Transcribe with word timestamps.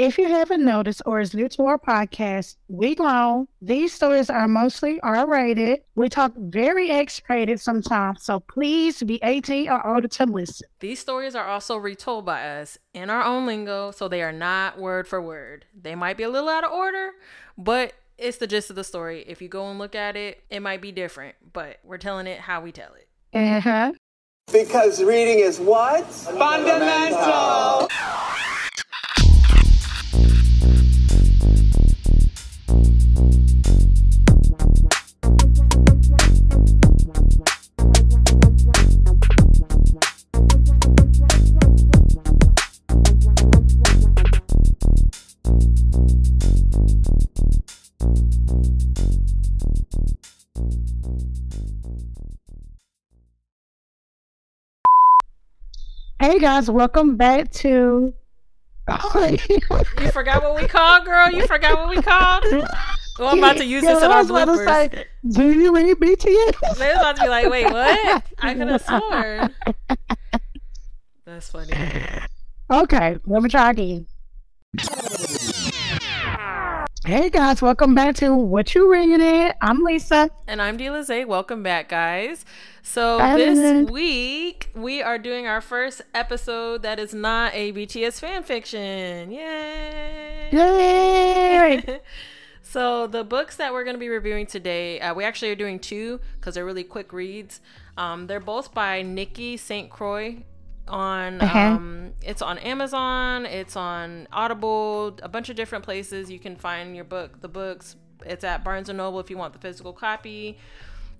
If 0.00 0.16
you 0.16 0.28
haven't 0.28 0.64
noticed 0.64 1.02
or 1.04 1.20
is 1.20 1.34
new 1.34 1.46
to 1.50 1.66
our 1.66 1.78
podcast, 1.78 2.56
we 2.68 2.94
grown. 2.94 3.48
These 3.60 3.92
stories 3.92 4.30
are 4.30 4.48
mostly 4.48 4.98
R 5.02 5.28
rated. 5.28 5.82
We 5.94 6.08
talk 6.08 6.32
very 6.38 6.90
X 6.90 7.20
rated 7.28 7.60
sometimes, 7.60 8.24
so 8.24 8.40
please 8.40 9.02
be 9.02 9.20
18 9.22 9.68
or 9.68 9.86
older 9.86 10.08
to 10.08 10.24
listen. 10.24 10.66
These 10.78 11.00
stories 11.00 11.34
are 11.34 11.44
also 11.44 11.76
retold 11.76 12.24
by 12.24 12.48
us 12.48 12.78
in 12.94 13.10
our 13.10 13.22
own 13.22 13.44
lingo, 13.44 13.90
so 13.90 14.08
they 14.08 14.22
are 14.22 14.32
not 14.32 14.78
word 14.78 15.06
for 15.06 15.20
word. 15.20 15.66
They 15.78 15.94
might 15.94 16.16
be 16.16 16.22
a 16.22 16.30
little 16.30 16.48
out 16.48 16.64
of 16.64 16.72
order, 16.72 17.10
but 17.58 17.92
it's 18.16 18.38
the 18.38 18.46
gist 18.46 18.70
of 18.70 18.76
the 18.76 18.84
story. 18.84 19.22
If 19.28 19.42
you 19.42 19.48
go 19.48 19.68
and 19.68 19.78
look 19.78 19.94
at 19.94 20.16
it, 20.16 20.42
it 20.48 20.60
might 20.60 20.80
be 20.80 20.92
different, 20.92 21.34
but 21.52 21.76
we're 21.84 21.98
telling 21.98 22.26
it 22.26 22.40
how 22.40 22.62
we 22.62 22.72
tell 22.72 22.94
it. 22.94 23.06
Uh 23.34 23.60
huh. 23.60 23.92
Because 24.50 25.02
reading 25.02 25.40
is 25.40 25.60
what? 25.60 26.06
Fundamental. 26.06 27.90
Hey 56.20 56.38
guys, 56.38 56.70
welcome 56.70 57.16
back 57.16 57.50
to. 57.52 58.12
You 58.86 60.10
forgot 60.12 60.42
what 60.42 60.54
we 60.60 60.68
called, 60.68 61.06
girl? 61.06 61.30
You 61.30 61.46
forgot 61.46 61.78
what 61.78 61.88
we 61.88 62.02
called? 62.02 62.44
Oh, 63.18 63.26
I'm 63.28 63.38
about 63.38 63.56
to 63.56 63.64
use 63.64 63.82
this 63.82 64.02
in 64.02 64.10
I 64.10 64.14
our 64.14 64.18
was 64.20 64.28
about 64.28 64.44
to 64.44 64.50
bloopers. 64.52 64.92
say, 64.92 65.04
Do 65.30 65.50
you 65.50 65.74
read 65.74 65.96
BTS? 65.96 66.76
They 66.78 66.88
was 66.88 66.96
about 66.96 67.16
to 67.16 67.22
be 67.22 67.28
like, 67.28 67.48
wait, 67.48 67.72
what? 67.72 68.22
I 68.38 68.54
could 68.54 68.68
have 68.68 68.82
sworn. 68.86 69.54
That's 71.24 71.50
funny. 71.50 71.72
Okay, 72.70 73.18
let 73.24 73.42
me 73.42 73.48
try 73.48 73.70
again. 73.70 74.06
Hey 77.10 77.28
guys, 77.28 77.60
welcome 77.60 77.92
back 77.92 78.14
to 78.18 78.36
What 78.36 78.72
You 78.72 78.88
Reading 78.88 79.20
It. 79.20 79.56
I'm 79.60 79.82
Lisa. 79.82 80.30
And 80.46 80.62
I'm 80.62 80.78
Delize. 80.78 81.26
Welcome 81.26 81.60
back, 81.60 81.88
guys. 81.88 82.44
So 82.84 83.18
Bye. 83.18 83.36
this 83.36 83.90
week 83.90 84.70
we 84.76 85.02
are 85.02 85.18
doing 85.18 85.48
our 85.48 85.60
first 85.60 86.02
episode 86.14 86.82
that 86.82 87.00
is 87.00 87.12
not 87.12 87.52
a 87.52 87.72
BTS 87.72 88.20
fan 88.20 88.44
fiction. 88.44 89.32
Yay! 89.32 90.50
Yay! 90.52 92.00
so 92.62 93.08
the 93.08 93.24
books 93.24 93.56
that 93.56 93.72
we're 93.72 93.82
going 93.82 93.96
to 93.96 94.00
be 94.00 94.08
reviewing 94.08 94.46
today, 94.46 95.00
uh, 95.00 95.12
we 95.12 95.24
actually 95.24 95.50
are 95.50 95.56
doing 95.56 95.80
two 95.80 96.20
because 96.38 96.54
they're 96.54 96.64
really 96.64 96.84
quick 96.84 97.12
reads. 97.12 97.60
Um, 97.96 98.28
they're 98.28 98.38
both 98.38 98.72
by 98.72 99.02
Nikki 99.02 99.56
St. 99.56 99.90
Crowe. 99.90 100.36
On 100.90 101.40
Uh-huh. 101.40 101.58
um, 101.58 102.12
it's 102.22 102.42
on 102.42 102.58
Amazon, 102.58 103.46
it's 103.46 103.76
on 103.76 104.26
Audible, 104.32 105.16
a 105.22 105.28
bunch 105.28 105.48
of 105.48 105.56
different 105.56 105.84
places 105.84 106.30
you 106.30 106.38
can 106.38 106.56
find 106.56 106.94
your 106.94 107.04
book. 107.04 107.40
The 107.40 107.48
books, 107.48 107.96
it's 108.26 108.44
at 108.44 108.64
Barnes 108.64 108.88
and 108.88 108.98
Noble 108.98 109.20
if 109.20 109.30
you 109.30 109.38
want 109.38 109.52
the 109.52 109.60
physical 109.60 109.92
copy. 109.92 110.58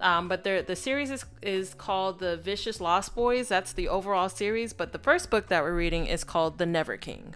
Um, 0.01 0.29
but 0.29 0.45
the 0.45 0.65
the 0.67 0.77
series 0.77 1.11
is 1.11 1.25
is 1.43 1.75
called 1.75 2.19
the 2.21 2.37
Vicious 2.39 2.81
Lost 2.81 3.15
Boys. 3.15 3.49
That's 3.49 3.73
the 3.73 3.89
overall 3.89 4.29
series. 4.29 4.73
But 4.73 4.93
the 4.93 4.99
first 4.99 5.31
book 5.31 5.49
that 5.49 5.63
we're 5.63 5.75
reading 5.77 6.07
is 6.07 6.25
called 6.25 6.59
The 6.59 6.67
Never 6.67 6.97
King. 6.97 7.35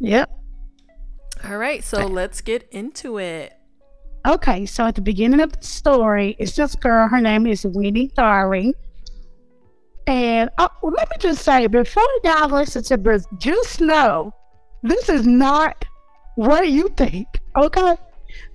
Yep. 0.00 0.30
All 1.44 1.56
right, 1.56 1.84
so 1.84 2.04
let's 2.06 2.40
get 2.40 2.68
into 2.72 3.18
it. 3.18 3.54
Okay, 4.26 4.66
so 4.66 4.84
at 4.86 4.96
the 4.96 5.00
beginning 5.00 5.40
of 5.40 5.52
the 5.52 5.64
story, 5.64 6.34
it's 6.40 6.56
this 6.56 6.74
girl. 6.74 7.06
Her 7.08 7.20
name 7.20 7.46
is 7.46 7.64
Winnie 7.64 8.08
Darling. 8.08 8.74
And 10.08 10.48
uh, 10.56 10.68
let 10.82 11.10
me 11.10 11.16
just 11.20 11.44
say, 11.44 11.66
before 11.66 12.02
y'all 12.24 12.48
listen 12.48 12.82
to 12.84 12.96
this, 12.96 13.26
just 13.36 13.78
know 13.78 14.32
this 14.82 15.10
is 15.10 15.26
not 15.26 15.84
what 16.36 16.70
you 16.70 16.88
think. 16.96 17.28
Okay, 17.54 17.94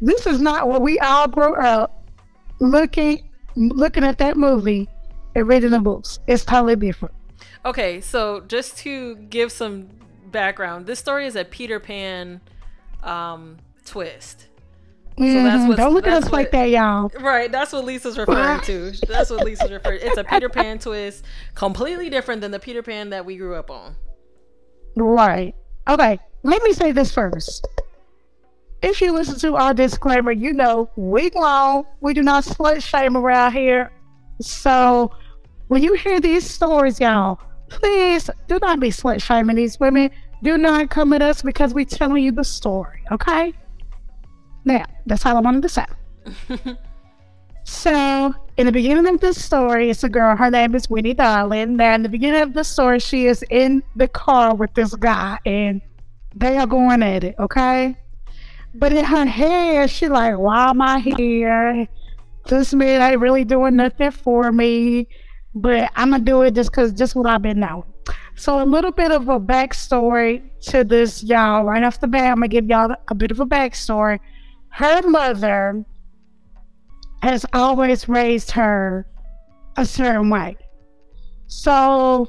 this 0.01 0.25
is 0.25 0.41
not 0.41 0.67
what 0.67 0.81
we 0.81 0.97
all 0.97 1.27
grew 1.27 1.53
up 1.55 2.09
looking 2.59 3.29
looking 3.55 4.03
at 4.03 4.17
that 4.17 4.35
movie 4.35 4.89
and 5.35 5.47
reading 5.47 5.69
the 5.69 5.79
books. 5.79 6.17
It's 6.25 6.43
totally 6.43 6.75
different. 6.75 7.13
Okay, 7.63 8.01
so 8.01 8.41
just 8.47 8.79
to 8.79 9.15
give 9.15 9.51
some 9.51 9.89
background, 10.31 10.87
this 10.87 10.97
story 10.97 11.27
is 11.27 11.35
a 11.35 11.45
Peter 11.45 11.79
Pan 11.79 12.41
um, 13.03 13.57
twist. 13.85 14.47
That's 15.17 15.29
Mhm. 15.29 15.67
what's- 15.67 15.77
Don't 15.79 15.93
look 15.93 16.07
at 16.07 16.13
us 16.23 16.31
like 16.31 16.51
that, 16.51 16.69
y'all. 16.69 17.09
Right, 17.19 17.51
that's 17.51 17.71
what 17.73 17.85
Lisa's 17.85 18.17
referring 18.17 18.61
to. 18.61 18.91
That's 19.07 19.29
what 19.29 19.43
Lisa's 19.45 19.71
referring. 19.71 19.99
To. 19.99 20.07
It's 20.07 20.17
a 20.17 20.23
Peter 20.23 20.49
Pan 20.49 20.79
twist, 20.79 21.23
completely 21.55 22.09
different 22.09 22.41
than 22.41 22.51
the 22.51 22.59
Peter 22.59 22.81
Pan 22.83 23.09
that 23.11 23.25
we 23.25 23.37
grew 23.37 23.55
up 23.55 23.69
on. 23.69 23.95
Right. 24.95 25.55
Okay, 25.87 26.19
let 26.43 26.61
me 26.63 26.73
say 26.73 26.91
this 26.91 27.11
first. 27.13 27.67
If 28.81 29.01
you 29.01 29.11
listen 29.13 29.39
to 29.39 29.55
our 29.55 29.73
disclaimer, 29.73 30.31
you 30.31 30.53
know 30.53 30.89
we 30.95 31.29
grown. 31.29 31.85
We 32.01 32.13
do 32.13 32.21
not 32.21 32.43
slut 32.43 32.83
shame 32.83 33.15
around 33.15 33.53
here. 33.53 33.91
So 34.41 35.11
when 35.67 35.81
you 35.83 35.93
hear 35.93 36.19
these 36.19 36.49
stories, 36.49 36.99
y'all, 36.99 37.39
please 37.69 38.29
do 38.47 38.59
not 38.61 38.79
be 38.79 38.89
slut 38.89 39.21
shaming 39.21 39.55
these 39.55 39.79
women. 39.79 40.09
Do 40.43 40.57
not 40.57 40.89
come 40.89 41.13
at 41.13 41.21
us 41.21 41.41
because 41.41 41.73
we're 41.73 41.85
telling 41.85 42.23
you 42.23 42.31
the 42.33 42.43
story, 42.43 43.01
okay? 43.11 43.53
Now, 44.65 44.85
that's 45.05 45.25
all 45.25 45.37
I 45.37 45.41
wanted 45.41 45.63
to 45.63 45.69
say. 45.69 45.85
So, 47.65 48.35
in 48.57 48.65
the 48.65 48.71
beginning 48.71 49.07
of 49.07 49.21
this 49.21 49.43
story, 49.43 49.89
it's 49.89 50.03
a 50.03 50.09
girl. 50.09 50.35
Her 50.35 50.51
name 50.51 50.75
is 50.75 50.89
Winnie 50.89 51.13
Darling. 51.13 51.77
Now, 51.77 51.95
in 51.95 52.03
the 52.03 52.09
beginning 52.09 52.41
of 52.41 52.53
the 52.53 52.63
story, 52.63 52.99
she 52.99 53.25
is 53.25 53.43
in 53.49 53.83
the 53.95 54.07
car 54.07 54.53
with 54.53 54.73
this 54.73 54.93
guy, 54.95 55.39
and 55.45 55.81
they 56.35 56.57
are 56.57 56.67
going 56.67 57.01
at 57.01 57.23
it. 57.23 57.35
Okay, 57.39 57.97
but 58.75 58.91
in 58.91 59.05
her 59.05 59.25
head, 59.25 59.89
she 59.89 60.09
like, 60.09 60.37
"Why 60.37 60.69
am 60.69 60.81
I 60.81 60.99
here? 60.99 61.87
This 62.47 62.73
man 62.73 63.01
ain't 63.01 63.21
really 63.21 63.45
doing 63.45 63.77
nothing 63.77 64.11
for 64.11 64.51
me, 64.51 65.07
but 65.55 65.89
I'm 65.95 66.11
gonna 66.11 66.23
do 66.23 66.41
it 66.41 66.55
just 66.55 66.73
cause 66.73 66.91
just 66.91 67.15
what 67.15 67.27
I've 67.27 67.41
been 67.41 67.61
knowing." 67.61 67.85
So, 68.35 68.61
a 68.61 68.65
little 68.65 68.91
bit 68.91 69.11
of 69.11 69.29
a 69.29 69.39
backstory 69.39 70.41
to 70.63 70.83
this, 70.83 71.23
y'all. 71.23 71.63
Right 71.63 71.83
off 71.83 72.01
the 72.01 72.07
bat, 72.07 72.31
I'm 72.31 72.35
gonna 72.35 72.49
give 72.49 72.67
y'all 72.67 72.93
a 73.07 73.15
bit 73.15 73.31
of 73.31 73.39
a 73.39 73.45
backstory. 73.45 74.19
Her 74.73 75.01
mother 75.07 75.85
has 77.21 77.45
always 77.53 78.09
raised 78.09 78.51
her 78.51 79.07
a 79.77 79.85
certain 79.85 80.29
way. 80.29 80.57
So, 81.47 82.27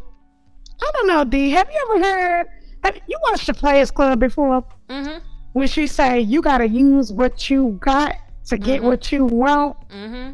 I 0.82 0.90
don't 0.92 1.06
know, 1.06 1.24
D. 1.24 1.50
Have 1.50 1.68
you 1.72 1.96
ever 1.96 2.04
heard? 2.04 2.46
Have 2.84 2.96
you 3.06 3.16
watched 3.22 3.46
the 3.46 3.54
Players 3.54 3.90
Club 3.90 4.20
before? 4.20 4.62
Mm-hmm. 4.90 5.18
When 5.54 5.68
she 5.68 5.86
say 5.86 6.20
you 6.20 6.42
gotta 6.42 6.68
use 6.68 7.12
what 7.12 7.48
you 7.48 7.78
got 7.80 8.16
to 8.46 8.58
get 8.58 8.82
Mhm. 8.82 8.84
what 8.84 9.10
you 9.10 9.24
want. 9.24 9.76
Mm-hmm. 9.88 10.32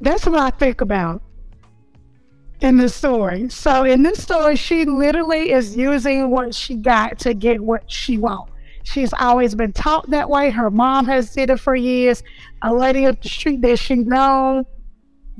That's 0.00 0.26
what 0.26 0.40
I 0.40 0.50
think 0.50 0.80
about 0.80 1.22
in 2.60 2.78
this 2.78 2.96
story. 2.96 3.48
So 3.50 3.84
in 3.84 4.02
this 4.02 4.20
story, 4.20 4.56
she 4.56 4.84
literally 4.86 5.52
is 5.52 5.76
using 5.76 6.30
what 6.30 6.52
she 6.54 6.74
got 6.74 7.18
to 7.20 7.32
get 7.34 7.60
what 7.60 7.84
she 7.90 8.18
wants. 8.18 8.50
She's 8.84 9.12
always 9.14 9.54
been 9.54 9.72
taught 9.72 10.08
that 10.10 10.30
way. 10.30 10.50
Her 10.50 10.70
mom 10.70 11.06
has 11.06 11.34
did 11.34 11.50
it 11.50 11.58
for 11.58 11.74
years. 11.74 12.22
A 12.62 12.72
lady 12.72 13.06
up 13.06 13.20
the 13.20 13.28
street 13.28 13.60
that 13.62 13.78
she 13.78 13.96
know 13.96 14.64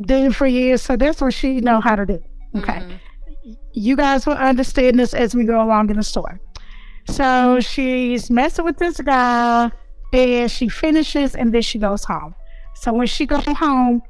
did 0.00 0.30
it 0.30 0.34
for 0.34 0.46
years. 0.46 0.82
So 0.82 0.96
that's 0.96 1.20
what 1.20 1.32
she 1.32 1.60
know 1.60 1.80
how 1.80 1.94
to 1.96 2.04
do. 2.04 2.20
Okay. 2.56 2.72
Mm-hmm. 2.72 3.52
You 3.72 3.96
guys 3.96 4.26
will 4.26 4.34
understand 4.34 4.98
this 4.98 5.14
as 5.14 5.34
we 5.34 5.44
go 5.44 5.62
along 5.62 5.90
in 5.90 5.96
the 5.96 6.02
story. 6.02 6.38
So 7.08 7.60
she's 7.60 8.30
messing 8.30 8.64
with 8.64 8.78
this 8.78 9.00
guy 9.00 9.70
and 10.12 10.50
she 10.50 10.68
finishes 10.68 11.34
and 11.34 11.52
then 11.52 11.62
she 11.62 11.78
goes 11.78 12.04
home. 12.04 12.34
So 12.74 12.92
when 12.92 13.06
she 13.06 13.26
goes 13.26 13.44
home, 13.44 14.02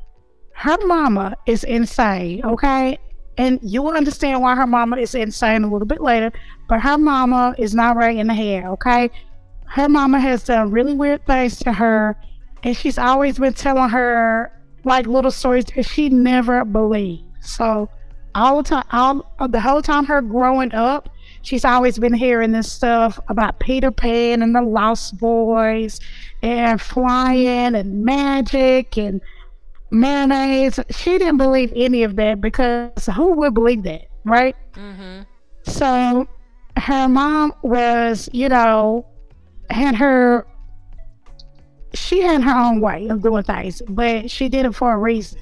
her 0.55 0.77
mama 0.87 1.35
is 1.47 1.65
insane, 1.65 2.45
okay? 2.45 2.99
And 3.37 3.59
you 3.63 3.83
will 3.83 3.95
understand 3.95 4.43
why 4.43 4.55
her 4.55 4.67
mama 4.67 4.97
is 4.97 5.15
insane 5.15 5.65
a 5.65 5.71
little 5.71 5.87
bit 5.87 6.01
later, 6.01 6.33
but 6.69 6.81
her 6.81 6.97
mama 6.97 7.55
is 7.59 7.75
not 7.75 7.97
right 7.97 8.17
in 8.17 8.29
the 8.29 8.35
head, 8.35 8.65
okay? 8.65 9.11
Her 9.67 9.89
mama 9.89 10.21
has 10.21 10.45
done 10.45 10.71
really 10.71 10.95
weird 10.95 11.27
things 11.27 11.59
to 11.61 11.73
her, 11.73 12.17
and 12.63 12.77
she's 12.77 12.99
always 12.99 13.39
been 13.39 13.55
telling 13.55 13.91
her 13.91 14.53
like 14.85 15.07
little 15.07 15.31
stories 15.31 15.65
that 15.65 15.85
she 15.85 16.09
never 16.09 16.65
believed. 16.65 17.25
So 17.41 17.89
all 18.35 18.63
the 18.63 18.69
time, 18.69 18.85
all 18.93 19.33
uh, 19.39 19.47
the 19.47 19.61
whole 19.61 19.83
time 19.83 20.05
her 20.07 20.21
growing 20.21 20.73
up, 20.75 21.09
she's 21.43 21.65
always 21.65 21.99
been 21.99 22.15
hearing 22.15 22.53
this 22.53 22.71
stuff 22.71 23.19
about 23.29 23.61
Peter 23.61 23.91
Pan 23.91 24.43
and 24.43 24.55
the 24.55 24.63
Lost 24.63 25.19
Boys 25.19 26.01
and 26.43 26.81
flying 26.81 27.75
and 27.75 28.05
magic 28.05 28.97
and 28.99 29.21
mayonnaise. 29.95 30.81
She 30.91 31.19
didn't 31.19 31.39
believe 31.39 31.73
any 31.75 32.03
of 32.03 32.17
that 32.17 32.41
because 32.41 33.07
who 33.07 33.33
would 33.35 33.55
believe 33.55 33.83
that, 33.85 34.07
right? 34.25 34.57
Mm-hmm. 34.75 35.23
So 35.63 36.29
her 36.77 37.09
mom 37.09 37.53
was, 37.63 38.29
you 38.33 38.49
know, 38.49 39.07
had 39.71 39.95
her 39.95 40.47
she 41.95 42.21
had 42.21 42.43
her 42.43 42.55
own 42.55 42.81
way 42.81 43.07
of 43.09 43.23
doing 43.23 43.45
things, 43.45 43.81
but 43.89 44.31
she 44.31 44.49
did 44.49 44.67
it 44.67 44.75
for 44.75 44.93
a 44.93 44.99
reason. 44.99 45.41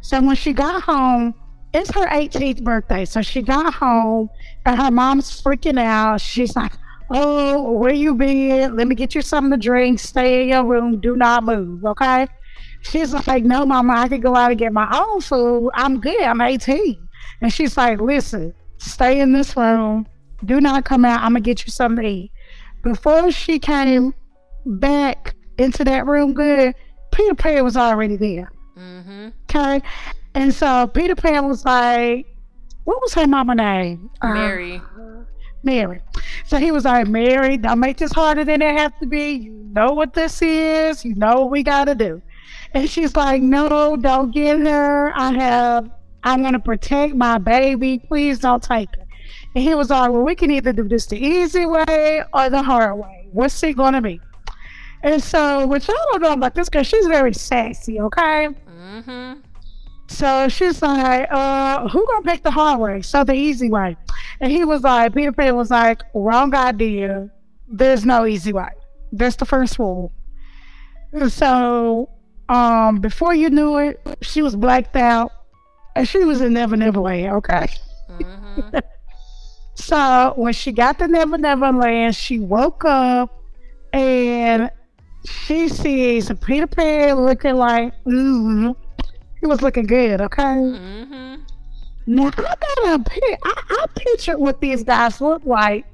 So 0.00 0.20
when 0.20 0.34
she 0.34 0.52
got 0.52 0.82
home, 0.82 1.34
it's 1.72 1.90
her 1.92 2.06
18th 2.06 2.64
birthday. 2.64 3.04
So 3.04 3.22
she 3.22 3.42
got 3.42 3.74
home 3.74 4.28
and 4.66 4.80
her 4.80 4.90
mom's 4.90 5.40
freaking 5.40 5.78
out. 5.78 6.20
She's 6.20 6.56
like, 6.56 6.72
Oh, 7.10 7.72
where 7.72 7.92
you 7.92 8.14
been? 8.14 8.76
Let 8.76 8.86
me 8.86 8.94
get 8.94 9.14
you 9.14 9.22
something 9.22 9.50
to 9.52 9.56
drink. 9.56 9.98
Stay 9.98 10.42
in 10.42 10.48
your 10.48 10.64
room. 10.64 11.00
Do 11.00 11.16
not 11.16 11.44
move. 11.44 11.84
Okay. 11.84 12.26
She's 12.82 13.12
like, 13.26 13.44
No, 13.44 13.66
mama, 13.66 13.94
I 13.94 14.08
can 14.08 14.20
go 14.20 14.34
out 14.34 14.50
and 14.50 14.58
get 14.58 14.72
my 14.72 14.88
own 14.92 15.20
food. 15.20 15.70
I'm 15.74 16.00
good. 16.00 16.22
I'm 16.22 16.40
18. 16.40 17.08
And 17.40 17.52
she's 17.52 17.76
like, 17.76 18.00
Listen, 18.00 18.54
stay 18.78 19.20
in 19.20 19.32
this 19.32 19.56
room. 19.56 20.06
Do 20.44 20.60
not 20.60 20.84
come 20.84 21.04
out. 21.04 21.22
I'm 21.22 21.32
going 21.32 21.42
to 21.42 21.48
get 21.50 21.66
you 21.66 21.72
something 21.72 22.04
to 22.04 22.08
eat. 22.08 22.32
Before 22.82 23.30
she 23.32 23.58
came 23.58 24.14
back 24.64 25.34
into 25.58 25.84
that 25.84 26.06
room 26.06 26.32
good, 26.32 26.74
Peter 27.12 27.34
Pan 27.34 27.64
was 27.64 27.76
already 27.76 28.16
there. 28.16 28.52
Mm-hmm. 28.76 29.28
Okay. 29.44 29.82
And 30.34 30.54
so 30.54 30.86
Peter 30.86 31.16
Pan 31.16 31.48
was 31.48 31.64
like, 31.64 32.26
what 32.84 33.02
was 33.02 33.12
her 33.14 33.26
mama 33.26 33.54
name? 33.54 34.10
Uh, 34.22 34.32
Mary. 34.32 34.80
Mary. 35.64 36.00
So 36.46 36.58
he 36.58 36.70
was 36.70 36.84
like, 36.84 37.08
Mary, 37.08 37.56
don't 37.56 37.80
make 37.80 37.98
this 37.98 38.12
harder 38.12 38.44
than 38.44 38.62
it 38.62 38.76
has 38.78 38.92
to 39.00 39.06
be. 39.06 39.32
You 39.32 39.52
know 39.72 39.92
what 39.92 40.14
this 40.14 40.40
is. 40.40 41.04
You 41.04 41.14
know 41.16 41.40
what 41.42 41.50
we 41.50 41.62
got 41.62 41.86
to 41.86 41.94
do. 41.94 42.22
And 42.74 42.88
she's 42.88 43.16
like, 43.16 43.42
no, 43.42 43.96
don't 43.96 44.30
get 44.30 44.60
her. 44.60 45.12
I 45.16 45.32
have, 45.32 45.90
I'm 46.22 46.42
going 46.42 46.52
to 46.52 46.58
protect 46.58 47.14
my 47.14 47.38
baby. 47.38 47.98
Please 47.98 48.38
don't 48.38 48.62
take 48.62 48.94
her. 48.96 49.04
And 49.54 49.64
he 49.64 49.74
was 49.74 49.90
like, 49.90 50.10
well, 50.10 50.22
we 50.22 50.34
can 50.34 50.50
either 50.50 50.72
do 50.72 50.86
this 50.86 51.06
the 51.06 51.18
easy 51.18 51.66
way 51.66 52.22
or 52.32 52.50
the 52.50 52.62
hard 52.62 52.98
way. 52.98 53.28
What's 53.32 53.62
it 53.62 53.76
going 53.76 53.94
to 53.94 54.00
be? 54.00 54.20
And 55.02 55.22
so, 55.22 55.66
which 55.66 55.88
I 55.88 55.92
don't 55.92 56.22
know 56.22 56.32
about 56.32 56.54
this 56.54 56.68
girl, 56.68 56.82
she's 56.82 57.06
very 57.06 57.32
sassy, 57.32 58.00
okay? 58.00 58.48
Mm-hmm. 58.48 59.40
So 60.08 60.48
she's 60.48 60.82
like, 60.82 61.30
uh, 61.30 61.86
who 61.88 62.06
gonna 62.06 62.24
pick 62.24 62.42
the 62.42 62.50
hard 62.50 62.80
way? 62.80 63.02
So 63.02 63.24
the 63.24 63.34
easy 63.34 63.70
way. 63.70 63.96
And 64.40 64.50
he 64.50 64.64
was 64.64 64.82
like, 64.82 65.14
Peter 65.14 65.32
Pan 65.32 65.54
was 65.54 65.70
like, 65.70 66.02
wrong 66.14 66.54
idea. 66.54 67.30
There's 67.68 68.04
no 68.04 68.26
easy 68.26 68.52
way. 68.52 68.70
That's 69.12 69.36
the 69.36 69.44
first 69.44 69.78
rule. 69.78 70.12
And 71.12 71.30
so, 71.30 72.10
um, 72.48 73.00
before 73.00 73.34
you 73.34 73.50
knew 73.50 73.78
it, 73.78 74.00
she 74.22 74.42
was 74.42 74.56
blacked 74.56 74.96
out. 74.96 75.32
And 75.96 76.08
she 76.08 76.24
was 76.24 76.40
in 76.40 76.52
Never 76.52 76.76
Never 76.76 77.00
Land, 77.00 77.32
okay? 77.36 77.68
Mm-hmm. 78.10 78.78
So 79.78 80.34
when 80.36 80.52
she 80.52 80.72
got 80.72 80.98
to 80.98 81.06
Never 81.06 81.38
Never 81.38 81.70
Land, 81.70 82.16
she 82.16 82.40
woke 82.40 82.84
up 82.84 83.30
and 83.92 84.70
she 85.24 85.68
sees 85.68 86.30
Peter 86.44 86.66
Pan 86.66 87.14
looking 87.24 87.54
like, 87.54 87.94
mm, 88.04 88.74
he 89.40 89.46
was 89.46 89.62
looking 89.62 89.86
good, 89.86 90.20
okay? 90.20 90.42
Mm-hmm. 90.42 91.42
Now 92.08 92.26
I 92.26 92.30
got 92.30 93.00
a 93.00 93.04
pic- 93.04 93.40
I, 93.44 93.62
I 93.70 93.86
pictured 93.94 94.38
what 94.38 94.60
these 94.60 94.82
guys 94.82 95.20
look 95.20 95.44
like, 95.44 95.86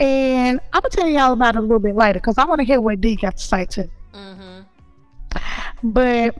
and 0.00 0.58
I'm 0.72 0.80
gonna 0.80 0.90
tell 0.90 1.08
y'all 1.08 1.32
about 1.32 1.56
it 1.56 1.58
a 1.58 1.62
little 1.62 1.78
bit 1.78 1.96
later 1.96 2.18
because 2.18 2.38
I 2.38 2.44
want 2.44 2.60
to 2.60 2.64
hear 2.64 2.80
what 2.80 3.00
D 3.00 3.16
got 3.16 3.36
to 3.36 3.42
say 3.42 3.66
too. 3.66 3.90
Mm-hmm. 4.14 4.62
But 5.82 6.36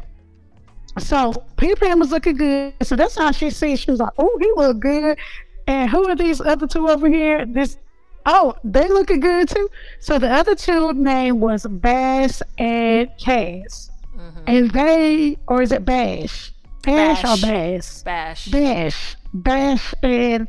so 0.99 1.33
Peter 1.56 1.77
Pan 1.77 1.99
was 1.99 2.11
looking 2.11 2.37
good, 2.37 2.75
so 2.83 2.97
that's 2.97 3.17
how 3.17 3.31
she 3.33 3.50
sees. 3.50 3.81
She 3.81 3.91
was 3.91 4.00
like, 4.00 4.12
"Oh, 4.19 4.37
he 4.41 4.50
look 4.56 4.81
good." 4.81 5.19
And 5.67 5.91
who 5.91 6.09
are 6.09 6.15
these 6.17 6.41
other 6.41 6.67
two 6.67 6.88
over 6.88 7.09
here? 7.09 7.44
This, 7.44 7.77
oh, 8.25 8.55
they 8.65 8.88
looking 8.88 9.21
good 9.21 9.49
too. 9.49 9.69
So 10.00 10.19
the 10.19 10.31
other 10.31 10.55
two 10.55 10.93
name 10.93 11.41
was 11.41 11.67
Bass 11.67 12.43
and 12.59 13.11
Cass, 13.19 13.91
Mm-hmm. 14.17 14.44
and 14.47 14.71
they, 14.71 15.37
or 15.49 15.61
is 15.62 15.73
it 15.73 15.85
Bash? 15.85 16.53
Bash, 16.82 17.23
Bash. 17.23 17.25
or 17.25 17.47
Bass? 17.47 18.03
Bash. 18.05 18.49
Bash, 18.49 19.15
Bash, 19.35 19.94
and 20.03 20.49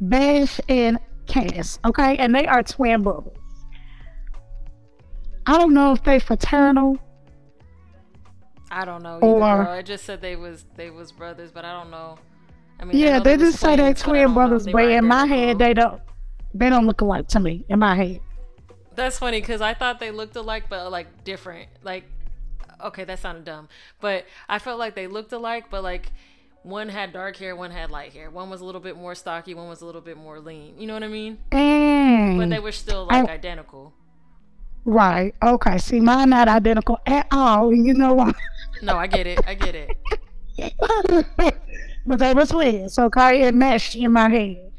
Bash 0.00 0.60
and 0.68 0.98
Cass. 1.26 1.78
Okay, 1.84 2.16
and 2.16 2.34
they 2.34 2.46
are 2.46 2.62
twin 2.62 3.02
brothers. 3.02 3.36
I 5.46 5.58
don't 5.58 5.74
know 5.74 5.92
if 5.92 6.02
they 6.04 6.18
fraternal. 6.20 6.96
I 8.74 8.84
don't 8.84 9.02
know 9.02 9.18
Or-. 9.20 9.76
It 9.76 9.86
just 9.86 10.04
said 10.04 10.20
they 10.20 10.36
was 10.36 10.64
they 10.74 10.90
was 10.90 11.12
brothers, 11.12 11.50
but 11.52 11.64
I 11.64 11.72
don't 11.72 11.90
know. 11.90 12.18
I 12.80 12.84
mean, 12.84 12.96
Yeah, 12.96 13.18
know 13.18 13.24
they 13.24 13.36
just 13.36 13.60
say 13.60 13.76
but 13.76 13.84
I 13.84 13.92
twin 13.92 14.34
brothers, 14.34 14.64
They 14.64 14.72
but 14.72 14.90
in 14.90 15.06
my 15.06 15.26
head 15.26 15.58
they 15.58 15.74
don't. 15.74 16.00
They 16.52 16.68
don't 16.70 16.86
look 16.86 17.00
alike 17.00 17.28
to 17.28 17.40
me. 17.40 17.64
In 17.68 17.78
my 17.80 17.94
head, 17.96 18.20
That's 18.94 19.18
funny 19.18 19.40
because 19.40 19.60
I 19.60 19.74
thought 19.74 19.98
they 20.00 20.10
looked 20.10 20.36
alike, 20.36 20.64
but 20.68 20.90
like 20.90 21.24
different. 21.24 21.68
Like, 21.82 22.04
okay, 22.80 23.04
that 23.04 23.18
sounded 23.18 23.44
dumb, 23.44 23.68
but 24.00 24.24
I 24.48 24.58
felt 24.58 24.78
like 24.78 24.94
they 24.94 25.06
looked 25.08 25.32
alike, 25.32 25.66
but 25.70 25.82
like 25.82 26.12
one 26.62 26.88
had 26.88 27.12
dark 27.12 27.36
hair, 27.36 27.54
one 27.56 27.70
had 27.72 27.90
light 27.90 28.12
hair. 28.12 28.30
One 28.30 28.50
was 28.50 28.60
a 28.60 28.64
little 28.64 28.80
bit 28.80 28.96
more 28.96 29.14
stocky, 29.14 29.52
one 29.54 29.68
was 29.68 29.82
a 29.82 29.86
little 29.86 30.00
bit 30.00 30.16
more 30.16 30.38
lean. 30.40 30.78
You 30.78 30.86
know 30.86 30.94
what 30.94 31.02
I 31.02 31.08
mean? 31.08 31.38
Mm, 31.50 32.38
But 32.38 32.50
they 32.50 32.58
were 32.60 32.72
still 32.72 33.06
like 33.06 33.28
I- 33.28 33.32
identical. 33.34 33.92
Right. 34.84 35.34
Okay. 35.42 35.78
See, 35.78 36.00
mine 36.00 36.30
not 36.30 36.48
identical 36.48 36.98
at 37.06 37.26
all. 37.30 37.72
You 37.72 37.94
know 37.94 38.14
why? 38.14 38.32
No, 38.82 38.96
I 38.96 39.06
get 39.06 39.26
it. 39.26 39.40
I 39.46 39.54
get 39.54 39.74
it. 39.74 39.96
but 42.06 42.18
they 42.18 42.34
were 42.34 42.46
twins. 42.46 42.94
So 42.94 43.04
okay, 43.04 43.42
it 43.42 43.54
meshed 43.54 43.96
in 43.96 44.12
my 44.12 44.28
head. 44.28 44.72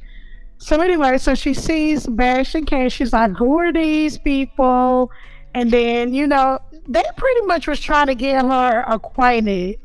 So 0.58 0.80
anyway, 0.82 1.18
so 1.18 1.36
she 1.36 1.54
sees 1.54 2.08
Bash 2.08 2.56
and 2.56 2.66
Cash. 2.66 2.94
She's 2.94 3.14
like, 3.14 3.32
"Who 3.38 3.58
are 3.60 3.74
these 3.74 4.18
people?" 4.18 5.12
And 5.54 5.72
then 5.72 6.14
you 6.14 6.28
know 6.28 6.60
they 6.88 7.04
pretty 7.18 7.42
much 7.46 7.68
was 7.68 7.80
trying 7.80 8.08
to 8.08 8.16
get 8.16 8.44
her 8.44 8.82
acquainted 8.88 9.80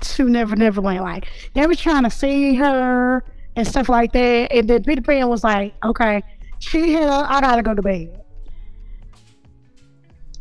to 0.00 0.28
Never 0.28 0.56
Never 0.56 0.80
Land. 0.80 1.02
Like 1.02 1.26
they 1.54 1.66
were 1.66 1.74
trying 1.74 2.04
to 2.04 2.10
see 2.10 2.54
her 2.56 3.24
and 3.56 3.66
stuff 3.66 3.88
like 3.88 4.12
that. 4.12 4.52
And 4.52 4.68
then 4.68 4.84
Peter 4.84 5.02
Pan 5.02 5.28
was 5.28 5.44
like, 5.44 5.74
"Okay, 5.84 6.22
she 6.58 6.86
here. 6.86 7.08
I 7.08 7.40
gotta 7.40 7.62
go 7.62 7.74
to 7.74 7.82
bed." 7.82 8.20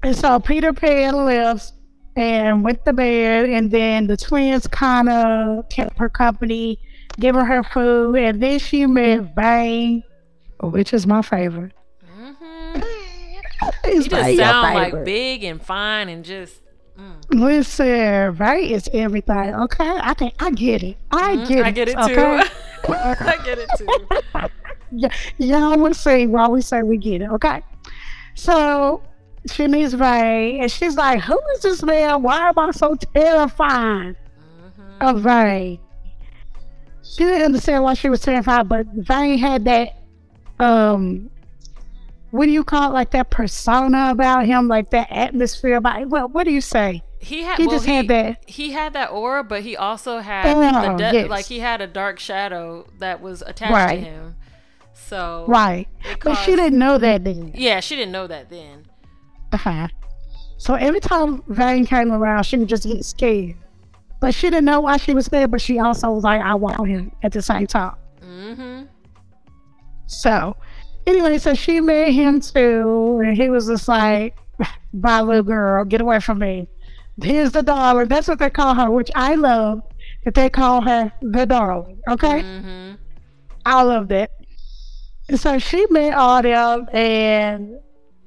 And 0.03 0.15
so 0.15 0.39
Peter 0.39 0.71
Pan 0.73 1.25
left 1.25 1.73
and 2.15 2.63
went 2.63 2.83
to 2.85 2.93
bed, 2.93 3.49
and 3.49 3.69
then 3.71 4.07
the 4.07 4.17
twins 4.17 4.67
kind 4.67 5.09
of 5.09 5.67
kept 5.69 5.97
her 5.99 6.09
company, 6.09 6.79
giving 7.19 7.45
her 7.45 7.63
food, 7.63 8.15
and 8.15 8.41
then 8.41 8.59
she 8.59 8.85
met 8.85 9.35
Vane, 9.35 10.03
which 10.61 10.93
is 10.93 11.05
my 11.05 11.21
favorite. 11.21 11.73
hmm 12.05 12.31
It's 13.83 14.05
You 14.05 14.09
just 14.09 14.23
Vane, 14.23 14.35
your 14.37 14.45
sound 14.45 14.73
like 14.75 15.05
big 15.05 15.43
and 15.43 15.61
fine 15.61 16.09
and 16.09 16.23
just. 16.23 16.61
Mm. 16.97 17.15
Listen, 17.31 18.33
Vane 18.35 18.71
is 18.71 18.89
everything. 18.93 19.53
Okay, 19.55 19.89
I 20.01 20.13
think 20.13 20.33
I 20.39 20.51
get 20.51 20.83
it. 20.83 20.97
I 21.11 21.35
Mhm, 21.35 21.47
get 21.47 21.59
it. 21.59 21.65
I 21.65 21.71
get 21.71 21.87
it 21.89 21.97
too. 22.05 22.13
Okay? 22.13 22.43
I 23.21 23.37
get 23.45 23.57
it 23.57 23.69
too. 23.77 24.07
yeah, 24.91 25.09
y'all 25.37 25.77
would 25.77 25.95
say 25.95 26.25
why 26.27 26.47
we 26.47 26.61
say 26.61 26.83
we 26.83 26.97
get 26.97 27.21
it, 27.21 27.29
okay? 27.31 27.61
So 28.35 29.01
she 29.51 29.67
meets 29.67 29.93
Ray, 29.93 30.59
and 30.59 30.71
she's 30.71 30.95
like, 30.95 31.21
"Who 31.21 31.39
is 31.55 31.61
this 31.61 31.83
man? 31.83 32.21
Why 32.21 32.49
am 32.49 32.57
I 32.59 32.71
so 32.71 32.95
terrified 33.13 34.15
Mhm. 34.79 35.01
of 35.01 35.25
Ray?" 35.25 35.79
She 37.03 37.23
didn't 37.23 37.43
understand 37.43 37.83
why 37.83 37.93
she 37.95 38.09
was 38.09 38.21
terrified, 38.21 38.69
but 38.69 38.85
Vane 38.93 39.37
had 39.39 39.65
that, 39.65 39.97
um, 40.59 41.29
what 42.31 42.45
do 42.45 42.51
you 42.51 42.63
call 42.63 42.91
it? 42.91 42.93
Like 42.93 43.11
that 43.11 43.29
persona 43.31 44.09
about 44.11 44.45
him, 44.45 44.67
like 44.67 44.91
that 44.91 45.07
atmosphere 45.11 45.77
about. 45.77 46.07
Well, 46.07 46.27
what 46.27 46.43
do 46.43 46.51
you 46.51 46.61
say? 46.61 47.01
He 47.19 47.41
had. 47.41 47.57
He 47.57 47.65
well, 47.67 47.75
just 47.77 47.85
had 47.87 48.07
that. 48.09 48.43
He 48.47 48.71
had 48.71 48.93
that 48.93 49.09
aura, 49.11 49.43
but 49.43 49.61
he 49.63 49.75
also 49.75 50.19
had 50.19 50.45
Oh, 50.47 50.97
the 50.97 50.97
de- 50.97 51.13
yes. 51.21 51.29
like 51.29 51.45
he 51.45 51.59
had 51.59 51.81
a 51.81 51.87
dark 51.87 52.19
shadow 52.19 52.85
that 52.99 53.21
was 53.21 53.41
attached 53.45 53.73
Right. 53.73 53.99
to 54.03 54.05
him. 54.09 54.35
So 54.93 55.45
Right, 55.47 55.87
it 56.05 56.19
but 56.23 56.35
she 56.35 56.55
didn't 56.55 56.77
know 56.77 56.97
that 56.97 57.23
then. 57.23 57.51
Yeah, 57.55 57.79
she 57.79 57.95
didn't 57.95 58.11
know 58.11 58.27
that 58.27 58.49
then. 58.49 58.85
Uh-huh. 59.51 59.87
So 60.57 60.75
every 60.75 60.99
time 60.99 61.43
Vane 61.47 61.85
came 61.85 62.11
around, 62.11 62.43
she 62.43 62.57
would 62.57 62.67
just 62.67 62.83
get 62.83 63.03
scared. 63.05 63.55
But 64.19 64.35
she 64.35 64.49
didn't 64.49 64.65
know 64.65 64.81
why 64.81 64.97
she 64.97 65.13
was 65.13 65.25
scared, 65.25 65.51
but 65.51 65.61
she 65.61 65.79
also 65.79 66.11
was 66.11 66.23
like, 66.23 66.41
I 66.41 66.53
want 66.55 66.85
him 66.87 67.11
at 67.23 67.31
the 67.31 67.41
same 67.41 67.67
time. 67.67 67.95
Mm-hmm. 68.21 68.83
So 70.07 70.57
anyway, 71.07 71.37
so 71.37 71.53
she 71.53 71.79
met 71.79 72.09
him 72.09 72.41
too, 72.41 73.21
and 73.23 73.37
he 73.37 73.49
was 73.49 73.67
just 73.67 73.87
like, 73.87 74.35
Bye, 74.93 75.21
little 75.21 75.43
girl, 75.43 75.85
get 75.85 76.01
away 76.01 76.19
from 76.19 76.39
me. 76.39 76.67
Here's 77.21 77.51
the 77.51 77.61
darling. 77.61 78.07
That's 78.07 78.27
what 78.27 78.39
they 78.39 78.49
call 78.49 78.73
her, 78.75 78.89
which 78.89 79.11
I 79.15 79.35
love 79.35 79.81
that 80.25 80.33
they 80.33 80.49
call 80.49 80.81
her 80.81 81.11
the 81.21 81.45
darling. 81.45 82.01
Okay? 82.09 82.41
Mm-hmm. 82.41 82.95
I 83.65 83.83
love 83.83 84.07
that. 84.09 84.31
And 85.27 85.39
so 85.39 85.59
she 85.59 85.85
met 85.89 86.13
all 86.13 86.41
them, 86.41 86.87
and 86.91 87.77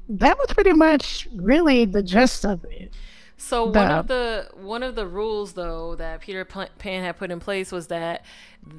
that 0.09 0.38
was 0.38 0.49
pretty 0.52 0.73
much 0.73 1.28
really 1.35 1.85
the 1.85 2.02
gist 2.02 2.44
of 2.44 2.64
it. 2.64 2.92
So 3.37 3.64
one 3.64 3.73
The- 3.73 3.80
of 3.94 4.06
the 4.09 4.49
one 4.54 4.82
of 4.82 4.94
the 4.94 5.06
rules 5.06 5.54
though 5.54 5.97
that 5.97 6.21
Peter 6.21 6.44
Pan 6.44 7.02
had 7.02 7.16
put 7.18 7.30
in 7.30 7.40
place 7.40 7.73
was 7.73 7.88
that 7.88 8.25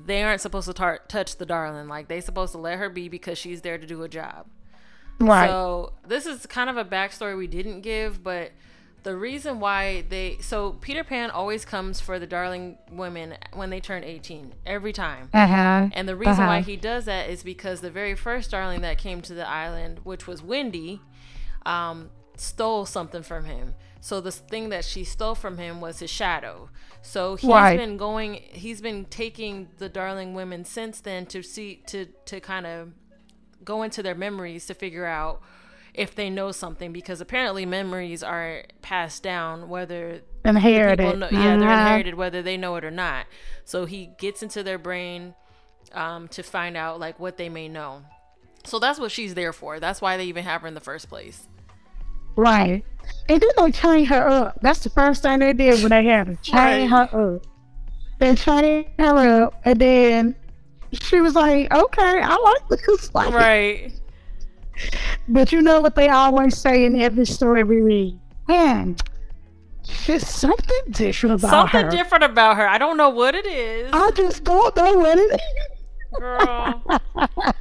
they 0.05 0.23
aren't 0.23 0.39
supposed 0.41 0.67
to 0.67 0.73
tar- 0.73 1.01
touch 1.09 1.35
the 1.37 1.45
darling. 1.45 1.87
Like 1.89 2.07
they're 2.07 2.21
supposed 2.21 2.53
to 2.53 2.57
let 2.59 2.79
her 2.79 2.89
be 2.89 3.09
because 3.09 3.37
she's 3.37 3.61
there 3.61 3.77
to 3.77 3.85
do 3.85 4.03
a 4.03 4.07
job. 4.07 4.45
Right. 5.19 5.47
So 5.49 5.93
this 6.07 6.25
is 6.25 6.45
kind 6.45 6.69
of 6.69 6.77
a 6.77 6.85
backstory 6.85 7.37
we 7.37 7.47
didn't 7.47 7.81
give, 7.81 8.23
but 8.23 8.51
the 9.03 9.17
reason 9.17 9.59
why 9.59 10.05
they 10.07 10.37
so 10.39 10.77
Peter 10.79 11.03
Pan 11.03 11.29
always 11.29 11.65
comes 11.65 11.99
for 11.99 12.17
the 12.17 12.25
darling 12.27 12.77
women 12.89 13.35
when 13.51 13.69
they 13.69 13.81
turn 13.81 14.05
18 14.05 14.53
every 14.65 14.93
time. 14.93 15.29
Uh 15.33 15.45
huh. 15.45 15.89
And 15.91 16.07
the 16.07 16.15
reason 16.15 16.45
why 16.45 16.59
Uh-huh. 16.59 16.65
he 16.65 16.77
does 16.77 17.03
that 17.05 17.29
is 17.29 17.43
because 17.43 17.81
the 17.81 17.91
very 17.91 18.15
first 18.15 18.51
darling 18.51 18.79
that 18.81 18.97
came 18.97 19.21
to 19.23 19.33
the 19.33 19.47
island, 19.47 19.99
which 20.05 20.25
was 20.25 20.41
Wendy, 20.41 21.01
um, 21.65 22.09
stole 22.37 22.85
something 22.85 23.23
from 23.23 23.45
him. 23.45 23.75
So 24.01 24.19
the 24.19 24.31
thing 24.31 24.69
that 24.69 24.83
she 24.83 25.03
stole 25.05 25.35
from 25.35 25.57
him 25.57 25.79
was 25.79 25.99
his 25.99 26.09
shadow. 26.09 26.69
So 27.01 27.35
he's 27.35 27.49
Right. 27.49 27.75
been 27.75 27.95
going, 27.97 28.35
he's 28.51 28.81
been 28.81 29.05
taking 29.05 29.69
the 29.77 29.87
darling 29.89 30.33
women 30.33 30.65
since 30.65 30.99
then 30.99 31.25
to 31.27 31.41
see 31.41 31.77
to 31.87 32.05
to 32.25 32.39
kind 32.39 32.65
of 32.65 32.91
go 33.63 33.83
into 33.83 34.03
their 34.03 34.15
memories 34.15 34.65
to 34.67 34.73
figure 34.73 35.05
out 35.05 35.41
if 35.93 36.15
they 36.15 36.29
know 36.29 36.51
something 36.51 36.91
because 36.91 37.21
apparently 37.21 37.65
memories 37.65 38.23
are 38.23 38.63
passed 38.81 39.23
down 39.23 39.69
whether 39.69 40.21
Inherited. 40.45 41.19
know, 41.19 41.29
yeah 41.29 41.55
they're 41.57 41.69
Mhm. 41.69 41.79
inherited 41.79 42.15
whether 42.15 42.41
they 42.41 42.57
know 42.57 42.75
it 42.75 42.83
or 42.83 42.91
not 42.91 43.25
so 43.63 43.85
he 43.85 44.07
gets 44.17 44.43
into 44.43 44.63
their 44.63 44.77
brain 44.77 45.33
um, 45.93 46.27
to 46.29 46.43
find 46.43 46.75
out 46.75 46.99
like 46.99 47.19
what 47.19 47.37
they 47.37 47.47
may 47.49 47.69
know 47.69 48.03
so 48.65 48.79
that's 48.79 48.99
what 48.99 49.11
she's 49.11 49.33
there 49.35 49.53
for 49.53 49.79
that's 49.79 50.01
why 50.01 50.17
they 50.17 50.25
even 50.25 50.43
have 50.43 50.61
her 50.61 50.67
in 50.67 50.73
the 50.73 50.81
first 50.81 51.07
place 51.09 51.47
Right. 52.35 52.83
And 53.29 53.41
then 53.41 53.49
they 53.57 53.71
chain 53.71 54.05
her 54.05 54.27
up. 54.27 54.59
That's 54.61 54.79
the 54.79 54.89
first 54.89 55.21
thing 55.23 55.39
they 55.39 55.53
did 55.53 55.81
when 55.81 55.89
they 55.91 56.05
had 56.05 56.27
her. 56.27 56.35
Chain 56.35 56.89
Right. 56.91 57.09
her 57.11 57.35
up. 57.35 57.45
They 58.19 58.35
chained 58.35 58.85
her 58.99 59.43
up, 59.43 59.61
and 59.65 59.79
then 59.79 60.35
she 60.93 61.19
was 61.21 61.35
like, 61.35 61.73
"Okay, 61.73 62.21
I 62.21 62.35
like 62.37 62.67
this." 62.69 63.09
Like, 63.13 63.33
right 63.33 63.91
But 65.27 65.51
you 65.51 65.61
know 65.61 65.81
what 65.81 65.95
they 65.95 66.09
always 66.09 66.57
say 66.57 66.85
in 66.85 66.99
every 67.01 67.25
story 67.25 67.63
we 67.63 67.81
read? 67.81 68.19
Man, 68.47 68.95
there's 70.07 70.27
something 70.27 70.79
different 70.91 71.35
about 71.35 71.49
something 71.49 71.71
her. 71.71 71.81
Something 71.91 71.97
different 71.97 72.23
about 72.23 72.55
her 72.57 72.67
i 72.67 72.77
don't 72.77 72.95
know 72.97 73.09
what 73.09 73.35
it 73.35 73.45
is 73.45 73.89
I 73.93 74.11
just 74.11 74.43
don't 74.45 74.75
know 74.77 74.93
what 74.99 75.17
it 75.17 75.33
is. 75.33 76.19
girl 76.19 76.83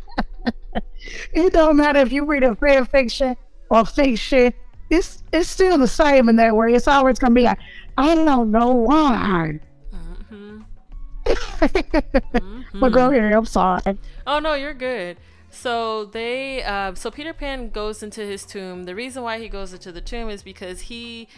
It 1.32 1.52
don't 1.52 1.76
matter 1.76 1.98
if 2.00 2.12
you 2.12 2.24
read 2.24 2.44
a 2.44 2.54
fan 2.54 2.84
fiction 2.86 3.36
or 3.72 3.86
fiction. 3.86 4.54
It's 4.90 5.24
it's 5.32 5.48
still 5.50 5.78
the 5.78 5.88
same 5.88 6.28
in 6.30 6.36
that 6.36 6.56
way. 6.56 6.74
It's 6.74 6.88
always 6.88 7.18
gonna 7.18 7.34
be 7.34 7.44
like, 7.44 7.58
I 7.98 8.14
don't 8.14 8.52
know 8.52 8.70
why. 8.72 9.60
hmm 9.92 10.62
But 12.80 12.90
go 12.92 13.10
ahead. 13.10 13.32
I'm 13.32 13.46
sorry. 13.46 13.98
Oh 14.26 14.38
no, 14.38 14.54
you're 14.54 14.74
good. 14.74 15.18
So 15.50 16.06
they, 16.06 16.62
uh, 16.62 16.94
so 16.94 17.10
Peter 17.10 17.34
Pan 17.34 17.68
goes 17.70 18.02
into 18.02 18.22
his 18.24 18.46
tomb. 18.46 18.84
The 18.84 18.94
reason 18.94 19.22
why 19.22 19.38
he 19.38 19.48
goes 19.48 19.72
into 19.74 19.92
the 19.92 20.00
tomb 20.00 20.30
is 20.30 20.42
because 20.42 20.82
he, 20.82 21.28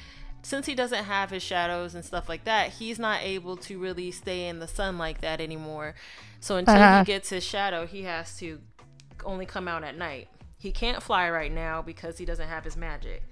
since 0.43 0.67
he 0.67 0.75
doesn't 0.77 1.05
have 1.05 1.31
his 1.31 1.43
shadows 1.43 1.95
and 1.95 2.05
stuff 2.05 2.29
like 2.29 2.45
that, 2.45 2.75
he's 2.75 2.99
not 2.99 3.23
able 3.23 3.57
to 3.59 3.79
really 3.79 4.13
stay 4.13 4.47
in 4.49 4.61
the 4.61 4.69
sun 4.69 4.99
like 4.99 5.21
that 5.23 5.41
anymore. 5.41 5.97
So 6.41 6.57
until 6.57 6.87
Uh-huh. 6.87 6.91
he 6.91 7.03
gets 7.03 7.31
his 7.31 7.45
shadow, 7.45 7.87
he 7.87 8.03
has 8.05 8.37
to 8.39 8.61
only 9.25 9.47
come 9.47 9.69
out 9.69 9.85
at 9.85 9.97
night. 9.97 10.29
He 10.65 10.73
can't 10.73 11.03
fly 11.03 11.29
right 11.31 11.53
now 11.53 11.83
because 11.83 12.17
he 12.17 12.25
doesn't 12.25 12.49
have 12.49 12.65
his 12.65 12.75
magic. 12.77 13.23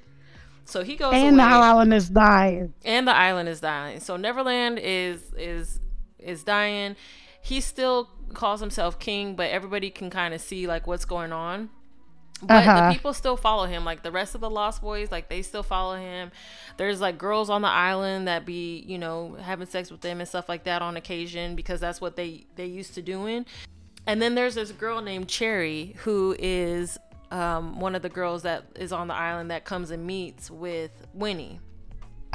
So 0.66 0.84
he 0.84 0.96
goes 0.96 1.14
And 1.14 1.38
the 1.38 1.42
island 1.42 1.92
is 1.94 2.08
dying. 2.10 2.74
and 2.84 3.08
the 3.08 3.14
island 3.16 3.48
is 3.48 3.60
dying. 3.60 4.00
So 4.00 4.16
Neverland 4.16 4.78
is 4.78 5.32
is 5.36 5.80
is 6.18 6.44
dying. 6.44 6.94
He 7.40 7.60
still 7.62 8.10
calls 8.34 8.60
himself 8.60 8.98
king, 8.98 9.34
but 9.34 9.50
everybody 9.50 9.88
can 9.90 10.10
kind 10.10 10.34
of 10.34 10.40
see 10.42 10.66
like 10.66 10.86
what's 10.86 11.06
going 11.06 11.32
on. 11.32 11.70
But 12.42 12.66
Uh-huh. 12.66 12.88
the 12.88 12.94
people 12.94 13.12
still 13.14 13.36
follow 13.36 13.64
him. 13.66 13.84
Like 13.84 14.02
the 14.02 14.10
rest 14.12 14.34
of 14.34 14.40
the 14.42 14.50
Lost 14.50 14.82
Boys, 14.82 15.10
like 15.10 15.28
they 15.30 15.40
still 15.42 15.62
follow 15.62 15.96
him. 15.96 16.30
There's 16.76 17.00
like 17.00 17.16
girls 17.16 17.48
on 17.50 17.62
the 17.62 17.68
island 17.68 18.28
that 18.28 18.44
be, 18.44 18.84
you 18.86 18.98
know, 18.98 19.36
having 19.40 19.66
sex 19.66 19.90
with 19.90 20.02
them 20.02 20.20
and 20.20 20.28
stuff 20.28 20.48
like 20.50 20.64
that 20.64 20.82
on 20.82 20.96
occasion 20.98 21.56
because 21.56 21.80
that's 21.80 22.00
what 22.00 22.14
they 22.16 22.44
they 22.56 22.66
used 22.66 22.94
to 22.94 23.02
doing. 23.02 23.46
And 24.06 24.20
then 24.20 24.34
there's 24.34 24.56
this 24.56 24.70
girl 24.72 25.00
named 25.00 25.28
Cherry 25.28 25.94
who 26.04 26.34
is 26.38 26.98
um, 27.32 27.80
one 27.80 27.94
of 27.94 28.02
the 28.02 28.10
girls 28.10 28.42
that 28.42 28.64
is 28.76 28.92
on 28.92 29.08
the 29.08 29.14
island 29.14 29.50
that 29.50 29.64
comes 29.64 29.90
and 29.90 30.06
meets 30.06 30.50
with 30.50 30.90
Winnie. 31.14 31.60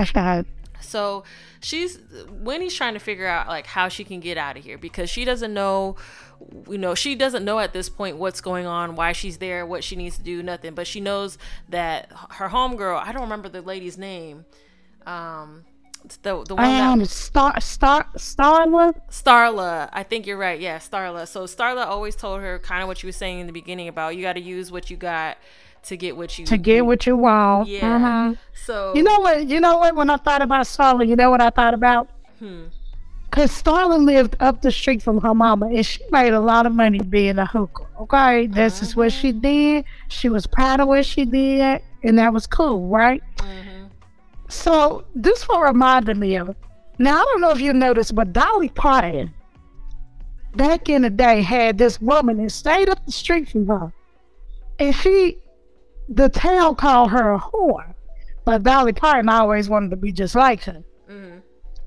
Okay. 0.02 0.44
So 0.80 1.24
she's 1.60 2.00
Winnie's 2.30 2.74
trying 2.74 2.94
to 2.94 3.00
figure 3.00 3.28
out 3.28 3.48
like 3.48 3.68
how 3.68 3.90
she 3.90 4.04
can 4.04 4.20
get 4.20 4.38
out 4.38 4.58
of 4.58 4.64
here 4.64 4.78
because 4.78 5.10
she 5.10 5.24
doesn't 5.24 5.54
know 5.54 5.96
you 6.70 6.78
know 6.78 6.94
she 6.94 7.16
doesn't 7.16 7.44
know 7.44 7.58
at 7.60 7.74
this 7.74 7.90
point 7.90 8.18
what's 8.18 8.42
going 8.42 8.68
on 8.68 8.96
why 8.96 9.12
she's 9.12 9.38
there 9.40 9.66
what 9.66 9.84
she 9.84 9.96
needs 9.96 10.18
to 10.18 10.24
do 10.24 10.44
nothing 10.44 10.76
but 10.76 10.86
she 10.86 11.00
knows 11.00 11.40
that 11.68 12.12
her 12.30 12.50
homegirl 12.50 13.02
I 13.02 13.12
don't 13.12 13.24
remember 13.24 13.50
the 13.50 13.64
lady's 13.64 13.98
name 13.98 14.46
um 15.08 15.66
the 16.16 16.44
the 16.46 16.56
one 16.56 17.00
that 17.00 17.10
Star 17.10 17.60
Star 17.60 18.08
Starla. 18.16 18.94
Starla, 19.12 19.90
I 19.92 20.04
think 20.04 20.26
you're 20.26 20.38
right. 20.38 20.60
Yeah, 20.60 20.78
Starla. 20.80 21.28
So 21.28 21.44
Starla 21.44 21.86
always 21.86 22.16
told 22.16 22.40
her 22.42 22.60
kind 22.60 22.82
of 22.82 22.88
what 22.88 23.04
you 23.04 23.08
were 23.08 23.14
saying 23.14 23.40
in 23.40 23.48
the 23.48 23.54
beginning 23.54 23.90
about 23.90 24.16
you 24.16 24.22
got 24.22 24.34
to 24.34 24.40
use 24.42 24.72
what 24.72 24.90
you 24.90 24.96
got 24.98 25.38
to 25.84 25.98
get 25.98 26.16
what 26.16 26.38
you 26.38 26.44
want. 26.44 26.50
To 26.50 26.58
get 26.58 26.86
what 26.86 27.06
you 27.06 27.18
want. 27.18 27.68
Yeah. 27.68 27.96
Uh-huh. 27.96 28.36
So 28.66 28.94
You 28.96 29.04
know 29.04 29.20
what? 29.20 29.48
You 29.48 29.60
know 29.60 29.78
what? 29.78 29.96
When 29.96 30.10
I 30.10 30.18
thought 30.18 30.42
about 30.42 30.66
Starla, 30.66 31.06
you 31.08 31.16
know 31.16 31.30
what 31.30 31.42
I 31.42 31.50
thought 31.50 31.74
about? 31.74 32.10
Hmm. 32.40 32.66
Cause 33.30 33.52
Starla 33.52 34.04
lived 34.04 34.36
up 34.40 34.62
the 34.62 34.72
street 34.72 35.02
from 35.04 35.20
her 35.22 35.34
mama, 35.36 35.68
and 35.68 35.86
she 35.86 36.02
made 36.12 36.34
a 36.34 36.40
lot 36.40 36.66
of 36.66 36.72
money 36.74 37.00
being 37.00 37.38
a 37.38 37.46
hooker. 37.46 37.86
Okay, 38.00 38.48
this 38.48 38.82
is 38.82 38.96
what 38.96 39.12
she 39.12 39.32
did. 39.34 39.84
She 40.08 40.30
was 40.30 40.48
proud 40.48 40.80
of 40.80 40.88
what 40.88 41.06
she 41.06 41.26
did, 41.26 41.82
and 42.04 42.18
that 42.18 42.32
was 42.34 42.48
cool, 42.48 42.88
right? 42.88 43.22
mhm. 43.38 43.67
So 44.48 45.06
this 45.16 45.48
one 45.48 45.62
reminded 45.62 46.18
me 46.18 46.36
of. 46.38 46.56
Now 47.00 47.22
I 47.22 47.26
don't 47.26 47.42
know 47.42 47.52
if 47.52 47.60
you 47.62 47.74
noticed, 47.74 48.16
but 48.16 48.34
Dolly 48.34 48.70
Parton 48.70 49.34
back 50.56 50.90
in 50.90 51.04
the 51.04 51.10
day 51.10 51.42
had 51.42 51.78
this 51.78 52.02
woman 52.02 52.38
that 52.42 52.52
stayed 52.52 52.90
up 52.90 53.06
the 53.06 53.12
street 53.12 53.50
from 53.50 53.68
her, 53.68 53.94
and 54.80 54.96
she, 54.96 55.38
the 56.10 56.30
town 56.30 56.76
called 56.76 57.12
her 57.12 57.34
a 57.34 57.40
whore, 57.40 57.94
but 58.46 58.64
Dolly 58.64 58.94
Parton 58.94 59.30
always 59.30 59.70
wanted 59.70 59.92
to 59.92 59.96
be 59.98 60.12
just 60.12 60.34
like 60.34 60.64
her. 60.64 60.84
Mhm. 61.10 61.42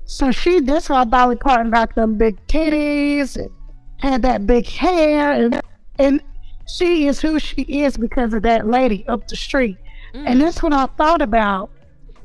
So 0.05 0.31
she, 0.31 0.61
that's 0.61 0.89
why 0.89 1.03
Dolly 1.03 1.35
Parton 1.35 1.71
got 1.71 1.93
them 1.95 2.17
big 2.17 2.37
titties 2.47 3.35
and 3.35 3.49
had 3.97 4.21
that 4.21 4.47
big 4.47 4.65
hair, 4.67 5.33
and 5.33 5.61
and 5.99 6.21
she 6.67 7.07
is 7.07 7.19
who 7.19 7.37
she 7.39 7.63
is 7.63 7.97
because 7.97 8.33
of 8.33 8.43
that 8.43 8.67
lady 8.67 9.05
up 9.07 9.27
the 9.27 9.35
street. 9.35 9.77
And 10.13 10.41
that's 10.41 10.61
what 10.63 10.73
I 10.73 10.85
thought 10.97 11.21
about. 11.21 11.69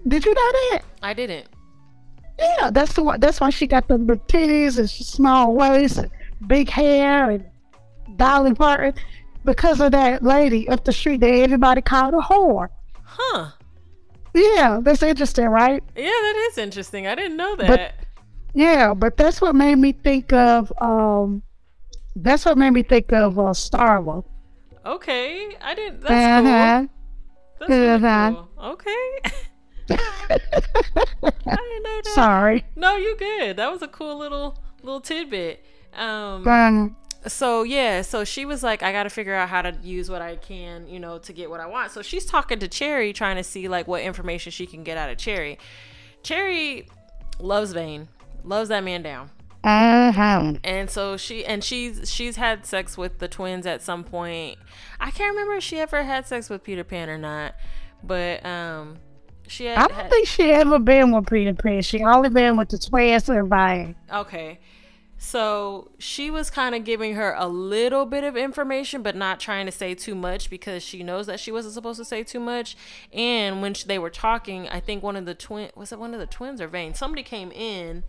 Did 0.09 0.25
you 0.25 0.35
know 0.35 0.53
that? 0.71 0.83
I 1.03 1.13
didn't. 1.15 1.47
Yeah, 2.39 2.71
that's 2.71 2.93
the 2.95 3.03
one. 3.03 3.19
That's 3.21 3.41
why 3.41 3.51
she 3.51 3.67
got 3.67 3.89
the 3.89 3.99
big 3.99 4.27
titties 4.27 4.79
and 4.79 4.89
small 4.89 5.55
waist 5.55 5.99
and 5.99 6.11
big 6.47 6.69
hair 6.69 7.31
and 7.31 7.45
Dolly 8.17 8.55
Parton 8.55 8.95
because 9.45 9.81
of 9.81 9.93
that 9.93 10.23
lady 10.23 10.69
up 10.69 10.85
the 10.85 10.93
street 10.93 11.21
that 11.21 11.31
everybody 11.31 11.81
called 11.81 12.15
a 12.15 12.19
whore. 12.19 12.69
Huh. 13.03 13.51
Yeah, 14.35 14.81
that's 14.83 15.03
interesting, 15.03 15.47
right? 15.47 15.83
Yeah, 15.97 16.05
that 16.05 16.49
is 16.51 16.59
interesting. 16.59 17.07
I 17.07 17.15
didn't 17.15 17.39
know 17.39 17.57
that. 17.57 17.95
Yeah, 18.53 18.93
but 18.95 19.17
that's 19.17 19.41
what 19.41 19.55
made 19.55 19.77
me 19.77 19.93
think 19.93 20.33
of. 20.33 20.73
um 20.81 21.43
That's 22.15 22.45
what 22.45 22.59
made 22.59 22.71
me 22.71 22.83
think 22.83 23.13
of 23.13 23.39
uh, 23.39 23.55
Star 23.55 24.03
Wars. 24.03 24.25
okay. 24.85 25.57
I 25.63 25.75
didn't. 25.75 26.01
That's 26.03 26.43
cool. 26.43 26.53
Uh-huh. 26.53 26.87
That's 27.61 28.05
Uh-huh. 28.05 28.33
cool. 28.33 28.73
Okay. 28.73 29.09
I 29.91 30.39
didn't 31.21 31.83
know 31.83 32.01
that. 32.05 32.13
Sorry. 32.15 32.65
No, 32.77 32.97
you 32.97 33.17
good. 33.17 33.57
That 33.57 33.71
was 33.71 33.83
a 33.83 33.89
cool 33.89 34.17
little 34.19 34.59
little 34.83 35.01
tidbit. 35.01 35.65
Um. 35.95 36.47
Um, 36.47 36.97
So 37.27 37.63
yeah. 37.63 38.03
So 38.03 38.25
she 38.25 38.45
was 38.45 38.63
like, 38.63 38.83
I 38.83 38.93
got 38.93 39.05
to 39.05 39.11
figure 39.11 39.35
out 39.35 39.49
how 39.49 39.63
to 39.63 39.77
use 39.83 40.11
what 40.11 40.23
I 40.23 40.37
can, 40.37 40.87
you 40.89 41.01
know, 41.01 41.19
to 41.19 41.33
get 41.33 41.51
what 41.51 41.61
I 41.61 41.67
want. 41.67 41.91
So 41.93 42.03
she's 42.03 42.25
talking 42.27 42.59
to 42.61 42.69
Cherry, 42.69 43.13
trying 43.13 43.37
to 43.37 43.45
see 43.45 43.69
like 43.69 43.87
what 43.89 44.03
information 44.03 44.53
she 44.53 44.67
can 44.67 44.85
get 44.85 44.97
out 44.97 45.11
of 45.11 45.19
Cherry. 45.19 45.59
Cherry 46.23 46.89
loves 47.41 47.73
Vane. 47.73 48.09
Loves 48.45 48.69
that 48.69 48.85
man 48.85 49.03
down. 49.03 49.31
uh-huh. 49.65 50.53
and 50.63 50.89
so 50.89 51.17
she 51.17 51.45
and 51.45 51.65
she's 51.65 52.09
she's 52.09 52.37
had 52.37 52.65
sex 52.65 52.97
with 52.97 53.19
the 53.19 53.27
twins 53.27 53.67
at 53.67 53.83
some 53.83 54.05
point 54.05 54.57
i 55.01 55.11
can't 55.11 55.31
remember 55.35 55.55
if 55.57 55.65
she 55.65 55.81
ever 55.81 56.05
had 56.05 56.25
sex 56.25 56.49
with 56.49 56.63
peter 56.63 56.85
pan 56.85 57.11
or 57.11 57.19
not 57.19 57.53
but 58.05 58.47
um 58.47 58.97
she 59.49 59.67
had, 59.67 59.79
I 59.79 59.87
don't 59.89 59.97
had- 59.97 60.11
think 60.11 60.27
she 60.29 60.51
ever 60.53 60.79
been 60.79 61.13
with 61.13 61.27
Peter 61.29 61.55
Pan. 61.55 61.83
She 61.83 62.03
only 62.03 62.29
been 62.29 62.57
with 62.57 62.69
the 62.71 62.79
twins 62.79 63.29
and 63.29 63.49
Vane. 63.49 63.95
okay 64.13 64.59
so 65.19 65.91
she 65.99 66.31
was 66.31 66.51
kind 66.51 66.75
of 66.75 66.85
giving 66.85 67.15
her 67.15 67.35
a 67.39 67.47
little 67.49 68.05
bit 68.05 68.23
of 68.23 68.37
information 68.37 69.03
but 69.03 69.17
not 69.17 69.41
trying 69.41 69.65
to 69.65 69.73
say 69.73 69.95
too 69.95 70.15
much 70.15 70.51
because 70.51 70.83
she 70.83 71.03
knows 71.03 71.27
that 71.27 71.41
she 71.41 71.51
wasn't 71.51 71.73
supposed 71.73 71.99
to 71.99 72.05
say 72.05 72.23
too 72.23 72.39
much 72.39 72.77
and 73.15 73.63
when 73.63 73.73
sh 73.73 73.85
they 73.85 73.99
were 73.99 74.11
talking 74.11 74.69
i 74.69 74.79
think 74.79 75.03
one 75.03 75.17
of 75.17 75.25
the 75.25 75.35
twin 75.35 75.71
was 75.75 75.91
it 75.91 75.99
one 75.99 76.13
of 76.13 76.21
the 76.21 76.27
twins 76.27 76.61
or 76.61 76.69
vane 76.69 76.93
somebody 76.93 77.23
came 77.23 77.51
in 77.53 78.05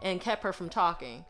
and 0.00 0.20
kept 0.20 0.44
her 0.44 0.52
from 0.52 0.68
talking 0.68 1.24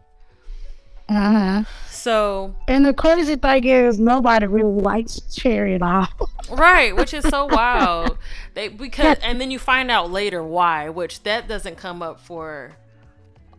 Uh-huh. 1.09 1.65
So 1.91 2.55
And 2.69 2.85
the 2.87 2.93
crazy 2.95 3.37
thing 3.37 3.65
is, 3.65 3.99
nobody 3.99 4.47
really 4.47 4.81
likes 4.83 5.21
Cherry 5.35 5.75
at 5.75 5.83
all. 5.83 6.09
right, 6.51 6.95
which 6.97 7.13
is 7.15 7.25
so 7.29 7.45
wild. 7.51 8.19
They 8.55 8.69
because 8.69 9.19
and 9.23 9.41
then 9.41 9.51
you 9.51 9.59
find 9.59 9.91
out 9.91 10.11
later 10.11 10.43
why, 10.43 10.89
which 10.89 11.23
that 11.25 11.49
doesn't 11.49 11.77
come 11.77 12.03
up 12.03 12.21
for 12.21 12.73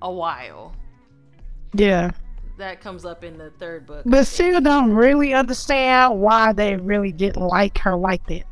a 0.01 0.11
while. 0.11 0.73
yeah. 1.73 2.11
That 2.59 2.81
comes 2.81 3.03
up 3.03 3.23
in 3.23 3.39
the 3.39 3.49
third 3.49 3.87
book. 3.87 4.03
But 4.05 4.27
still 4.27 4.61
don't 4.61 4.93
really 4.93 5.33
understand 5.33 6.19
why 6.21 6.53
they 6.53 6.75
really 6.75 7.11
didn't 7.11 7.41
like 7.41 7.79
her 7.79 7.95
like 7.95 8.25
that. 8.27 8.43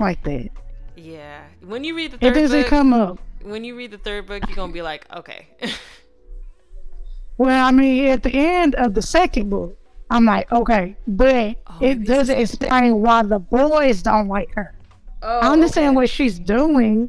Like 0.00 0.22
that. 0.24 0.48
Yeah. 0.96 1.40
When 1.64 1.84
you 1.84 1.94
read 1.94 2.10
the 2.12 2.26
It 2.26 2.34
doesn't 2.34 2.62
book, 2.62 2.68
come 2.70 2.92
up. 2.92 3.20
when 3.42 3.62
you 3.62 3.76
read 3.76 3.92
the 3.92 3.98
third 3.98 4.26
book, 4.26 4.42
you're 4.48 4.56
gonna 4.56 4.72
be 4.72 4.82
like, 4.82 5.06
okay. 5.14 5.46
Well, 7.38 7.66
I 7.66 7.70
mean, 7.70 8.06
at 8.06 8.22
the 8.22 8.32
end 8.34 8.74
of 8.76 8.94
the 8.94 9.02
second 9.02 9.50
book, 9.50 9.76
I'm 10.10 10.24
like, 10.26 10.50
okay, 10.52 10.96
but 11.06 11.56
Oh, 11.66 11.78
it 11.80 12.04
doesn't 12.04 12.38
explain 12.38 13.00
why 13.00 13.22
the 13.24 13.38
boys 13.40 14.02
don't 14.02 14.28
like 14.28 14.50
her. 14.54 14.74
oh, 15.22 15.40
I 15.40 15.48
understand 15.52 15.88
okay. 15.88 15.96
what 15.96 16.10
she's 16.10 16.38
doing, 16.38 17.08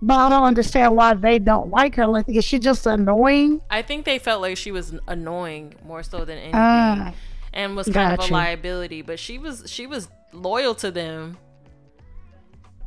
but 0.00 0.14
I 0.14 0.28
don't 0.28 0.44
understand 0.44 0.94
why 0.94 1.14
they 1.14 1.38
don't 1.40 1.70
like 1.70 1.96
her. 1.96 2.06
Like, 2.06 2.28
is 2.28 2.44
she 2.44 2.58
just 2.60 2.86
annoying? 2.86 3.60
I 3.70 3.82
think 3.82 4.04
they 4.04 4.18
felt 4.20 4.40
like 4.42 4.56
she 4.56 4.70
was 4.70 4.94
annoying 5.08 5.74
more 5.84 6.02
so 6.04 6.24
than 6.24 6.38
anything, 6.38 6.54
Ah, 6.54 7.12
and 7.52 7.74
was 7.74 7.88
kind 7.88 8.18
of 8.20 8.28
a 8.28 8.32
liability. 8.32 9.02
But 9.02 9.18
she 9.18 9.38
was 9.38 9.64
she 9.66 9.86
was 9.88 10.08
loyal 10.32 10.74
to 10.76 10.90
them. 10.92 11.38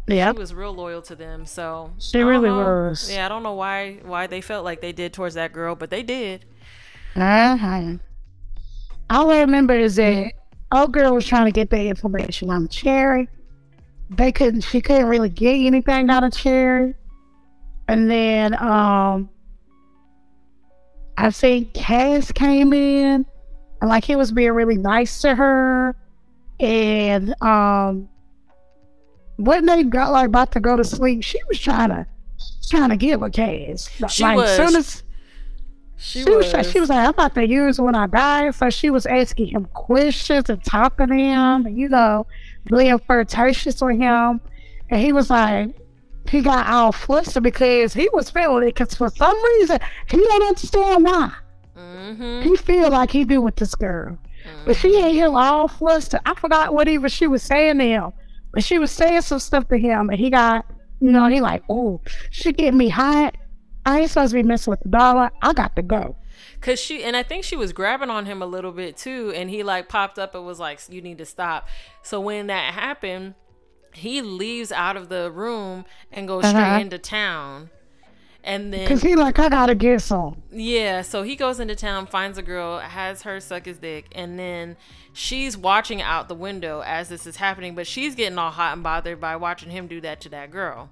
Yeah. 0.08 0.32
She 0.32 0.38
was 0.38 0.54
real 0.54 0.74
loyal 0.74 1.02
to 1.04 1.16
them. 1.16 1.46
So 1.46 1.92
She 1.98 2.20
really 2.20 2.50
know. 2.50 2.58
was. 2.90 3.12
Yeah, 3.12 3.26
I 3.26 3.30
don't 3.30 3.44
know 3.44 3.54
why 3.54 4.00
why 4.04 4.28
they 4.28 4.42
felt 4.42 4.64
like 4.66 4.82
they 4.82 4.92
did 4.92 5.14
towards 5.14 5.36
that 5.36 5.52
girl, 5.54 5.76
but 5.76 5.90
they 5.90 6.04
did. 6.04 6.46
Uh-huh. 7.16 7.94
All 9.10 9.32
I 9.32 9.40
remember 9.42 9.74
is 9.74 9.96
that 9.96 10.34
old 10.72 10.92
girl 10.92 11.14
was 11.14 11.26
trying 11.26 11.46
to 11.46 11.52
get 11.52 11.70
the 11.70 11.88
information 11.88 12.50
on 12.50 12.68
Cherry. 12.68 13.28
They 14.10 14.32
couldn't. 14.32 14.62
She 14.62 14.82
couldn't 14.82 15.08
really 15.08 15.30
get 15.30 15.54
anything 15.56 16.10
out 16.10 16.24
of 16.24 16.34
Cherry. 16.34 16.94
And 17.88 18.10
then 18.10 18.56
um, 18.62 19.30
I 21.18 21.30
think 21.32 21.74
Cass 21.74 22.32
came 22.32 22.74
in, 22.74 23.26
and 23.82 23.90
like 23.90 24.04
he 24.04 24.16
was 24.16 24.32
being 24.32 24.52
really 24.52 24.78
nice 24.78 25.22
to 25.22 25.36
her, 25.36 25.96
and 26.60 27.36
um, 27.42 28.10
when 29.38 29.66
they 29.66 29.84
got 29.84 30.12
like 30.12 30.28
about 30.28 30.52
to 30.54 30.60
go 30.60 30.76
to 30.76 30.84
sleep, 30.84 31.24
she 31.24 31.40
was 31.48 31.60
trying 31.60 31.90
to 31.90 32.06
trying 32.70 32.90
to 32.90 32.98
give 32.98 33.22
a 33.22 33.30
Cass. 33.30 33.90
She 34.10 34.24
like 34.24 34.38
was. 34.38 34.56
soon 34.56 34.76
as 34.76 35.04
She, 35.98 36.24
she 36.24 36.30
was, 36.30 36.72
she 36.72 36.80
was 36.80 36.90
like, 36.90 37.00
I'm 37.00 37.10
about 37.10 37.36
to 37.36 37.48
use 37.48 37.80
when 37.80 37.96
I 37.96 38.08
die. 38.08 38.52
So 38.52 38.70
she 38.70 38.90
was 38.90 39.06
asking 39.06 39.48
him 39.48 39.66
questions 39.74 40.50
and 40.50 40.64
talking 40.64 41.08
to 41.08 41.16
him, 41.16 41.66
and, 41.66 41.78
you 41.78 41.88
know, 41.88 42.28
being 42.66 43.00
flirtatious 43.00 43.82
with 43.82 43.98
him. 43.98 44.42
And 44.90 45.02
he 45.02 45.14
was 45.14 45.30
like, 45.30 45.76
he 46.30 46.42
got 46.42 46.68
all 46.68 46.92
flustered 46.92 47.44
because 47.44 47.94
he 47.94 48.10
was 48.12 48.30
feeling 48.30 48.64
it. 48.68 48.76
Because 48.76 48.94
for 48.94 49.10
some 49.10 49.42
reason, 49.44 49.80
he 50.10 50.18
don't 50.18 50.44
understand 50.44 51.06
why. 51.06 51.32
Mm-hmm. 51.78 52.50
He 52.50 52.58
feel 52.58 52.90
like 52.90 53.12
he 53.12 53.24
do 53.24 53.42
with 53.42 53.56
this 53.56 53.74
girl. 53.74 54.18
But 54.66 54.76
she 54.76 54.96
ain't 54.98 55.16
him 55.16 55.34
all 55.34 55.68
flustered. 55.68 56.22
I 56.26 56.34
forgot 56.36 56.74
what 56.74 56.88
even 56.88 57.10
she 57.10 57.26
was 57.26 57.42
saying 57.42 57.80
to 57.80 57.86
him. 57.86 58.14
But 58.56 58.64
she 58.64 58.80
was 58.80 58.90
saying 58.90 59.22
some 59.22 59.38
stuff 59.40 59.68
to 59.68 59.78
him, 59.78 60.10
and 60.10 60.18
he 60.20 60.32
got, 60.32 60.66
you 61.02 61.12
know, 61.12 61.28
he 61.28 61.42
like, 61.42 61.62
oh, 61.70 62.02
she 62.32 62.52
getting 62.54 62.78
me 62.78 62.90
hot. 62.90 63.36
I 63.86 64.00
ain't 64.00 64.10
supposed 64.10 64.32
to 64.32 64.36
be 64.42 64.44
messing 64.44 64.72
with 64.72 64.80
the 64.80 64.90
dollar. 64.90 65.30
I 65.44 65.54
got 65.54 65.76
to 65.76 65.84
go. 65.84 66.16
Cause 66.62 66.80
she 66.80 67.04
and 67.04 67.16
I 67.16 67.22
think 67.24 67.44
she 67.44 67.56
was 67.56 67.72
grabbing 67.74 68.10
on 68.10 68.26
him 68.26 68.42
a 68.42 68.46
little 68.46 68.72
bit 68.72 68.98
too, 68.98 69.32
and 69.36 69.50
he 69.50 69.62
like 69.62 69.88
popped 69.88 70.18
up 70.18 70.34
and 70.36 70.46
was 70.46 70.60
like, 70.60 70.80
"You 70.90 71.02
need 71.02 71.18
to 71.20 71.26
stop." 71.26 71.68
So 72.02 72.20
when 72.20 72.48
that 72.48 72.74
happened, 72.74 73.36
he 73.94 74.22
leaves 74.22 74.72
out 74.72 74.98
of 74.98 75.10
the 75.10 75.32
room 75.32 75.86
and 76.12 76.28
goes 76.28 76.44
Uh-huh. 76.46 76.54
straight 76.54 76.82
into 76.82 76.98
town. 76.98 77.70
And 78.48 78.72
then 78.72 78.88
Cause 78.88 79.02
he 79.02 79.16
like, 79.16 79.40
I 79.40 79.50
gotta 79.50 79.74
get 79.74 80.02
some. 80.02 80.42
Yeah, 80.52 81.02
so 81.02 81.24
he 81.24 81.36
goes 81.36 81.60
into 81.60 81.76
town, 81.76 82.06
finds 82.06 82.38
a 82.38 82.44
girl, 82.44 82.78
has 82.78 83.24
her 83.24 83.40
suck 83.40 83.66
his 83.66 83.80
dick, 83.80 84.06
and 84.14 84.38
then 84.38 84.78
she's 85.14 85.58
watching 85.58 86.00
out 86.00 86.28
the 86.30 86.36
window 86.36 86.84
as 86.86 87.10
this 87.10 87.26
is 87.26 87.38
happening, 87.38 87.74
but 87.74 87.88
she's 87.88 88.14
getting 88.14 88.38
all 88.38 88.52
hot 88.52 88.74
and 88.74 88.84
bothered 88.84 89.20
by 89.20 89.36
watching 89.36 89.72
him 89.72 89.88
do 89.88 90.00
that 90.02 90.22
to 90.22 90.30
that 90.30 90.52
girl. 90.52 90.92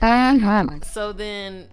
Uh-huh. 0.00 0.78
So 0.84 1.12
then, 1.12 1.66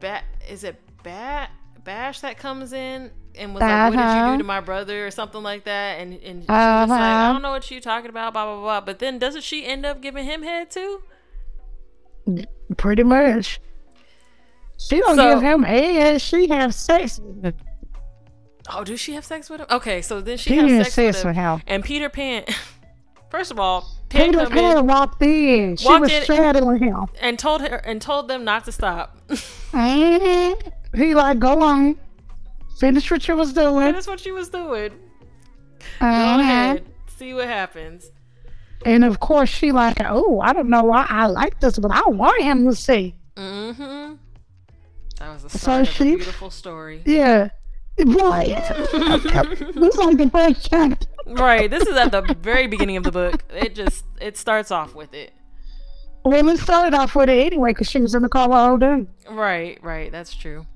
Bat 0.00 0.24
is 0.50 0.64
it 0.64 0.74
Bat 1.04 1.50
Bash 1.84 2.18
that 2.22 2.36
comes 2.36 2.72
in 2.72 3.12
and 3.36 3.54
was 3.54 3.60
like, 3.60 3.90
"What 3.90 3.96
did 3.96 4.00
you 4.00 4.04
Uh-huh. 4.06 4.32
do 4.32 4.38
to 4.38 4.44
my 4.44 4.58
brother?" 4.60 5.06
or 5.06 5.12
something 5.12 5.44
like 5.44 5.62
that, 5.64 6.00
and 6.00 6.14
and 6.14 6.42
she 6.42 6.48
was 6.48 6.48
like, 6.48 6.90
"I 7.00 7.22
Uh-huh. 7.22 7.32
don't 7.34 7.42
know 7.42 7.52
what 7.52 7.70
you're 7.70 7.80
talking 7.80 8.10
about," 8.10 8.32
blah 8.32 8.44
blah 8.44 8.60
blah. 8.60 8.80
But 8.80 8.98
then 8.98 9.20
doesn't 9.20 9.44
she 9.44 9.64
end 9.64 9.86
up 9.86 10.00
giving 10.02 10.24
him 10.24 10.42
head 10.42 10.72
too? 10.72 11.02
Pretty 12.76 13.04
much. 13.04 13.60
She 14.88 14.98
don't 15.00 15.16
So- 15.16 15.34
give 15.34 15.42
him 15.42 15.62
head. 15.62 16.20
She 16.20 16.48
have 16.48 16.74
sex. 16.74 17.20
Oh, 18.72 18.84
does 18.84 19.00
she 19.00 19.12
have 19.14 19.24
sex 19.24 19.50
with 19.50 19.60
him? 19.60 19.66
Okay, 19.70 20.02
so 20.02 20.20
then 20.20 20.36
she, 20.38 20.50
She 20.50 20.56
has 20.56 20.86
sex, 20.86 20.94
sex 20.94 21.16
with 21.18 21.26
with 21.26 21.36
him. 21.36 21.58
him. 21.58 21.62
And 21.66 21.84
Peter 21.84 22.08
Pan, 22.08 22.44
first 23.30 23.50
of 23.50 23.58
all, 23.58 23.88
Pan 24.08 24.30
Peter 24.30 24.44
come 24.44 24.52
in 24.52 24.58
Pan 24.74 24.86
walked 24.86 25.22
in. 25.22 25.76
She 25.76 25.86
Walked 25.86 26.02
was 26.02 26.12
in- 26.12 26.22
straddling 26.22 26.82
him. 26.82 27.06
and 27.20 27.38
told 27.38 27.60
her 27.62 27.76
and 27.76 28.00
told 28.00 28.28
them 28.28 28.44
not 28.44 28.64
to 28.66 28.72
stop. 28.72 29.18
And 29.72 30.56
he 30.94 31.14
like, 31.14 31.38
go 31.38 31.60
on. 31.62 31.98
Finish 32.78 33.10
what 33.10 33.26
you 33.28 33.36
was 33.36 33.52
doing. 33.52 33.86
Finish 33.92 34.06
what 34.06 34.20
she 34.20 34.32
was 34.32 34.48
doing. 34.48 34.90
Go 36.00 36.06
Uh-huh. 36.06 36.40
ahead, 36.40 36.84
see 37.16 37.32
what 37.34 37.46
happens. 37.48 38.10
And 38.84 39.04
of 39.04 39.20
course, 39.20 39.48
she 39.48 39.70
like, 39.72 39.96
oh, 40.04 40.40
I 40.40 40.52
don't 40.52 40.68
know 40.68 40.82
why 40.84 41.06
I 41.08 41.26
like 41.26 41.60
this, 41.60 41.78
but 41.78 41.90
I 41.92 42.02
want 42.08 42.42
him 42.42 42.68
to 42.68 42.74
see. 42.74 43.14
Mm-hmm. 43.36 44.14
That 45.22 45.32
was 45.34 45.44
the 45.44 45.50
So 45.50 45.58
start 45.58 45.82
of 45.82 45.88
a 45.88 45.92
she- 45.92 46.16
beautiful 46.16 46.50
story. 46.50 47.00
Yeah. 47.06 47.50
Right. 48.04 48.48
It's 48.48 49.96
like 49.96 50.16
the 50.16 50.28
first 50.32 50.68
chapter. 50.68 51.06
Right. 51.28 51.70
This 51.70 51.84
is 51.86 51.94
at 51.96 52.10
the 52.10 52.22
very 52.40 52.66
beginning 52.66 52.96
of 52.96 53.04
the 53.04 53.12
book. 53.12 53.44
It 53.50 53.76
just 53.76 54.04
it 54.20 54.36
starts 54.36 54.72
off 54.72 54.96
with 54.96 55.14
it. 55.14 55.30
Well, 56.24 56.48
it 56.48 56.58
started 56.58 56.92
off 56.94 57.14
with 57.14 57.28
it 57.28 57.46
anyway 57.52 57.70
because 57.70 57.88
she 57.88 58.00
was 58.00 58.16
in 58.16 58.22
the 58.22 58.28
car 58.28 58.50
all 58.50 58.76
day. 58.78 59.06
Right. 59.30 59.78
Right. 59.80 60.10
That's 60.10 60.34
true. 60.34 60.66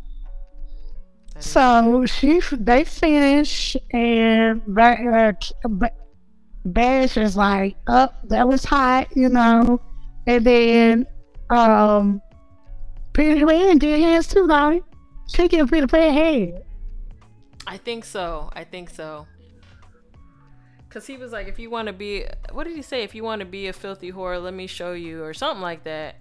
That 1.34 1.40
is- 1.40 1.46
So 1.50 2.06
she, 2.06 2.40
they 2.52 2.84
finish, 2.84 3.76
and 3.92 4.62
Ba- 4.68 5.34
uh, 5.64 5.88
Bash 6.64 7.16
is 7.16 7.36
like, 7.36 7.76
"Up, 7.88 8.14
that 8.28 8.46
was 8.46 8.64
hot," 8.64 9.08
you 9.16 9.28
know. 9.28 9.80
And 10.28 10.44
then, 10.46 11.06
um, 11.50 12.20
Peter 13.16 13.46
Pan 13.46 13.78
did 13.78 13.98
hands 13.98 14.28
too, 14.28 14.46
Donnie. 14.46 14.82
She 15.34 15.48
give 15.48 15.70
Peter 15.70 15.86
Pan 15.86 16.12
hand. 16.12 16.62
I 17.66 17.78
think 17.78 18.04
so. 18.04 18.50
I 18.52 18.62
think 18.64 18.90
so. 18.90 19.26
Cause 20.90 21.06
he 21.06 21.16
was 21.16 21.32
like, 21.32 21.48
if 21.48 21.58
you 21.58 21.70
want 21.70 21.88
to 21.88 21.92
be, 21.92 22.24
what 22.52 22.64
did 22.64 22.76
he 22.76 22.82
say? 22.82 23.02
If 23.02 23.14
you 23.14 23.22
want 23.22 23.40
to 23.40 23.46
be 23.46 23.68
a 23.68 23.72
filthy 23.72 24.12
whore, 24.12 24.42
let 24.42 24.54
me 24.54 24.66
show 24.66 24.92
you, 24.92 25.22
or 25.22 25.34
something 25.34 25.60
like 25.62 25.84
that. 25.84 26.16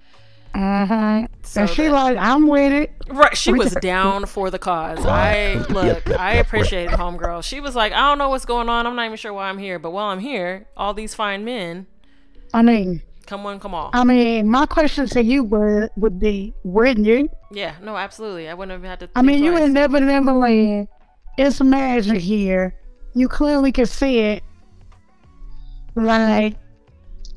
Uh 0.53 0.86
huh. 0.86 1.27
So 1.43 1.62
and 1.62 1.69
she 1.69 1.84
that- 1.84 1.91
like, 1.91 2.17
"I'm 2.17 2.47
with 2.47 2.71
it." 2.71 2.91
Right, 3.08 3.38
she 3.38 3.51
We 3.51 3.60
was 3.60 3.73
down 3.75 4.25
for 4.25 4.49
the 4.49 4.60
cause. 4.60 5.05
I 5.05 5.55
look, 5.69 6.10
I 6.17 6.36
appreciate 6.36 6.89
homegirl. 6.89 7.43
She 7.43 7.60
was 7.60 7.75
like, 7.75 7.91
I 7.91 7.99
don't 8.10 8.17
know 8.17 8.29
what's 8.29 8.45
going 8.45 8.69
on. 8.69 8.88
I'm 8.88 8.95
not 8.95 9.05
even 9.05 9.17
sure 9.17 9.34
why 9.34 9.49
I'm 9.49 9.58
here, 9.58 9.79
but 9.79 9.91
while 9.91 10.08
I'm 10.08 10.19
here, 10.19 10.67
all 10.77 10.93
these 10.93 11.13
fine 11.13 11.43
men, 11.45 11.88
I 12.53 12.62
mean, 12.62 13.01
come 13.25 13.43
one, 13.43 13.59
come 13.59 13.73
all. 13.73 13.89
I 13.93 14.03
mean, 14.03 14.47
my 14.49 14.65
question 14.65 15.07
to 15.07 15.23
you 15.23 15.43
would 15.43 15.89
would 15.97 16.19
be, 16.19 16.53
wouldn't 16.63 17.05
you? 17.05 17.29
yeah, 17.51 17.75
no, 17.81 17.95
absolutely. 17.95 18.49
I 18.49 18.53
wouldn't 18.53 18.71
have 18.71 18.89
had 18.89 18.99
to. 19.01 19.09
I 19.15 19.21
mean, 19.21 19.43
you 19.43 19.51
twice. 19.51 19.63
in 19.63 19.73
Never 19.73 19.99
Never 19.99 20.33
Land. 20.33 20.88
It's 21.38 21.61
magic 21.61 22.21
here. 22.21 22.75
You 23.13 23.27
clearly 23.27 23.71
can 23.71 23.85
see 23.85 24.19
it. 24.19 24.43
Like, 25.95 26.55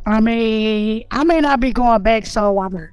I 0.07 0.21
mean, 0.21 1.05
I 1.11 1.25
may 1.25 1.41
not 1.41 1.61
be 1.61 1.73
going 1.73 2.03
back, 2.03 2.27
so 2.27 2.59
I'm. 2.59 2.91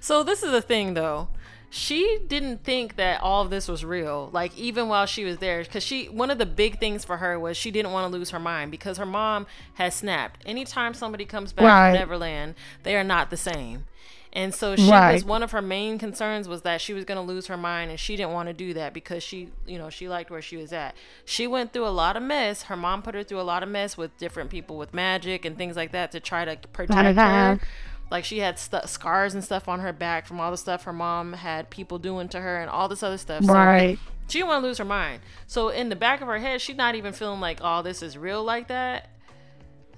So 0.00 0.22
this 0.22 0.42
is 0.42 0.50
the 0.52 0.62
thing, 0.62 0.94
though. 0.94 1.28
She 1.68 2.18
didn't 2.26 2.64
think 2.64 2.96
that 2.96 3.20
all 3.20 3.42
of 3.42 3.50
this 3.50 3.68
was 3.68 3.84
real. 3.84 4.30
Like 4.32 4.56
even 4.56 4.88
while 4.88 5.04
she 5.06 5.24
was 5.24 5.38
there, 5.38 5.62
because 5.62 5.82
she 5.82 6.06
one 6.06 6.30
of 6.30 6.38
the 6.38 6.46
big 6.46 6.78
things 6.78 7.04
for 7.04 7.18
her 7.18 7.38
was 7.38 7.56
she 7.56 7.70
didn't 7.70 7.92
want 7.92 8.10
to 8.10 8.16
lose 8.16 8.30
her 8.30 8.38
mind 8.38 8.70
because 8.70 8.98
her 8.98 9.06
mom 9.06 9.46
has 9.74 9.94
snapped. 9.94 10.42
Anytime 10.46 10.94
somebody 10.94 11.24
comes 11.24 11.52
back 11.52 11.64
Right. 11.64 11.90
from 11.90 11.98
Neverland, 12.00 12.54
they 12.84 12.96
are 12.96 13.04
not 13.04 13.30
the 13.30 13.36
same. 13.36 13.84
And 14.32 14.54
so 14.54 14.76
she 14.76 14.90
was 15.14 15.24
one 15.24 15.42
of 15.42 15.52
her 15.52 15.62
main 15.62 15.98
concerns 15.98 16.46
was 16.46 16.60
that 16.62 16.82
she 16.82 16.92
was 16.92 17.06
going 17.06 17.16
to 17.16 17.22
lose 17.22 17.46
her 17.46 17.56
mind 17.56 17.90
and 17.90 17.98
she 17.98 18.16
didn't 18.16 18.32
want 18.32 18.48
to 18.48 18.52
do 18.52 18.74
that 18.74 18.92
because 18.92 19.22
she, 19.22 19.48
you 19.66 19.78
know, 19.78 19.88
she 19.88 20.10
liked 20.10 20.30
where 20.30 20.42
she 20.42 20.58
was 20.58 20.74
at. 20.74 20.94
She 21.24 21.46
went 21.46 21.72
through 21.72 21.86
a 21.86 21.88
lot 21.88 22.18
of 22.18 22.22
mess. 22.22 22.64
Her 22.64 22.76
mom 22.76 23.00
put 23.00 23.14
her 23.14 23.22
through 23.24 23.40
a 23.40 23.42
lot 23.42 23.62
of 23.62 23.70
mess 23.70 23.96
with 23.96 24.14
different 24.18 24.50
people 24.50 24.76
with 24.76 24.92
magic 24.92 25.46
and 25.46 25.56
things 25.56 25.74
like 25.74 25.92
that 25.92 26.12
to 26.12 26.20
try 26.20 26.44
to 26.44 26.56
protect 26.68 27.16
her. 27.60 27.60
Like 28.10 28.24
she 28.24 28.38
had 28.38 28.58
st- 28.58 28.88
scars 28.88 29.34
and 29.34 29.42
stuff 29.42 29.68
on 29.68 29.80
her 29.80 29.92
back 29.92 30.26
from 30.26 30.40
all 30.40 30.50
the 30.50 30.56
stuff 30.56 30.84
her 30.84 30.92
mom 30.92 31.32
had 31.32 31.70
people 31.70 31.98
doing 31.98 32.28
to 32.30 32.40
her 32.40 32.60
and 32.60 32.70
all 32.70 32.88
this 32.88 33.02
other 33.02 33.18
stuff. 33.18 33.44
So 33.44 33.52
Right. 33.52 33.98
She 34.28 34.38
didn't 34.38 34.48
want 34.48 34.62
to 34.62 34.66
lose 34.68 34.78
her 34.78 34.84
mind. 34.84 35.22
So 35.46 35.68
in 35.68 35.88
the 35.88 35.96
back 35.96 36.20
of 36.20 36.26
her 36.28 36.38
head, 36.38 36.60
she's 36.60 36.76
not 36.76 36.94
even 36.96 37.12
feeling 37.12 37.40
like, 37.40 37.60
oh, 37.62 37.82
this 37.82 38.02
is 38.02 38.16
real 38.18 38.42
like 38.42 38.68
that. 38.68 39.08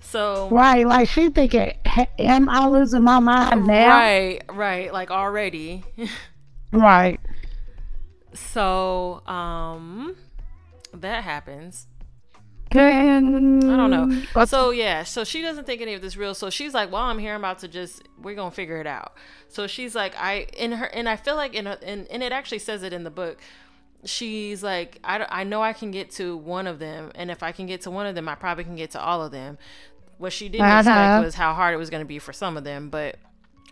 So 0.01 0.49
Right, 0.51 0.87
like 0.87 1.09
she 1.09 1.29
thinking, 1.31 1.73
"Hey, 1.85 2.09
am 2.19 2.49
I 2.49 2.67
losing 2.69 3.03
my 3.03 3.19
mind 3.19 3.67
now? 3.67 3.99
right, 3.99 4.41
right, 4.49 4.93
like 4.93 5.11
already. 5.11 5.85
Right. 6.73 7.19
so 8.35 9.27
um, 9.27 10.17
that 10.93 11.25
happens. 11.25 11.87
I 12.73 13.77
don't 13.77 13.91
know. 13.91 14.23
But 14.35 14.49
So 14.49 14.71
yeah, 14.71 15.03
so 15.05 15.25
she 15.25 15.43
doesn't 15.43 15.65
think 15.67 15.81
any 15.81 15.95
of 15.95 16.01
this 16.03 16.17
real. 16.17 16.35
So 16.35 16.51
she's 16.51 16.75
like, 16.75 16.91
"Well, 16.93 17.03
I'm 17.03 17.19
here. 17.19 17.35
I'm 17.35 17.41
about 17.41 17.59
to 17.61 17.69
just 17.69 18.03
we're 18.23 18.35
gonna 18.35 18.51
figure 18.51 18.81
it 18.81 18.87
out." 18.87 19.15
So 19.49 19.67
she's 19.67 19.95
like, 19.95 20.15
"I 20.17 20.47
in 20.57 20.73
her 20.73 20.87
and 20.87 21.09
I 21.09 21.17
feel 21.17 21.37
like 21.37 21.55
in 21.55 21.67
her, 21.67 21.79
and 21.83 22.07
and 22.09 22.23
it 22.23 22.33
actually 22.33 22.59
says 22.61 22.83
it 22.83 22.93
in 22.93 23.05
the 23.05 23.11
book. 23.11 23.39
She's 24.05 24.63
like, 24.63 25.01
I, 25.03 25.27
I 25.29 25.45
know 25.45 25.61
I 25.61 25.73
can 25.73 25.91
get 25.91 26.13
to 26.13 26.37
one 26.37 26.69
of 26.69 26.79
them, 26.79 27.11
and 27.17 27.33
if 27.33 27.43
I 27.43 27.51
can 27.51 27.67
get 27.67 27.81
to 27.83 27.91
one 27.91 28.07
of 28.07 28.15
them, 28.15 28.29
I 28.29 28.37
probably 28.37 28.63
can 28.63 28.77
get 28.77 28.93
to 28.93 29.01
all 29.01 29.25
of 29.25 29.33
them. 29.33 29.59
What 30.19 30.33
she 30.33 30.49
didn't 30.49 30.67
Uh-huh. 30.67 30.79
expect 30.79 31.25
was 31.25 31.35
how 31.35 31.53
hard 31.53 31.75
it 31.75 31.79
was 31.79 31.91
going 31.91 32.03
to 32.03 32.07
be 32.07 32.21
for 32.21 32.33
some 32.33 32.57
of 32.57 32.63
them, 32.63 32.91
but 32.91 33.17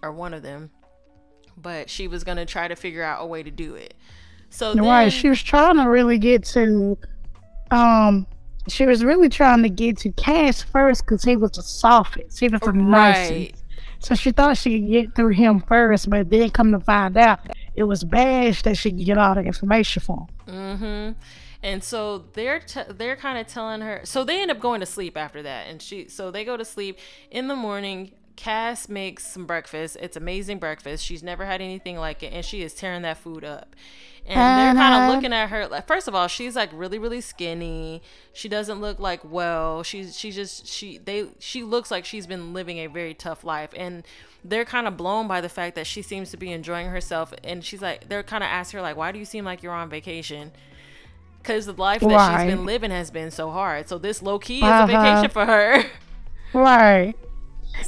or 0.02 0.10
one 0.10 0.34
of 0.34 0.42
them. 0.42 0.70
But 1.56 1.88
she 1.88 2.08
was 2.08 2.24
going 2.24 2.38
to 2.38 2.44
try 2.44 2.66
to 2.66 2.74
figure 2.74 3.04
out 3.04 3.22
a 3.22 3.26
way 3.26 3.44
to 3.44 3.52
do 3.52 3.76
it. 3.76 3.94
So 4.50 4.74
then, 4.74 5.10
she 5.10 5.28
was 5.28 5.40
trying 5.40 5.76
to 5.76 5.84
really 5.84 6.18
get 6.18 6.42
to, 6.46 6.98
um, 7.70 8.26
she 8.68 8.86
was 8.86 9.04
really 9.04 9.28
trying 9.28 9.62
to 9.62 9.68
get 9.68 9.98
to 9.98 10.12
Cass 10.12 10.62
first 10.62 11.04
because 11.04 11.22
he 11.24 11.36
was 11.36 11.52
the 11.52 11.62
softest. 11.62 12.38
He 12.38 12.48
was 12.48 12.60
the 12.60 12.72
nicest. 12.72 13.30
right, 13.30 13.54
So 14.00 14.14
she 14.14 14.32
thought 14.32 14.56
she 14.56 14.80
could 14.80 14.90
get 14.90 15.14
through 15.14 15.30
him 15.30 15.60
first, 15.60 16.10
but 16.10 16.30
then 16.30 16.50
come 16.50 16.72
to 16.72 16.80
find 16.80 17.16
out 17.16 17.40
it 17.74 17.84
was 17.84 18.04
Bash 18.04 18.62
that 18.62 18.76
she 18.76 18.90
could 18.90 19.04
get 19.04 19.18
all 19.18 19.34
the 19.34 19.42
information 19.42 20.02
from. 20.02 20.26
Mm-hmm. 20.46 21.12
And 21.62 21.82
so 21.82 22.26
they're 22.34 22.60
t- 22.60 22.82
they're 22.88 23.16
kind 23.16 23.38
of 23.38 23.46
telling 23.46 23.80
her. 23.80 24.00
So 24.04 24.24
they 24.24 24.40
end 24.40 24.50
up 24.50 24.60
going 24.60 24.80
to 24.80 24.86
sleep 24.86 25.16
after 25.16 25.42
that, 25.42 25.66
and 25.66 25.80
she 25.82 26.08
so 26.08 26.30
they 26.30 26.44
go 26.44 26.56
to 26.56 26.64
sleep 26.64 26.98
in 27.30 27.48
the 27.48 27.56
morning. 27.56 28.12
Cass 28.36 28.88
makes 28.88 29.26
some 29.26 29.46
breakfast. 29.46 29.96
It's 30.00 30.16
amazing 30.16 30.58
breakfast. 30.58 31.04
She's 31.04 31.22
never 31.22 31.46
had 31.46 31.60
anything 31.62 31.96
like 31.96 32.22
it, 32.22 32.32
and 32.32 32.44
she 32.44 32.62
is 32.62 32.74
tearing 32.74 33.02
that 33.02 33.18
food 33.18 33.44
up. 33.44 33.74
And 34.26 34.56
they're 34.56 34.72
kind 34.72 34.92
Uh-huh. 34.92 35.00
of 35.02 35.04
looking 35.04 35.32
at 35.32 35.50
her. 35.50 35.68
Like, 35.68 35.86
first 35.86 36.08
of 36.08 36.14
all, 36.14 36.26
she's 36.28 36.56
like 36.56 36.70
really, 36.72 36.98
really 36.98 37.20
skinny. 37.20 38.02
She 38.32 38.48
doesn't 38.48 38.80
look 38.80 38.98
like 38.98 39.20
well. 39.24 39.82
She's 39.84 40.18
she 40.18 40.32
just 40.32 40.66
she 40.66 40.98
they 40.98 41.28
she 41.38 41.62
looks 41.62 41.90
like 41.90 42.04
she's 42.04 42.26
been 42.26 42.52
living 42.52 42.78
a 42.78 42.88
very 42.88 43.14
tough 43.14 43.44
life, 43.44 43.70
and 43.76 44.04
they're 44.44 44.64
kind 44.64 44.86
of 44.88 44.96
blown 44.96 45.28
by 45.28 45.40
the 45.40 45.48
fact 45.48 45.74
that 45.76 45.86
she 45.86 46.02
seems 46.02 46.30
to 46.32 46.36
be 46.36 46.52
enjoying 46.52 46.88
herself. 46.88 47.32
And 47.44 47.64
she's 47.64 47.80
like, 47.82 48.08
they're 48.08 48.22
kind 48.24 48.42
of 48.44 48.48
asking 48.48 48.78
her 48.78 48.82
like, 48.82 48.96
why 48.96 49.12
do 49.12 49.18
you 49.18 49.24
seem 49.24 49.44
like 49.44 49.62
you're 49.62 49.72
on 49.72 49.88
vacation? 49.88 50.52
Because 51.42 51.66
the 51.66 51.72
life 51.74 52.06
that 52.08 52.20
Right. 52.20 52.20
she's 52.20 52.44
been 52.44 52.64
living 52.66 52.90
has 52.90 53.10
been 53.10 53.30
so 53.30 53.50
hard. 53.50 53.88
So 53.88 53.98
this 53.98 54.22
low 54.22 54.38
key 54.38 54.66
is 54.66 54.80
a 54.80 54.84
Uh-huh. 54.84 54.84
vacation 54.84 55.30
for 55.30 55.46
her. 55.46 55.84
Right. 56.52 57.16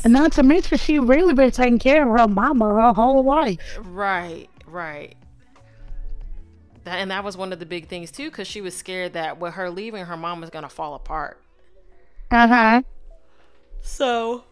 And 0.04 0.12
not 0.12 0.32
to 0.32 0.42
mention, 0.42 0.78
she 0.78 0.98
really 0.98 1.34
been 1.34 1.50
taking 1.50 1.78
care 1.78 2.02
of 2.02 2.18
her 2.20 2.28
mama 2.28 2.66
her 2.66 2.92
whole 2.92 3.24
life. 3.24 3.78
right, 3.82 4.48
right. 4.66 5.16
That, 6.84 7.00
and 7.00 7.10
that 7.10 7.24
was 7.24 7.36
one 7.36 7.52
of 7.52 7.58
the 7.58 7.66
big 7.66 7.88
things 7.88 8.10
too, 8.10 8.30
because 8.30 8.48
she 8.48 8.60
was 8.60 8.74
scared 8.74 9.12
that 9.12 9.38
with 9.38 9.54
her 9.54 9.70
leaving, 9.70 10.06
her 10.06 10.16
mom 10.16 10.40
was 10.40 10.50
gonna 10.50 10.68
fall 10.68 10.94
apart. 10.94 11.40
Uh 12.30 12.48
huh. 12.48 12.82
So 13.80 14.44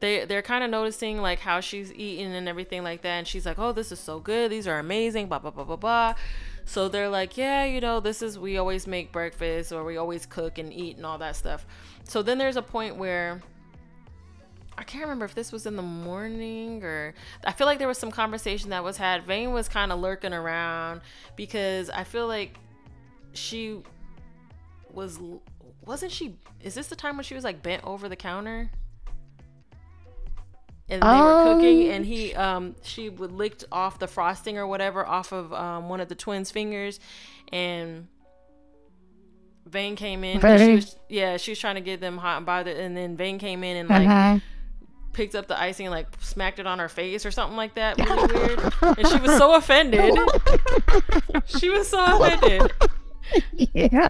they 0.00 0.24
they're 0.24 0.42
kind 0.42 0.62
of 0.62 0.70
noticing 0.70 1.20
like 1.20 1.38
how 1.40 1.60
she's 1.60 1.92
eating 1.92 2.34
and 2.34 2.48
everything 2.48 2.82
like 2.82 3.02
that, 3.02 3.18
and 3.18 3.26
she's 3.26 3.46
like, 3.46 3.58
"Oh, 3.58 3.72
this 3.72 3.92
is 3.92 3.98
so 3.98 4.20
good. 4.20 4.50
These 4.50 4.68
are 4.68 4.78
amazing." 4.78 5.28
Blah 5.28 5.38
blah 5.38 5.50
blah 5.50 5.64
blah 5.64 5.76
blah. 5.76 6.14
So 6.64 6.88
they're 6.88 7.08
like, 7.08 7.36
"Yeah, 7.36 7.64
you 7.64 7.80
know, 7.80 8.00
this 8.00 8.22
is 8.22 8.38
we 8.38 8.58
always 8.58 8.86
make 8.86 9.12
breakfast 9.12 9.72
or 9.72 9.84
we 9.84 9.96
always 9.96 10.26
cook 10.26 10.58
and 10.58 10.72
eat 10.72 10.96
and 10.96 11.06
all 11.06 11.18
that 11.18 11.36
stuff." 11.36 11.66
So 12.04 12.22
then 12.22 12.38
there's 12.38 12.56
a 12.56 12.62
point 12.62 12.96
where 12.96 13.42
I 14.78 14.84
can't 14.84 15.04
remember 15.04 15.24
if 15.24 15.34
this 15.34 15.52
was 15.52 15.66
in 15.66 15.76
the 15.76 15.82
morning 15.82 16.82
or 16.84 17.14
I 17.44 17.52
feel 17.52 17.66
like 17.66 17.78
there 17.78 17.88
was 17.88 17.98
some 17.98 18.10
conversation 18.10 18.70
that 18.70 18.84
was 18.84 18.96
had. 18.98 19.24
Vane 19.24 19.52
was 19.52 19.68
kind 19.68 19.90
of 19.90 20.00
lurking 20.00 20.34
around 20.34 21.00
because 21.34 21.88
I 21.90 22.04
feel 22.04 22.26
like 22.26 22.58
she 23.32 23.82
was 24.92 25.18
wasn't 25.84 26.12
she 26.12 26.36
is 26.62 26.74
this 26.74 26.88
the 26.88 26.96
time 26.96 27.16
when 27.16 27.24
she 27.24 27.34
was 27.34 27.44
like 27.44 27.62
bent 27.62 27.84
over 27.84 28.08
the 28.08 28.16
counter? 28.16 28.70
And 30.88 31.02
they 31.02 31.20
were 31.22 31.42
cooking 31.42 31.86
Um, 31.86 31.90
and 31.94 32.06
he 32.06 32.34
um 32.34 32.76
she 32.82 33.08
would 33.08 33.32
licked 33.32 33.64
off 33.72 33.98
the 33.98 34.06
frosting 34.06 34.56
or 34.58 34.66
whatever 34.66 35.06
off 35.06 35.32
of 35.32 35.52
um 35.52 35.88
one 35.88 36.00
of 36.00 36.08
the 36.08 36.14
twins' 36.14 36.50
fingers 36.50 37.00
and 37.50 38.08
Vane 39.66 39.96
came 39.96 40.22
in. 40.22 40.40
She 40.40 40.74
was, 40.74 40.96
yeah, 41.08 41.36
she 41.38 41.50
was 41.50 41.58
trying 41.58 41.74
to 41.74 41.80
get 41.80 42.00
them 42.00 42.18
hot 42.18 42.36
and 42.36 42.46
bothered, 42.46 42.76
and 42.76 42.96
then 42.96 43.16
Vane 43.16 43.38
came 43.38 43.64
in 43.64 43.76
and 43.76 43.88
like 43.88 44.08
Uh-huh. 44.08 44.38
Picked 45.16 45.34
up 45.34 45.48
the 45.48 45.58
icing 45.58 45.86
and 45.86 45.94
like 45.94 46.06
smacked 46.20 46.58
it 46.58 46.66
on 46.66 46.78
her 46.78 46.88
face 46.90 47.24
or 47.24 47.30
something 47.30 47.56
like 47.56 47.74
that. 47.74 47.98
Really 47.98 48.34
weird. 48.34 48.60
And 48.98 49.08
she 49.08 49.18
was 49.18 49.36
so 49.38 49.54
offended. 49.56 50.14
She 51.46 51.68
was 51.70 51.88
so 51.88 52.22
offended. 52.22 52.72
yeah. 53.74 54.08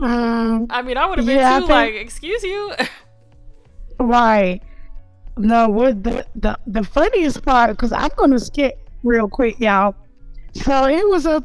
um, 0.00 0.66
I 0.70 0.82
mean, 0.82 0.96
I 0.96 1.06
would 1.06 1.18
have 1.18 1.26
been 1.26 1.36
Yeah, 1.36 1.54
too 1.60 1.66
think- 1.66 1.70
like, 1.70 1.94
excuse 1.94 2.42
you. 2.42 2.72
right. 4.00 4.60
No, 5.38 5.68
what 5.68 6.02
the, 6.02 6.26
the, 6.34 6.58
the 6.66 6.82
funniest 6.84 7.42
part, 7.44 7.70
because 7.70 7.92
I'm 7.92 8.10
going 8.16 8.30
to 8.30 8.40
skip 8.40 8.88
real 9.02 9.28
quick, 9.28 9.60
y'all. 9.60 9.94
So 10.54 10.86
it 10.86 11.06
was 11.08 11.26
a, 11.26 11.44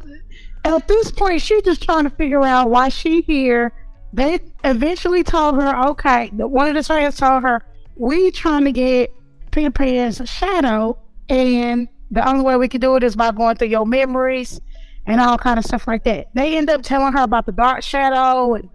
at 0.63 0.87
this 0.87 1.11
point, 1.11 1.41
she's 1.41 1.63
just 1.63 1.83
trying 1.83 2.05
to 2.05 2.09
figure 2.11 2.43
out 2.43 2.69
why 2.69 2.89
she 2.89 3.21
here. 3.21 3.73
They 4.13 4.39
eventually 4.63 5.23
told 5.23 5.55
her, 5.55 5.89
okay, 5.89 6.29
the, 6.33 6.47
one 6.47 6.67
of 6.67 6.75
the 6.75 6.83
friends 6.83 7.17
told 7.17 7.43
her, 7.43 7.63
we 7.95 8.31
trying 8.31 8.65
to 8.65 8.71
get 8.71 9.13
Peter 9.51 9.71
Pan's 9.71 10.21
shadow, 10.29 10.97
and 11.29 11.87
the 12.09 12.27
only 12.27 12.43
way 12.43 12.57
we 12.57 12.67
can 12.67 12.81
do 12.81 12.95
it 12.95 13.03
is 13.03 13.15
by 13.15 13.31
going 13.31 13.55
through 13.55 13.69
your 13.69 13.85
memories 13.85 14.59
and 15.05 15.21
all 15.21 15.37
kind 15.37 15.57
of 15.57 15.65
stuff 15.65 15.87
like 15.87 16.03
that. 16.03 16.27
They 16.33 16.57
end 16.57 16.69
up 16.69 16.83
telling 16.83 17.13
her 17.13 17.23
about 17.23 17.45
the 17.45 17.51
dark 17.51 17.83
shadow 17.83 18.53
and 18.55 18.69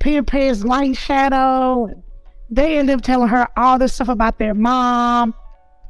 Peter 0.00 0.22
Pan's 0.22 0.64
light 0.64 0.96
shadow. 0.96 1.86
And 1.86 2.02
they 2.50 2.78
end 2.78 2.90
up 2.90 3.02
telling 3.02 3.28
her 3.28 3.48
all 3.56 3.78
this 3.78 3.94
stuff 3.94 4.08
about 4.08 4.38
their 4.38 4.54
mom. 4.54 5.34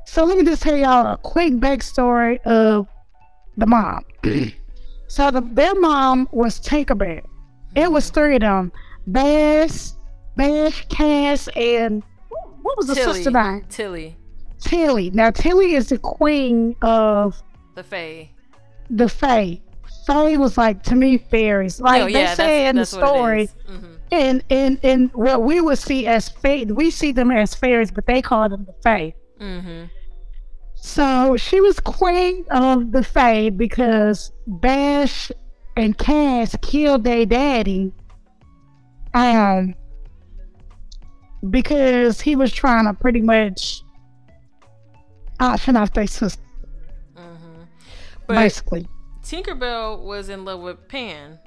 So 0.07 0.25
let 0.25 0.37
me 0.39 0.45
just 0.45 0.63
tell 0.63 0.77
y'all 0.77 1.15
a 1.15 1.17
quick 1.17 1.55
backstory 1.55 2.41
of 2.43 2.87
the 3.57 3.67
mom. 3.67 4.05
so 5.09 5.31
the, 5.31 5.41
their 5.41 5.75
mom 5.77 6.29
was 6.33 6.61
Tinkerbell. 6.61 7.23
It 7.75 7.91
was 7.91 8.11
three 8.11 8.37
of 8.37 8.41
them: 8.43 8.73
Bass, 9.11 9.97
Bash, 10.37 10.87
Cass, 10.89 11.49
and 11.57 12.03
what 12.63 12.77
was 12.77 12.87
the 12.87 12.95
sister 12.95 13.31
name? 13.31 13.65
Tilly, 13.69 14.17
Tilly. 14.61 15.11
Now 15.11 15.31
Tilly 15.31 15.75
is 15.75 15.89
the 15.89 15.99
queen 15.99 16.77
of 16.83 17.43
the 17.75 17.83
Fae. 17.83 18.31
the 18.91 19.09
Fae. 19.09 19.61
Fae 20.07 20.37
was 20.37 20.59
like 20.59 20.83
to 20.85 20.95
me 20.97 21.19
fairies. 21.19 21.81
Like 21.81 22.03
oh 22.03 22.07
they 22.07 22.23
yeah, 22.23 22.35
say 22.35 22.67
in 22.67 22.77
the 22.77 22.87
story. 22.87 23.49
Mhm. 23.71 23.97
and 24.11 24.45
and 24.51 24.81
and 24.83 25.11
what 25.15 25.43
we 25.43 25.61
would 25.61 25.79
see 25.79 26.07
as 26.07 26.29
fae, 26.29 26.65
we 26.69 26.91
see 26.91 27.13
them 27.13 27.31
as 27.31 27.55
fairies, 27.55 27.91
but 27.91 28.07
they 28.07 28.21
call 28.21 28.49
them 28.49 28.65
the 28.65 28.75
Fae. 28.83 29.15
Mhm. 29.41 29.89
So 30.75 31.37
she 31.37 31.61
was 31.61 31.79
queen 31.79 32.45
of 32.51 32.91
the 32.93 33.05
Fae 33.05 33.51
because 33.51 34.33
Bash 34.47 35.31
and 35.77 35.97
Cass 35.99 36.57
killed 36.63 37.05
their 37.05 37.27
daddy. 37.27 37.93
Um, 39.15 39.75
because 41.51 42.21
he 42.21 42.37
was 42.37 42.53
trying 42.53 42.87
to 42.87 42.95
pretty 42.95 43.21
much 43.21 43.83
option 45.41 45.77
off 45.77 45.93
their 45.93 46.07
sister, 46.07 46.43
Mm-hmm. 47.17 47.63
But 48.27 48.35
basically. 48.35 48.89
Tinkerbell 49.23 50.03
was 50.03 50.29
in 50.29 50.45
love 50.45 50.61
with 50.61 50.89
Pan. 50.89 51.39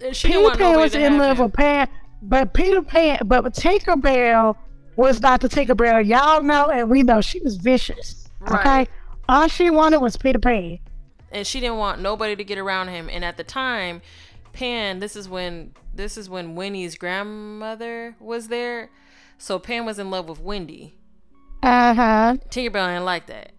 And 0.00 0.14
she 0.14 0.28
Peter 0.28 0.50
Pan 0.56 0.76
was 0.78 0.94
in 0.94 1.18
love 1.18 1.38
him. 1.38 1.46
with 1.46 1.54
Pan, 1.54 1.88
but 2.22 2.54
Peter 2.54 2.82
Pan, 2.82 3.18
but 3.24 3.44
Tinkerbell 3.54 4.56
was 4.96 5.20
not 5.20 5.40
the 5.40 5.48
Tinkerbell 5.48 6.06
y'all 6.06 6.42
know, 6.42 6.66
and 6.70 6.88
we 6.90 7.02
know 7.02 7.20
she 7.20 7.40
was 7.40 7.56
vicious. 7.56 8.28
Okay, 8.42 8.54
Right. 8.54 8.88
all 9.28 9.48
she 9.48 9.70
wanted 9.70 9.98
was 9.98 10.16
Peter 10.16 10.38
Pan. 10.38 10.78
And 11.32 11.46
she 11.46 11.60
didn't 11.60 11.76
want 11.78 12.00
nobody 12.00 12.34
to 12.36 12.44
get 12.44 12.58
around 12.58 12.88
him. 12.88 13.08
And 13.10 13.24
at 13.24 13.36
the 13.36 13.44
time, 13.44 14.02
Pan, 14.52 14.98
this 14.98 15.14
is 15.16 15.28
when 15.28 15.72
this 15.94 16.16
is 16.16 16.28
when 16.30 16.54
Winnie's 16.54 16.96
grandmother 16.96 18.16
was 18.20 18.48
there. 18.48 18.90
So 19.38 19.58
Pan 19.58 19.84
was 19.86 19.98
in 19.98 20.10
love 20.10 20.28
with 20.28 20.40
Wendy. 20.40 20.94
Uh 21.62 21.94
huh. 21.94 22.36
Tinkerbell 22.50 22.88
didn't 22.88 23.04
like 23.04 23.26
that. 23.26 23.52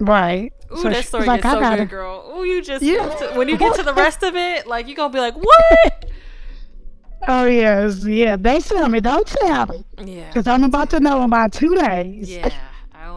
Right. 0.00 0.52
Ooh, 0.72 0.76
So 0.82 0.90
that 0.90 1.04
story 1.04 1.26
like, 1.26 1.42
gets 1.42 1.52
so 1.54 1.60
gotta- 1.60 1.76
good, 1.78 1.88
girl. 1.90 2.32
Ooh, 2.36 2.44
you 2.44 2.62
just 2.62 2.82
Yeah. 2.82 3.36
when 3.36 3.48
you 3.48 3.56
get 3.56 3.74
to 3.76 3.82
the 3.82 3.94
rest 3.94 4.22
of 4.22 4.36
it, 4.36 4.66
like 4.66 4.86
you're 4.86 4.96
gonna 4.96 5.12
be 5.12 5.18
like, 5.20 5.34
what? 5.34 6.04
Oh 7.26 7.46
yes, 7.46 8.04
yeah. 8.06 8.36
They 8.36 8.60
tell 8.60 8.88
me, 8.88 9.00
don't 9.00 9.26
tell 9.26 9.66
me, 9.66 9.84
Yeah, 10.14 10.28
because 10.28 10.46
I'm 10.46 10.62
about 10.62 10.88
to 10.90 11.00
know 11.00 11.18
in 11.18 11.24
about 11.24 11.52
two 11.52 11.74
days. 11.74 12.30
yeah. 12.30 12.48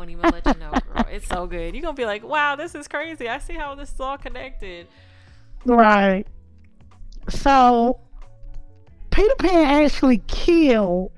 Won't 0.01 0.09
even 0.09 0.31
let 0.31 0.43
you 0.47 0.59
know, 0.59 0.71
girl. 0.71 1.05
It's 1.11 1.27
so 1.27 1.45
good. 1.45 1.75
You're 1.75 1.83
gonna 1.83 1.93
be 1.93 2.05
like, 2.05 2.23
wow, 2.23 2.55
this 2.55 2.73
is 2.73 2.87
crazy. 2.87 3.29
I 3.29 3.37
see 3.37 3.53
how 3.53 3.75
this 3.75 3.93
is 3.93 3.99
all 3.99 4.17
connected. 4.17 4.87
Right. 5.63 6.25
So 7.29 7.99
Peter 9.11 9.35
Pan 9.37 9.83
actually 9.83 10.23
killed 10.25 11.11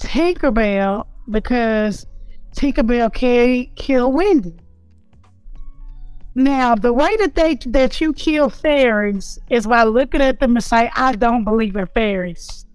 Tinkerbell 0.00 1.04
because 1.28 2.06
Tinkerbell 2.56 3.12
can't 3.12 3.74
kill 3.74 4.12
Wendy. 4.12 4.54
Now, 6.36 6.76
the 6.76 6.92
way 6.92 7.16
that 7.16 7.34
they 7.34 7.56
that 7.70 8.00
you 8.00 8.12
kill 8.12 8.50
fairies 8.50 9.36
is 9.50 9.66
by 9.66 9.82
looking 9.82 10.20
at 10.20 10.38
them 10.38 10.54
and 10.54 10.62
say, 10.62 10.92
"I 10.94 11.16
don't 11.16 11.42
believe 11.42 11.74
in 11.74 11.88
fairies." 11.88 12.66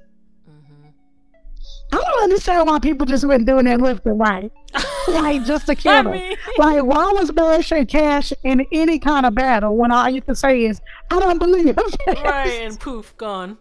I 1.96 2.04
don't 2.04 2.24
understand 2.24 2.68
why 2.68 2.80
people 2.80 3.06
just 3.06 3.24
went 3.26 3.46
doing 3.46 3.66
that 3.66 3.80
left 3.80 4.06
and 4.06 4.20
right, 4.20 4.52
like 5.08 5.46
just 5.46 5.66
to 5.68 5.76
kill 5.76 6.04
them. 6.04 6.22
Like, 6.58 6.84
why 6.84 7.12
was 7.12 7.32
Blanche 7.32 7.74
Cash 7.88 8.34
in 8.44 8.66
any 8.72 9.00
kind 9.00 9.26
of 9.26 9.34
battle 9.36 9.76
when 9.78 9.92
all 9.92 10.10
you 10.10 10.22
can 10.22 10.36
say 10.36 10.66
is, 10.66 10.82
"I 11.10 11.20
don't 11.20 11.38
believe 11.40 11.76
fairies"? 11.76 11.96
right, 12.24 12.62
and 12.64 12.80
poof, 12.80 13.16
gone. 13.18 13.58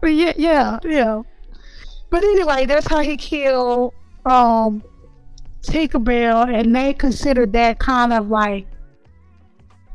But 0.00 0.08
yeah, 0.14 0.32
yeah, 0.36 0.78
yeah. 0.84 1.22
But 2.10 2.24
anyway, 2.24 2.66
that's 2.66 2.86
how 2.88 3.00
he 3.00 3.16
killed 3.16 3.94
um 4.24 4.82
Tinkerbell, 5.62 6.52
and 6.52 6.74
they 6.74 6.92
considered 6.92 7.52
that 7.52 7.78
kind 7.78 8.12
of 8.12 8.28
like 8.28 8.66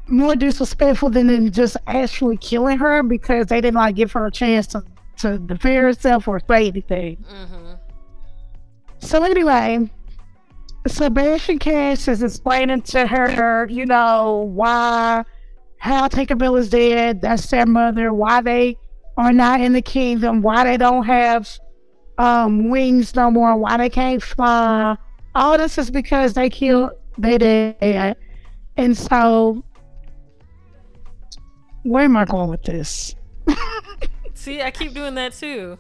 more 0.08 0.36
disrespectful 0.36 1.10
than 1.10 1.52
just 1.52 1.78
actually 1.88 2.38
killing 2.38 2.78
her 2.78 3.04
because 3.04 3.48
they 3.48 3.60
didn't 3.62 3.76
like 3.76 3.96
give 3.96 4.12
her 4.14 4.26
a 4.28 4.32
chance 4.32 4.68
to 4.68 4.84
to 5.18 5.38
defend 5.40 5.78
herself 5.78 6.28
or 6.28 6.40
say 6.48 6.68
anything. 6.68 7.18
hmm 7.28 7.71
So 9.02 9.24
anyway, 9.24 9.90
so 10.88 11.06
Sebastian 11.06 11.60
Cash 11.60 12.08
is 12.08 12.24
explaining 12.24 12.82
to 12.84 13.06
her, 13.06 13.68
you 13.70 13.86
know, 13.86 14.50
why 14.54 15.24
how 15.78 16.08
Tinkerbell 16.08 16.60
is 16.60 16.70
dead, 16.70 17.22
that's 17.22 17.50
their 17.50 17.66
mother, 17.66 18.14
why 18.14 18.42
they 18.42 18.78
are 19.18 19.34
not 19.34 19.60
in 19.60 19.74
the 19.74 19.82
kingdom, 19.82 20.42
why 20.42 20.64
they 20.64 20.78
don't 20.78 21.04
have 21.06 21.50
um, 22.20 22.70
wings 22.70 23.16
no 23.16 23.32
more, 23.32 23.58
why 23.58 23.78
they 23.78 23.90
can't 23.90 24.22
fly. 24.22 24.96
All 25.34 25.58
this 25.58 25.78
is 25.78 25.90
because 25.90 26.34
they 26.34 26.50
killed 26.50 26.92
their 27.18 27.40
dad. 27.40 28.16
And 28.78 28.96
so, 28.96 29.64
where 31.84 32.04
am 32.04 32.16
I 32.16 32.26
going 32.26 32.50
with 32.50 32.62
this? 32.64 33.16
See, 34.36 34.62
I 34.62 34.72
keep 34.72 34.94
doing 34.94 35.16
that 35.16 35.34
too. 35.34 35.78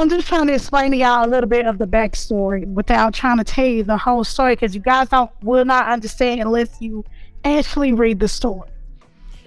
I'm 0.00 0.08
just 0.08 0.26
trying 0.26 0.46
to 0.46 0.54
explain 0.54 0.90
to 0.92 0.96
y'all 0.96 1.26
a 1.26 1.28
little 1.28 1.48
bit 1.48 1.66
of 1.66 1.76
the 1.76 1.86
backstory 1.86 2.66
without 2.66 3.12
trying 3.12 3.36
to 3.38 3.44
tell 3.44 3.66
you 3.66 3.84
the 3.84 3.98
whole 3.98 4.24
story 4.24 4.54
because 4.54 4.74
you 4.74 4.80
guys 4.80 5.10
don't 5.10 5.30
will 5.42 5.66
not 5.66 5.86
understand 5.86 6.40
unless 6.40 6.80
you 6.80 7.04
actually 7.44 7.92
read 7.92 8.18
the 8.18 8.28
story. 8.28 8.70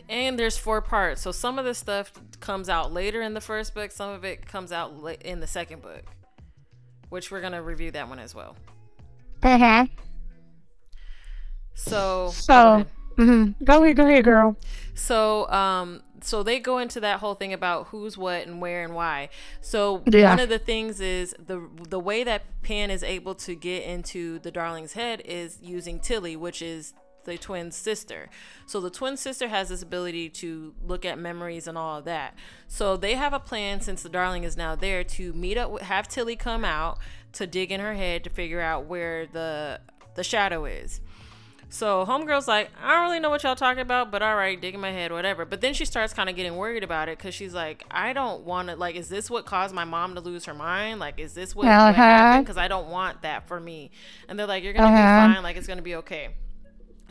And 0.08 0.38
there's 0.38 0.56
four 0.56 0.82
parts, 0.82 1.22
so 1.22 1.32
some 1.32 1.58
of 1.58 1.66
the 1.66 1.74
stuff 1.74 2.12
comes 2.40 2.70
out 2.70 2.94
later 2.94 3.24
in 3.24 3.34
the 3.34 3.42
first 3.42 3.74
book. 3.74 3.90
Some 3.92 4.12
of 4.12 4.24
it 4.24 4.46
comes 4.46 4.72
out 4.72 4.94
in 5.22 5.40
the 5.40 5.48
second 5.48 5.82
book, 5.82 6.04
which 7.10 7.32
we're 7.32 7.42
gonna 7.42 7.64
review 7.64 7.90
that 7.92 8.08
one 8.08 8.20
as 8.20 8.36
well. 8.36 8.56
Uh-huh. 9.42 9.88
So, 11.74 12.30
So, 12.30 12.54
go 12.54 12.74
ahead. 12.74 12.88
mhm. 13.18 13.56
go 13.66 13.84
ahead, 13.84 13.98
go 13.98 14.06
ahead, 14.08 14.24
girl. 14.24 14.56
So, 14.94 15.50
um, 15.50 16.02
so 16.22 16.44
they 16.44 16.60
go 16.60 16.78
into 16.80 17.00
that 17.00 17.20
whole 17.20 17.36
thing 17.36 17.54
about 17.54 17.88
who's 17.88 18.18
what 18.18 18.48
and 18.48 18.62
where 18.62 18.84
and 18.84 18.94
why. 18.96 19.30
So 19.62 20.04
Yeah. 20.06 20.30
one 20.30 20.40
of 20.40 20.50
the 20.50 20.60
things 20.60 21.00
is 21.00 21.36
the 21.40 21.68
the 21.90 22.00
way 22.00 22.24
that 22.24 22.44
Pan 22.64 22.90
is 22.92 23.04
able 23.04 23.36
to 23.36 23.56
get 23.56 23.84
into 23.84 24.40
the 24.40 24.52
darling's 24.52 24.94
head 24.94 25.22
is 25.26 25.58
using 25.62 26.00
Tilly, 26.00 26.36
which 26.36 26.62
is 26.62 26.94
the 27.26 27.38
twin 27.40 27.72
sister. 27.72 28.30
So 28.68 28.80
the 28.80 28.92
twin 28.92 29.18
sister 29.18 29.48
has 29.48 29.70
this 29.70 29.82
ability 29.82 30.30
to 30.30 30.74
look 30.86 31.06
at 31.06 31.18
memories 31.18 31.68
and 31.68 31.76
all 31.78 31.98
of 31.98 32.06
that. 32.06 32.36
So 32.68 32.98
they 32.98 33.16
have 33.16 33.34
a 33.34 33.40
plan 33.40 33.82
since 33.82 34.04
the 34.04 34.10
darling 34.10 34.44
is 34.44 34.56
now 34.56 34.76
there 34.76 35.04
to 35.04 35.34
meet 35.34 35.58
up 35.58 35.72
with 35.72 35.82
have 35.84 36.08
Tilly 36.08 36.36
come 36.36 36.64
out 36.64 37.00
to 37.34 37.48
dig 37.48 37.72
in 37.72 37.80
her 37.80 37.96
head 37.96 38.24
to 38.26 38.30
figure 38.30 38.62
out 38.62 38.86
where 38.86 39.26
the 39.26 39.82
the 40.16 40.24
shadow 40.24 40.66
is. 40.66 41.02
So 41.70 42.06
homegirl's 42.06 42.48
like, 42.48 42.70
I 42.82 42.94
don't 42.94 43.04
really 43.06 43.20
know 43.20 43.30
what 43.30 43.44
y'all 43.44 43.56
talking 43.56 43.82
about, 43.82 44.10
but 44.12 44.22
all 44.22 44.36
right, 44.36 44.60
digging 44.60 44.80
my 44.80 44.92
head, 44.92 45.12
whatever. 45.12 45.44
But 45.46 45.60
then 45.62 45.74
she 45.74 45.84
starts 45.84 46.14
kind 46.14 46.30
of 46.30 46.36
getting 46.36 46.56
worried 46.56 46.84
about 46.84 47.10
it 47.10 47.18
because 47.18 47.34
she's 47.34 47.54
like, 47.54 47.84
I 47.92 48.14
don't 48.14 48.44
want 48.44 48.70
to. 48.70 48.76
Like, 48.76 48.96
is 48.96 49.10
this 49.10 49.30
what 49.30 49.46
caused 49.46 49.76
my 49.76 49.84
mom 49.84 50.16
to 50.16 50.22
lose 50.22 50.46
her 50.46 50.54
mind? 50.54 51.00
Like, 51.00 51.20
is 51.20 51.34
this 51.34 51.56
what, 51.56 51.66
what 51.66 51.72
Uh-huh. 51.72 51.94
happened? 51.94 52.46
Because 52.46 52.58
I 52.58 52.68
don't 52.68 52.90
want 52.90 53.24
that 53.24 53.48
for 53.48 53.60
me. 53.60 53.92
And 54.30 54.40
they're 54.40 54.48
like, 54.48 54.64
you're 54.64 54.74
gonna 54.74 54.88
Uh-huh. 54.88 55.28
be 55.28 55.34
fine. 55.34 55.44
Like, 55.44 55.58
it's 55.58 55.68
gonna 55.68 55.82
be 55.82 55.96
okay. 55.96 56.30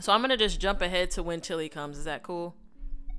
So 0.01 0.13
I'm 0.13 0.21
gonna 0.23 0.37
just 0.37 0.61
jump 0.61 0.81
ahead 0.81 1.11
to 1.13 1.23
when 1.23 1.41
Tilly 1.41 1.69
comes. 1.69 1.99
Is 1.99 2.05
that 2.05 2.23
cool? 2.23 2.55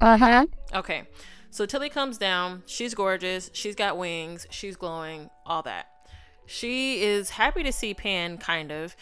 Uh-huh. 0.02 0.45
Okay. 0.74 1.04
So 1.52 1.65
Tilly 1.65 1.89
comes 1.89 2.17
down. 2.17 2.63
She's 2.65 2.93
gorgeous. 2.95 3.50
She's 3.54 3.76
got 3.76 3.98
wings. 3.98 4.48
She's 4.50 4.76
glowing. 4.76 5.30
All 5.45 5.62
that. 5.63 5.88
She 6.48 7.02
is 7.02 7.32
happy 7.32 7.63
to 7.63 7.71
see 7.71 7.93
Pan, 7.95 8.38
kind 8.38 8.71
of, 8.71 8.95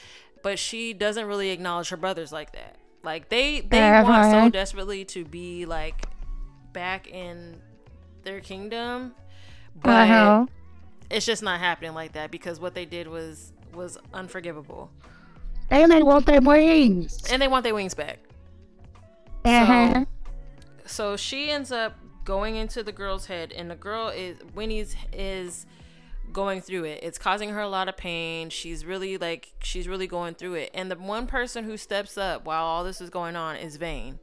but 0.44 0.60
she 0.60 0.94
doesn't 0.94 1.26
really 1.26 1.50
acknowledge 1.50 1.90
her 1.90 1.98
brothers 1.98 2.32
like 2.32 2.52
that. 2.54 2.78
Like 3.04 3.30
they 3.30 3.62
they 3.62 3.82
want 4.02 4.32
so 4.32 4.38
Uh-huh. 4.38 4.50
desperately 4.50 5.04
to 5.06 5.26
be 5.26 5.66
like 5.66 6.06
back 6.72 7.08
in 7.08 7.60
their 8.24 8.40
kingdom, 8.40 9.14
but 9.82 10.10
Uh-huh. 10.10 10.46
it's 11.10 11.26
just 11.26 11.42
not 11.44 11.60
happening 11.60 11.94
like 11.94 12.14
that 12.14 12.30
because 12.32 12.60
what 12.60 12.74
they 12.76 12.86
did 12.86 13.08
was 13.08 13.52
was 13.74 13.98
unforgivable, 14.14 14.92
And 15.72 15.92
they 15.92 16.04
want 16.04 16.26
their 16.28 16.40
wings. 16.42 17.24
and 17.32 17.42
they 17.42 17.48
want 17.48 17.64
their 17.64 17.74
wings 17.74 17.94
back. 17.96 18.20
Uh-huh. 19.46 20.06
so 20.86 21.18
she 21.18 21.50
ends 21.50 21.72
up 21.72 21.96
going 22.24 22.56
into 22.56 22.82
the 22.84 22.92
girl's 22.94 23.26
head 23.26 23.52
and 23.52 23.70
the 23.70 23.76
girl 23.76 24.08
is 24.10 24.38
winnie's 24.56 24.96
is 25.12 25.66
going 26.34 26.62
through 26.62 26.84
it 26.84 27.00
it's 27.04 27.18
causing 27.18 27.50
her 27.50 27.62
a 27.62 27.68
lot 27.68 27.88
of 27.88 27.96
pain 27.96 28.50
she's 28.50 28.86
really 28.86 29.18
like 29.18 29.54
she's 29.62 29.88
really 29.88 30.08
going 30.08 30.34
through 30.34 30.56
it 30.56 30.72
and 30.74 30.90
the 30.90 30.96
one 30.96 31.28
person 31.28 31.64
who 31.64 31.78
steps 31.78 32.18
up 32.18 32.46
while 32.46 32.64
all 32.64 32.84
this 32.84 33.00
is 33.00 33.10
going 33.10 33.36
on 33.36 33.56
is 33.56 33.78
vane 33.78 34.20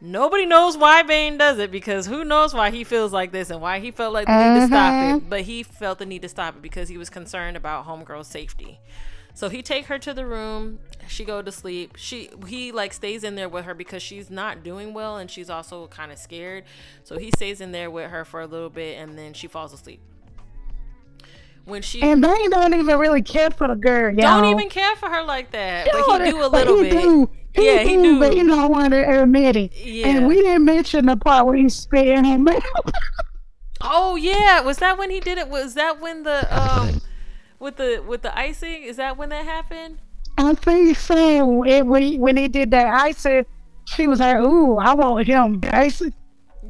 nobody 0.00 0.44
knows 0.44 0.76
why 0.76 1.02
vane 1.02 1.38
does 1.38 1.58
it 1.58 1.70
because 1.70 2.06
who 2.06 2.24
knows 2.24 2.52
why 2.52 2.70
he 2.70 2.84
feels 2.84 3.12
like 3.12 3.32
this 3.32 3.50
and 3.50 3.60
why 3.60 3.80
he 3.80 3.90
felt 3.90 4.12
like 4.12 4.26
the 4.26 4.54
need 4.54 4.60
to 4.60 4.66
stop 4.66 4.92
it 4.92 5.18
mm-hmm. 5.18 5.28
but 5.28 5.40
he 5.42 5.62
felt 5.62 5.98
the 5.98 6.06
need 6.06 6.22
to 6.22 6.28
stop 6.28 6.56
it 6.56 6.62
because 6.62 6.88
he 6.88 6.98
was 6.98 7.08
concerned 7.08 7.56
about 7.56 7.86
homegirl's 7.86 8.28
safety 8.28 8.78
so 9.34 9.48
he 9.48 9.62
take 9.62 9.86
her 9.86 9.98
to 9.98 10.14
the 10.14 10.24
room. 10.24 10.78
She 11.08 11.24
go 11.24 11.42
to 11.42 11.50
sleep. 11.50 11.96
She 11.96 12.30
he 12.46 12.70
like 12.70 12.92
stays 12.92 13.24
in 13.24 13.34
there 13.34 13.48
with 13.48 13.64
her 13.64 13.74
because 13.74 14.00
she's 14.00 14.30
not 14.30 14.62
doing 14.62 14.94
well 14.94 15.16
and 15.16 15.28
she's 15.28 15.50
also 15.50 15.88
kind 15.88 16.12
of 16.12 16.18
scared. 16.18 16.64
So 17.02 17.18
he 17.18 17.30
stays 17.32 17.60
in 17.60 17.72
there 17.72 17.90
with 17.90 18.10
her 18.10 18.24
for 18.24 18.40
a 18.40 18.46
little 18.46 18.70
bit 18.70 18.96
and 18.96 19.18
then 19.18 19.34
she 19.34 19.48
falls 19.48 19.72
asleep. 19.72 20.00
When 21.64 21.80
she 21.82 22.02
And 22.02 22.22
they 22.22 22.48
don't 22.48 22.74
even 22.74 22.98
really 22.98 23.22
care 23.22 23.50
for 23.50 23.68
the 23.68 23.74
girl, 23.74 24.14
y'all. 24.14 24.40
don't 24.40 24.50
even 24.50 24.68
care 24.68 24.94
for 24.96 25.08
her 25.08 25.22
like 25.22 25.50
that, 25.52 25.88
but 25.90 26.24
he 26.24 26.30
do 26.30 26.44
a 26.44 26.46
little 26.46 26.76
he 26.82 26.90
bit. 26.90 27.02
Do. 27.02 27.30
He 27.54 27.66
Yeah, 27.66 27.78
he 27.78 27.96
do, 27.96 28.02
do. 28.02 28.18
But 28.18 28.36
you 28.36 28.46
don't 28.46 28.70
want 28.70 28.92
to 28.92 29.22
admit 29.22 29.56
it. 29.56 29.72
Yeah. 29.74 30.08
And 30.08 30.26
we 30.26 30.36
didn't 30.36 30.64
mention 30.64 31.06
the 31.06 31.16
part 31.16 31.46
where 31.46 31.56
he 31.56 31.68
spit 31.68 32.08
in 32.08 32.24
her 32.24 32.38
mouth. 32.38 32.62
Oh 33.80 34.16
yeah, 34.16 34.60
was 34.60 34.78
that 34.78 34.98
when 34.98 35.10
he 35.10 35.20
did 35.20 35.38
it? 35.38 35.48
Was 35.48 35.74
that 35.74 36.00
when 36.00 36.22
the 36.22 36.46
um 36.50 37.00
with 37.58 37.76
the 37.76 38.02
with 38.06 38.22
the 38.22 38.36
icing? 38.36 38.82
Is 38.82 38.96
that 38.96 39.16
when 39.16 39.28
that 39.30 39.44
happened? 39.44 39.98
I 40.36 40.54
think 40.54 40.96
so. 40.96 41.64
It, 41.64 41.86
when, 41.86 42.02
he, 42.02 42.18
when 42.18 42.36
he 42.36 42.48
did 42.48 42.70
that, 42.72 42.86
I 42.86 43.12
said, 43.12 43.46
she 43.84 44.06
was 44.06 44.20
like, 44.20 44.36
ooh, 44.38 44.76
I 44.76 44.94
want 44.94 45.26
him. 45.26 45.60
Basic, 45.60 46.12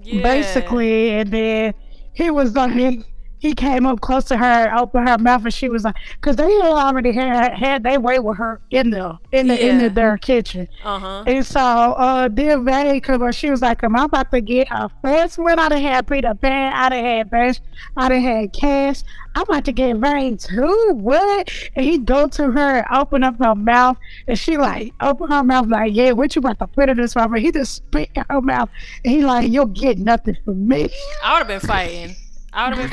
Yeah. 0.03 0.23
Basically. 0.23 1.11
And 1.11 1.31
then 1.31 1.75
he 2.13 2.31
was 2.31 2.55
like, 2.55 3.05
he, 3.49 3.55
came 3.55 3.87
up 3.87 4.01
close 4.01 4.25
to 4.25 4.37
her, 4.37 4.75
opened 4.77 5.09
her 5.09 5.19
mouth, 5.19 5.45
and 5.45 5.55
she 5.55 5.69
was 5.69 5.85
like, 5.85 5.97
because 6.15 6.37
they 6.37 6.51
had 6.51 6.73
already 6.73 7.13
had, 7.13 7.55
had 7.55 7.83
their 7.83 8.01
way 8.01 8.19
with 8.19 8.37
her 8.39 8.61
in 8.71 8.91
the, 8.91 9.19
in 9.33 9.49
the, 9.49 9.69
in 9.69 9.79
the, 9.79 9.89
their 9.89 10.19
kitchen. 10.19 10.69
Uh 10.85 10.99
huh. 10.99 11.25
And 11.27 11.47
so, 11.47 11.61
uh, 11.61 12.29
then 12.31 12.65
Vanny 12.65 13.01
come 13.01 13.23
up, 13.23 13.35
she 13.35 13.51
was 13.51 13.63
like, 13.63 13.83
am 13.85 13.97
I 13.97 14.05
about 14.05 14.31
to 14.33 14.41
get 14.41 14.69
a 14.71 14.89
fast 15.03 15.39
one? 15.39 15.59
I 15.59 15.69
done 15.69 15.83
had 15.83 16.07
Peter 16.07 16.35
Pan, 16.35 16.73
I 16.73 16.89
done 16.89 17.05
had 17.05 17.31
Bash, 17.31 17.61
I 17.97 18.09
done 18.09 18.21
had 18.21 18.53
Cash. 18.53 19.03
I'm 19.37 19.43
about 19.43 19.65
to 19.65 19.73
get 19.73 19.97
Vane 19.97 20.37
too. 20.37 20.93
What? 20.93 21.53
And 21.75 21.85
he 21.85 21.99
go 21.99 22.29
to 22.29 22.53
her, 22.53 22.87
open 22.95 23.25
up 23.25 23.37
her 23.39 23.55
mouth, 23.55 23.99
and 24.29 24.39
she 24.39 24.57
like, 24.57 24.93
open 25.01 25.29
her 25.31 25.43
mouth 25.43 25.67
like, 25.67 25.93
yeah, 25.93 26.13
what 26.13 26.35
you 26.37 26.41
about 26.41 26.61
to 26.61 26.69
put 26.69 26.89
in 26.89 26.97
this 26.97 27.17
mouth? 27.17 27.35
He 27.37 27.51
just 27.51 27.75
spit 27.77 28.11
in 28.15 28.25
her 28.31 28.41
mouth. 28.41 28.69
And 29.05 29.13
he 29.13 29.25
like, 29.25 29.51
you'll 29.51 29.67
get 29.67 29.99
nothing 29.99 30.37
from 30.45 30.69
me. 30.69 30.89
I 31.23 31.33
would 31.33 31.39
have 31.39 31.49
been 31.49 31.69
fighting. 31.69 32.17
I 32.55 32.69
would 32.69 32.79
have 32.79 32.91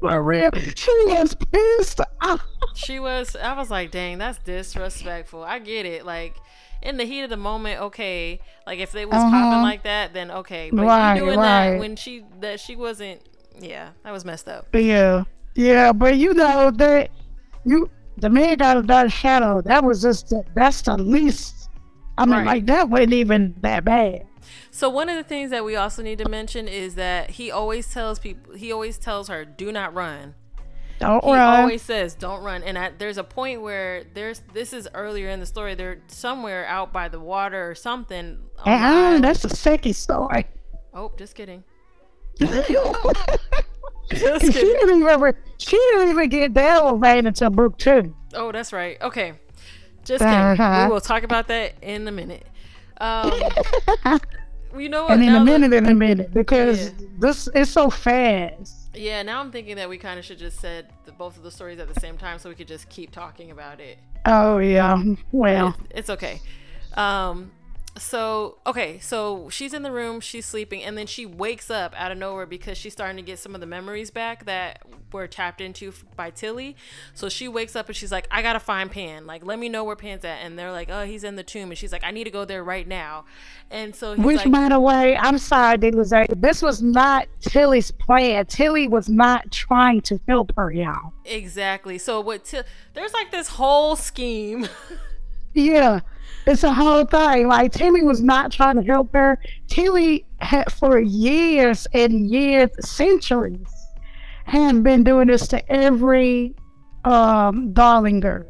been 0.00 0.18
real. 0.24 0.50
She 0.76 1.04
was 1.06 1.34
pissed. 1.52 2.00
She 2.74 2.98
was. 2.98 3.36
I 3.36 3.52
was 3.54 3.70
like, 3.70 3.90
dang, 3.90 4.18
that's 4.18 4.38
disrespectful. 4.38 5.42
I 5.44 5.58
get 5.58 5.86
it. 5.86 6.04
Like 6.06 6.36
in 6.82 6.96
the 6.96 7.04
heat 7.04 7.22
of 7.22 7.30
the 7.30 7.36
moment, 7.36 7.80
okay. 7.82 8.40
Like 8.66 8.78
if 8.78 8.92
they 8.92 9.04
was 9.06 9.16
Uh-huh. 9.16 9.30
popping 9.30 9.62
like 9.62 9.82
that, 9.84 10.12
then 10.14 10.30
okay. 10.30 10.70
But 10.72 10.86
Right, 10.86 11.14
you 11.16 11.20
doing 11.24 11.38
right. 11.38 11.70
that 11.72 11.78
when 11.78 11.96
she 11.96 12.24
that 12.40 12.60
she 12.60 12.76
wasn't. 12.76 13.22
Yeah, 13.60 13.90
that 14.04 14.12
was 14.12 14.24
messed 14.24 14.48
up. 14.48 14.68
Yeah, 14.74 15.24
yeah, 15.54 15.92
but 15.92 16.16
you 16.16 16.32
know 16.34 16.70
that 16.70 17.10
you 17.66 17.90
the 18.16 18.30
man 18.30 18.56
got 18.56 18.76
a 18.78 18.82
dark 18.82 19.10
shadow. 19.10 19.60
That 19.60 19.84
was 19.84 20.00
just 20.02 20.30
the, 20.30 20.44
that's 20.54 20.80
the 20.82 20.96
least. 20.96 21.68
I 22.16 22.24
mean, 22.26 22.36
Right. 22.36 22.46
like 22.46 22.66
that 22.66 22.88
wasn't 22.88 23.12
even 23.14 23.54
that 23.60 23.84
bad. 23.84 24.26
So 24.80 24.88
one 24.88 25.10
of 25.10 25.16
the 25.16 25.22
things 25.22 25.50
that 25.50 25.62
we 25.62 25.76
also 25.76 26.02
need 26.02 26.16
to 26.20 26.28
mention 26.30 26.66
is 26.66 26.94
that 26.94 27.32
he 27.32 27.50
always 27.50 27.92
tells 27.92 28.18
people 28.18 28.54
he 28.54 28.72
always 28.72 28.96
tells 28.96 29.28
her 29.28 29.44
do 29.44 29.70
not 29.70 29.92
run. 29.92 30.34
Don't 30.98 31.22
run. 31.22 31.22
He 31.22 31.30
run. 31.32 31.60
always 31.60 31.82
says 31.82 32.14
don't 32.14 32.42
run 32.42 32.62
and 32.62 32.78
at, 32.78 32.98
there's 32.98 33.18
a 33.18 33.22
point 33.22 33.60
where 33.60 34.04
there's 34.14 34.40
this 34.54 34.72
is 34.72 34.88
earlier 34.94 35.28
in 35.28 35.38
the 35.38 35.44
story 35.44 35.74
they're 35.74 36.00
somewhere 36.06 36.64
out 36.64 36.94
by 36.94 37.08
the 37.08 37.20
water 37.20 37.70
or 37.70 37.74
something. 37.74 38.38
the 38.64 38.70
uh-uh, 38.70 39.18
that's 39.20 39.42
the 39.42 39.50
second 39.50 39.92
story. 39.92 40.46
oh, 40.94 41.12
just 41.18 41.34
kidding. 41.34 41.62
she 42.38 42.46
Just 42.46 42.72
kidding. 44.08 44.52
didn't 44.54 45.02
even 45.02 45.34
she 45.58 45.76
didn't 45.76 46.08
even 46.08 46.28
get 46.30 46.54
down 46.54 46.94
with 46.94 47.02
Vane 47.02 47.26
until 47.26 47.50
book 47.50 47.76
two. 47.76 48.16
Oh, 48.32 48.50
that's 48.50 48.72
right. 48.72 48.96
Okay. 49.02 49.34
Just 50.06 50.24
kidding. 50.24 50.34
Uh-huh. 50.34 50.86
We 50.88 50.94
will 50.94 51.02
talk 51.02 51.22
about 51.22 51.48
that 51.48 51.74
in 51.82 52.08
a 52.08 52.12
minute. 52.12 52.46
Um, 52.98 53.30
you 54.76 54.88
know 54.88 55.04
what? 55.04 55.12
and 55.12 55.22
in 55.22 55.34
a 55.34 55.44
minute, 55.44 55.72
in 55.72 55.86
a 55.86 55.94
minute, 55.94 56.32
because 56.32 56.90
Yeah. 56.90 57.06
this 57.18 57.48
is 57.48 57.70
so 57.70 57.90
fast. 57.90 58.76
yeah, 58.94 59.22
now 59.22 59.40
I'm 59.40 59.50
thinking 59.52 59.76
that 59.76 59.88
we 59.88 59.98
kind 59.98 60.18
of 60.18 60.24
should 60.24 60.38
just 60.38 60.58
said 60.60 60.88
the, 61.04 61.12
both 61.12 61.36
of 61.36 61.42
the 61.42 61.50
stories 61.50 61.78
at 61.78 61.92
the 61.92 62.00
same 62.00 62.16
time 62.16 62.38
so 62.38 62.48
we 62.48 62.54
could 62.54 62.68
just 62.68 62.88
keep 62.88 63.10
talking 63.10 63.50
about 63.50 63.80
it. 63.80 63.98
Oh 64.26 64.58
yeah, 64.58 65.02
well, 65.32 65.76
It's 65.90 66.10
okay. 66.10 66.40
Um, 66.94 67.50
so 68.00 68.58
okay, 68.66 68.98
so 68.98 69.48
she's 69.50 69.72
in 69.74 69.82
the 69.82 69.92
room, 69.92 70.20
she's 70.20 70.46
sleeping, 70.46 70.82
and 70.82 70.96
then 70.96 71.06
she 71.06 71.26
wakes 71.26 71.70
up 71.70 71.94
out 71.96 72.10
of 72.10 72.18
nowhere 72.18 72.46
because 72.46 72.78
she's 72.78 72.92
starting 72.92 73.16
to 73.16 73.22
get 73.22 73.38
some 73.38 73.54
of 73.54 73.60
the 73.60 73.66
memories 73.66 74.10
back 74.10 74.46
that 74.46 74.82
were 75.12 75.26
tapped 75.26 75.60
into 75.60 75.92
by 76.16 76.30
Tilly. 76.30 76.76
So 77.14 77.28
she 77.28 77.48
wakes 77.48 77.76
up 77.76 77.88
and 77.88 77.96
she's 77.96 78.10
like, 78.10 78.26
"I 78.30 78.42
gotta 78.42 78.60
find 78.60 78.90
Pan. 78.90 79.26
Like, 79.26 79.44
let 79.44 79.58
me 79.58 79.68
know 79.68 79.84
where 79.84 79.96
Pan's 79.96 80.24
at." 80.24 80.38
And 80.42 80.58
they're 80.58 80.72
like, 80.72 80.88
"Oh, 80.90 81.04
he's 81.04 81.24
in 81.24 81.36
the 81.36 81.42
tomb." 81.42 81.70
And 81.70 81.78
she's 81.78 81.92
like, 81.92 82.04
"I 82.04 82.10
need 82.10 82.24
to 82.24 82.30
go 82.30 82.44
there 82.44 82.64
right 82.64 82.88
now." 82.88 83.24
And 83.70 83.94
so 83.94 84.14
he's 84.14 84.24
which 84.24 84.38
like, 84.38 84.52
by 84.52 84.68
the 84.70 84.80
way, 84.80 85.16
I'm 85.16 85.38
sorry, 85.38 85.78
Delizay, 85.78 86.40
this 86.40 86.62
was 86.62 86.82
not 86.82 87.28
Tilly's 87.40 87.90
plan. 87.90 88.46
Tilly 88.46 88.88
was 88.88 89.08
not 89.08 89.52
trying 89.52 90.00
to 90.02 90.18
help 90.26 90.52
her, 90.56 90.72
y'all. 90.72 91.12
"Exactly." 91.24 91.98
So 91.98 92.20
what? 92.20 92.44
Till 92.44 92.62
there's 92.94 93.12
like 93.12 93.30
this 93.30 93.48
whole 93.48 93.96
scheme. 93.96 94.68
Yeah, 95.52 96.00
it's 96.46 96.62
a 96.64 96.72
whole 96.72 97.04
thing. 97.04 97.48
Like 97.48 97.72
Tilly 97.72 98.02
was 98.02 98.20
not 98.22 98.50
trying 98.52 98.76
to 98.76 98.82
help 98.82 99.12
her. 99.14 99.38
Tilly 99.68 100.26
had 100.38 100.72
for 100.72 100.98
years 101.00 101.86
and 101.92 102.28
years, 102.30 102.70
centuries, 102.80 103.68
had 104.44 104.82
been 104.82 105.04
doing 105.04 105.28
this 105.28 105.46
to 105.48 105.72
every 105.72 106.54
um 107.04 107.72
darling 107.72 108.20
girl. 108.20 108.44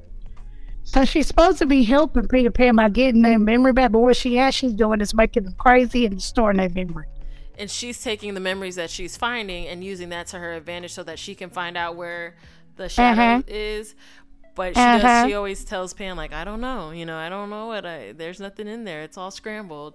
So 0.83 1.05
she's 1.05 1.27
supposed 1.29 1.59
to 1.59 1.67
be 1.67 1.85
helping 1.85 2.27
Peter 2.27 2.51
Pan 2.51 2.75
by 2.75 2.89
getting 2.89 3.23
their 3.23 3.39
memory 3.39 3.73
back, 3.73 3.93
but 3.93 4.01
what 4.01 4.17
she 4.17 4.39
actually 4.39 4.73
doing 4.75 5.01
is 5.01 5.15
making 5.15 5.45
them 5.45 5.55
crazy 5.59 6.05
and 6.07 6.17
distorting 6.17 6.59
their 6.59 6.71
memory. 6.71 7.07
and 7.59 7.71
she's 7.71 8.03
taking 8.03 8.33
the 8.35 8.41
memories 8.41 8.77
that 8.77 8.89
she's 8.91 9.17
finding 9.19 9.69
and 9.69 9.85
using 9.85 10.09
that 10.09 10.27
to 10.29 10.39
her 10.39 10.55
advantage 10.55 10.93
so 10.93 11.03
that 11.03 11.19
she 11.19 11.35
can 11.35 11.51
find 11.51 11.77
out 11.77 11.95
where 11.95 12.35
the 12.77 12.89
shadow 12.89 13.21
Uh-huh. 13.21 13.43
is 13.47 13.95
but 14.61 14.75
she 14.75 14.81
Uh-huh. 14.81 14.99
does 14.99 15.27
she 15.27 15.35
always 15.35 15.65
tells 15.65 15.95
Pan 15.95 16.15
like 16.23 16.33
I 16.41 16.45
don't 16.49 16.61
know 16.61 16.91
you 16.91 17.07
know 17.07 17.17
I 17.17 17.29
don't 17.35 17.49
know 17.55 17.67
what 17.73 17.85
I 17.87 18.13
there's 18.13 18.41
nothing 18.41 18.69
in 18.69 18.85
there 18.85 19.01
it's 19.07 19.17
all 19.17 19.31
scrambled 19.31 19.95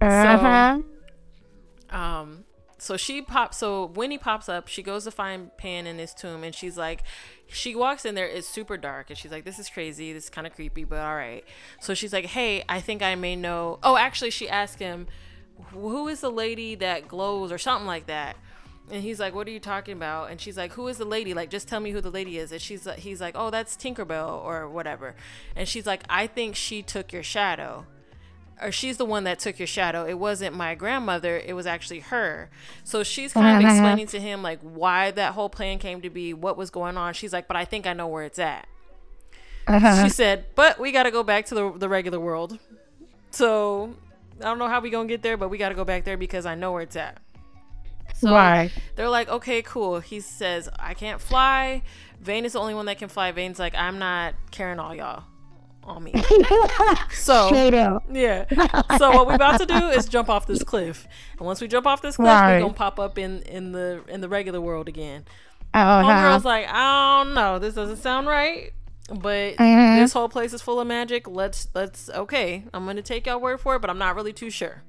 Uh-huh. 0.00 0.80
um 1.90 2.44
so 2.78 2.96
she 2.96 3.22
pops 3.22 3.56
so 3.58 3.86
Winnie 3.86 4.18
pops 4.18 4.48
up 4.48 4.68
she 4.68 4.82
goes 4.82 5.04
to 5.04 5.10
find 5.10 5.56
Pan 5.56 5.86
in 5.86 5.98
his 5.98 6.12
tomb 6.14 6.42
and 6.44 6.54
she's 6.54 6.76
like 6.76 7.02
she 7.46 7.74
walks 7.74 8.04
in 8.04 8.14
there 8.14 8.26
it's 8.26 8.48
super 8.48 8.76
dark 8.76 9.10
and 9.10 9.18
she's 9.18 9.30
like 9.30 9.44
this 9.44 9.58
is 9.58 9.68
crazy 9.68 10.12
this 10.12 10.24
is 10.24 10.30
kind 10.30 10.46
of 10.46 10.54
creepy 10.54 10.84
but 10.84 10.98
all 10.98 11.14
right 11.14 11.44
so 11.80 11.94
she's 11.94 12.12
like 12.12 12.26
hey 12.26 12.64
I 12.68 12.80
think 12.80 13.02
I 13.02 13.14
may 13.14 13.36
know 13.36 13.78
oh 13.82 13.96
actually 13.96 14.30
she 14.30 14.48
asked 14.48 14.78
him 14.78 15.06
who 15.72 16.08
is 16.08 16.20
the 16.20 16.30
lady 16.30 16.74
that 16.76 17.06
glows 17.08 17.52
or 17.52 17.58
something 17.58 17.86
like 17.86 18.06
that 18.06 18.36
and 18.90 19.02
he's 19.02 19.18
like 19.18 19.34
what 19.34 19.46
are 19.48 19.50
you 19.50 19.60
talking 19.60 19.96
about? 19.96 20.30
And 20.30 20.40
she's 20.40 20.56
like 20.56 20.72
who 20.72 20.88
is 20.88 20.98
the 20.98 21.04
lady? 21.04 21.34
Like 21.34 21.50
just 21.50 21.68
tell 21.68 21.80
me 21.80 21.90
who 21.90 22.00
the 22.00 22.10
lady 22.10 22.38
is. 22.38 22.52
And 22.52 22.60
she's 22.60 22.86
like 22.86 22.98
he's 22.98 23.20
like 23.20 23.34
oh 23.36 23.50
that's 23.50 23.76
tinkerbell 23.76 24.44
or 24.44 24.68
whatever. 24.68 25.14
And 25.56 25.68
she's 25.68 25.86
like 25.86 26.02
i 26.08 26.26
think 26.26 26.56
she 26.56 26.82
took 26.82 27.12
your 27.12 27.22
shadow. 27.22 27.86
Or 28.62 28.70
she's 28.70 28.98
the 28.98 29.04
one 29.04 29.24
that 29.24 29.40
took 29.40 29.58
your 29.58 29.66
shadow. 29.66 30.06
It 30.06 30.16
wasn't 30.16 30.54
my 30.54 30.76
grandmother. 30.76 31.36
It 31.38 31.54
was 31.54 31.66
actually 31.66 32.00
her. 32.00 32.50
So 32.84 33.02
she's 33.02 33.32
kind 33.32 33.64
of 33.64 33.68
explaining 33.68 34.06
to 34.08 34.20
him 34.20 34.42
like 34.42 34.60
why 34.60 35.10
that 35.10 35.34
whole 35.34 35.48
plan 35.48 35.78
came 35.78 36.00
to 36.02 36.10
be 36.10 36.32
what 36.32 36.56
was 36.56 36.70
going 36.70 36.96
on. 36.96 37.14
She's 37.14 37.32
like 37.32 37.48
but 37.48 37.56
i 37.56 37.64
think 37.64 37.86
i 37.86 37.92
know 37.92 38.06
where 38.06 38.24
it's 38.24 38.38
at. 38.38 38.68
Uh-huh. 39.66 40.04
she 40.04 40.10
said, 40.10 40.44
"But 40.54 40.78
we 40.78 40.92
got 40.92 41.04
to 41.04 41.10
go 41.10 41.22
back 41.22 41.46
to 41.46 41.54
the 41.54 41.72
the 41.72 41.88
regular 41.88 42.20
world." 42.20 42.58
So 43.30 43.94
I 44.40 44.44
don't 44.44 44.58
know 44.58 44.68
how 44.68 44.80
we 44.80 44.90
gonna 44.90 45.08
get 45.08 45.22
there, 45.22 45.36
but 45.36 45.48
we 45.48 45.58
got 45.58 45.70
to 45.70 45.74
go 45.74 45.84
back 45.84 46.04
there 46.04 46.16
because 46.16 46.46
I 46.46 46.54
know 46.54 46.72
where 46.72 46.82
it's 46.82 46.96
at. 46.96 47.18
So 48.14 48.32
Right. 48.32 48.70
they're 48.96 49.08
like, 49.08 49.28
"Okay, 49.28 49.60
cool." 49.62 50.00
He 50.00 50.20
says, 50.20 50.68
"I 50.78 50.94
can't 50.94 51.20
fly." 51.20 51.82
Vane 52.20 52.44
is 52.46 52.52
the 52.54 52.60
only 52.60 52.74
one 52.74 52.86
that 52.86 52.98
can 52.98 53.08
fly. 53.08 53.32
Vane's 53.32 53.58
like, 53.58 53.74
"I'm 53.74 53.98
not 53.98 54.34
carrying 54.50 54.78
all 54.78 54.94
y'all 54.94 55.24
on 55.82 56.02
me." 56.02 56.12
So 57.12 57.48
yeah. 58.10 58.44
So 58.98 59.10
what 59.10 59.26
we're 59.26 59.34
about 59.34 59.60
to 59.60 59.66
do 59.66 59.88
is 59.88 60.06
jump 60.06 60.28
off 60.28 60.46
this 60.46 60.62
cliff, 60.62 61.06
and 61.38 61.46
once 61.46 61.60
we 61.60 61.68
jump 61.68 61.86
off 61.86 62.02
this 62.02 62.16
cliff, 62.16 62.28
Right. 62.28 62.54
we're 62.56 62.60
gonna 62.62 62.72
pop 62.74 62.98
up 62.98 63.18
in 63.18 63.42
in 63.42 63.72
the 63.72 64.02
in 64.08 64.20
the 64.20 64.28
regular 64.28 64.60
world 64.60 64.88
again. 64.88 65.24
Uh-huh. 65.74 66.02
Homegirl's 66.08 66.44
like, 66.44 66.66
I 66.68 67.24
don't 67.24 67.34
know, 67.34 67.58
this 67.58 67.74
doesn't 67.74 67.96
sound 67.96 68.26
right. 68.28 68.72
But 69.10 69.56
Mhm. 69.56 69.98
this 70.00 70.12
whole 70.14 70.28
place 70.30 70.52
is 70.54 70.62
full 70.62 70.80
of 70.80 70.86
magic. 70.86 71.28
Let's 71.28 71.68
let's 71.74 72.08
okay. 72.10 72.64
I'm 72.72 72.86
gonna 72.86 73.02
take 73.02 73.26
y'all 73.26 73.40
word 73.40 73.60
for 73.60 73.74
it, 73.76 73.80
but 73.80 73.90
I'm 73.90 73.98
not 73.98 74.14
really 74.16 74.32
too 74.32 74.50
sure. 74.50 74.82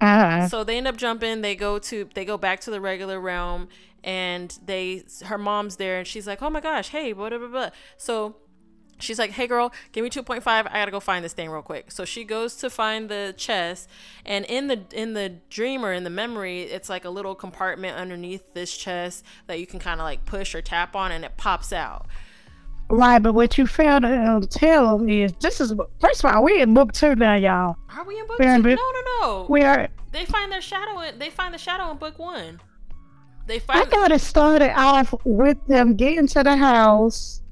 Uh-huh. 0.00 0.48
So 0.48 0.64
they 0.64 0.76
end 0.76 0.86
up 0.86 0.96
jumping. 0.96 1.40
They 1.40 1.56
go 1.56 1.78
to 1.78 2.08
they 2.14 2.24
go 2.24 2.36
back 2.36 2.60
to 2.60 2.70
the 2.70 2.80
regular 2.80 3.20
realm, 3.20 3.68
and 4.04 4.56
they 4.64 5.04
her 5.24 5.38
mom's 5.38 5.76
there, 5.76 5.98
and 5.98 6.06
she's 6.06 6.26
like, 6.26 6.42
oh 6.42 6.50
my 6.50 6.60
gosh, 6.60 6.88
hey, 6.88 7.12
blah 7.12 7.30
blah 7.30 7.38
blah. 7.38 7.48
blah. 7.48 7.70
So 7.96 8.36
she's 8.98 9.18
like, 9.18 9.30
hey 9.30 9.46
girl, 9.46 9.72
give 9.92 10.04
me 10.04 10.10
2.5. 10.10 10.46
I 10.46 10.62
gotta 10.62 10.90
go 10.90 11.00
find 11.00 11.24
this 11.24 11.32
thing 11.32 11.50
real 11.50 11.62
quick. 11.62 11.90
So 11.90 12.04
she 12.04 12.24
goes 12.24 12.56
to 12.56 12.70
find 12.70 13.08
the 13.08 13.34
chest, 13.36 13.88
and 14.24 14.44
in 14.44 14.68
the 14.68 14.82
in 14.92 15.14
the 15.14 15.30
dream 15.50 15.84
or 15.84 15.92
in 15.92 16.04
the 16.04 16.10
memory, 16.10 16.62
it's 16.62 16.88
like 16.88 17.04
a 17.04 17.10
little 17.10 17.34
compartment 17.34 17.96
underneath 17.96 18.52
this 18.54 18.76
chest 18.76 19.24
that 19.46 19.60
you 19.60 19.66
can 19.66 19.78
kind 19.78 20.00
of 20.00 20.04
like 20.04 20.24
push 20.26 20.54
or 20.54 20.62
tap 20.62 20.94
on, 20.94 21.10
and 21.10 21.24
it 21.24 21.36
pops 21.36 21.72
out. 21.72 22.06
Right, 22.88 23.18
but 23.20 23.34
what 23.34 23.58
you 23.58 23.66
failed 23.66 24.02
to 24.02 24.28
um, 24.28 24.42
tell 24.42 25.02
is 25.08 25.32
this 25.40 25.60
is 25.60 25.74
first 26.00 26.24
of 26.24 26.32
all 26.32 26.44
we 26.44 26.60
in 26.60 26.72
book 26.72 26.92
two 26.92 27.16
now, 27.16 27.34
y'all. 27.34 27.76
Are 27.96 28.04
we 28.04 28.18
in 28.18 28.26
book 28.26 28.38
We're 28.38 28.54
in 28.54 28.62
two? 28.62 28.68
No, 28.70 28.76
book- 28.76 29.04
no, 29.20 29.20
no. 29.26 29.46
We 29.48 29.62
are. 29.62 29.88
They 30.12 30.24
find 30.24 30.52
their 30.52 30.60
shadow. 30.60 31.00
In, 31.00 31.18
they 31.18 31.30
find 31.30 31.52
the 31.52 31.58
shadow 31.58 31.90
in 31.90 31.98
book 31.98 32.18
one. 32.18 32.60
They 33.46 33.58
find. 33.58 33.80
I 33.80 33.84
thought 33.86 34.12
it 34.12 34.20
started 34.20 34.72
off 34.78 35.14
with 35.24 35.58
them 35.66 35.94
getting 35.96 36.28
to 36.28 36.42
the 36.44 36.56
house, 36.56 37.42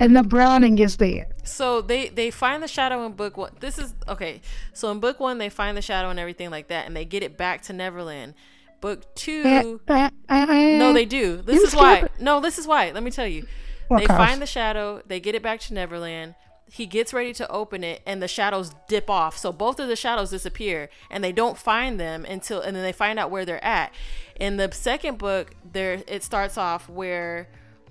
and 0.00 0.16
the 0.16 0.22
Brownie 0.22 0.80
is 0.80 0.96
there. 0.96 1.28
So 1.44 1.82
they 1.82 2.08
they 2.08 2.30
find 2.30 2.62
the 2.62 2.68
shadow 2.68 3.04
in 3.04 3.12
book 3.12 3.36
one. 3.36 3.52
This 3.60 3.78
is 3.78 3.94
okay. 4.08 4.40
So 4.72 4.90
in 4.90 5.00
book 5.00 5.20
one, 5.20 5.36
they 5.36 5.50
find 5.50 5.76
the 5.76 5.82
shadow 5.82 6.08
and 6.08 6.18
everything 6.18 6.50
like 6.50 6.68
that, 6.68 6.86
and 6.86 6.96
they 6.96 7.04
get 7.04 7.22
it 7.22 7.36
back 7.36 7.62
to 7.62 7.74
Neverland. 7.74 8.34
Book 8.80 9.12
two, 9.14 9.80
Uh, 9.88 10.10
uh, 10.28 10.46
no, 10.48 10.92
they 10.92 11.04
do. 11.04 11.42
This 11.42 11.62
is 11.62 11.74
why. 11.74 12.08
No, 12.20 12.40
this 12.40 12.58
is 12.58 12.66
why. 12.66 12.90
Let 12.90 13.02
me 13.02 13.10
tell 13.10 13.26
you. 13.26 13.46
What 13.88 14.00
They 14.00 14.06
find 14.06 14.40
the 14.40 14.46
shadow. 14.46 15.02
They 15.06 15.18
get 15.20 15.34
it 15.34 15.42
back 15.42 15.60
to 15.60 15.74
Neverland. 15.74 16.34
He 16.70 16.84
gets 16.84 17.14
ready 17.14 17.32
to 17.34 17.50
open 17.50 17.82
it, 17.82 18.02
and 18.04 18.22
the 18.22 18.28
shadows 18.28 18.72
dip 18.88 19.08
off. 19.08 19.38
So 19.38 19.52
both 19.52 19.80
of 19.80 19.88
the 19.88 19.96
shadows 19.96 20.30
disappear, 20.30 20.90
and 21.10 21.24
they 21.24 21.32
don't 21.32 21.56
find 21.56 21.98
them 21.98 22.26
until, 22.26 22.60
and 22.60 22.76
then 22.76 22.82
they 22.82 22.92
find 22.92 23.18
out 23.18 23.30
where 23.30 23.46
they're 23.46 23.64
at. 23.64 23.94
In 24.38 24.58
the 24.58 24.70
second 24.72 25.16
book, 25.16 25.54
there 25.72 26.02
it 26.06 26.22
starts 26.22 26.58
off 26.58 26.88
where, 26.90 27.48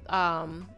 um, 0.10 0.69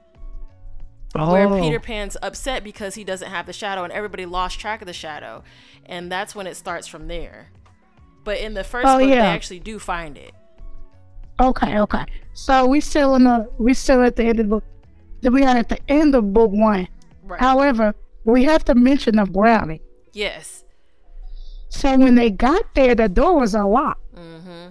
where 1.14 1.48
Oh. 1.48 1.60
Peter 1.60 1.80
Pan's 1.82 2.16
upset 2.22 2.64
because 2.64 2.96
he 2.96 3.04
doesn't 3.04 3.30
have 3.30 3.46
the 3.46 3.54
shadow 3.54 3.84
and 3.84 3.92
everybody 3.92 4.26
lost 4.26 4.60
track 4.60 4.82
of 4.82 4.88
the 4.88 4.94
shadow. 4.94 5.44
And 5.86 6.12
that's 6.12 6.34
when 6.36 6.48
it 6.48 6.56
starts 6.56 6.88
from 6.88 7.08
there. 7.08 7.48
But 8.24 8.38
in 8.38 8.54
the 8.54 8.64
first 8.64 8.88
Oh, 8.88 9.00
book, 9.00 9.10
they 9.10 9.18
actually 9.18 9.60
do 9.60 9.80
find 9.80 10.18
it. 10.18 10.34
Okay, 11.42 11.80
okay. 11.80 12.06
So 12.34 12.66
we 12.68 12.80
still 12.80 13.16
in 13.16 13.24
the 13.24 13.50
we 13.58 13.74
still 13.74 14.04
at 14.04 14.16
the 14.16 14.24
end 14.24 14.40
of 14.40 14.50
book. 14.50 14.64
We 15.22 15.44
are 15.44 15.58
at 15.58 15.70
the 15.70 15.80
end 15.90 16.16
of 16.16 16.34
book 16.34 16.52
one. 16.52 16.88
Right. 17.24 17.40
However, 17.40 17.94
we 18.26 18.44
have 18.46 18.64
to 18.66 18.76
mention 18.76 19.16
the 19.18 19.26
Brownie. 19.26 19.82
yes. 20.14 20.64
So 21.72 21.96
when 21.98 22.16
they 22.16 22.32
got 22.32 22.64
there, 22.74 22.96
the 22.96 23.08
door 23.08 23.40
was 23.40 23.54
unlocked. 23.54 24.02
Mm-hmm. 24.16 24.70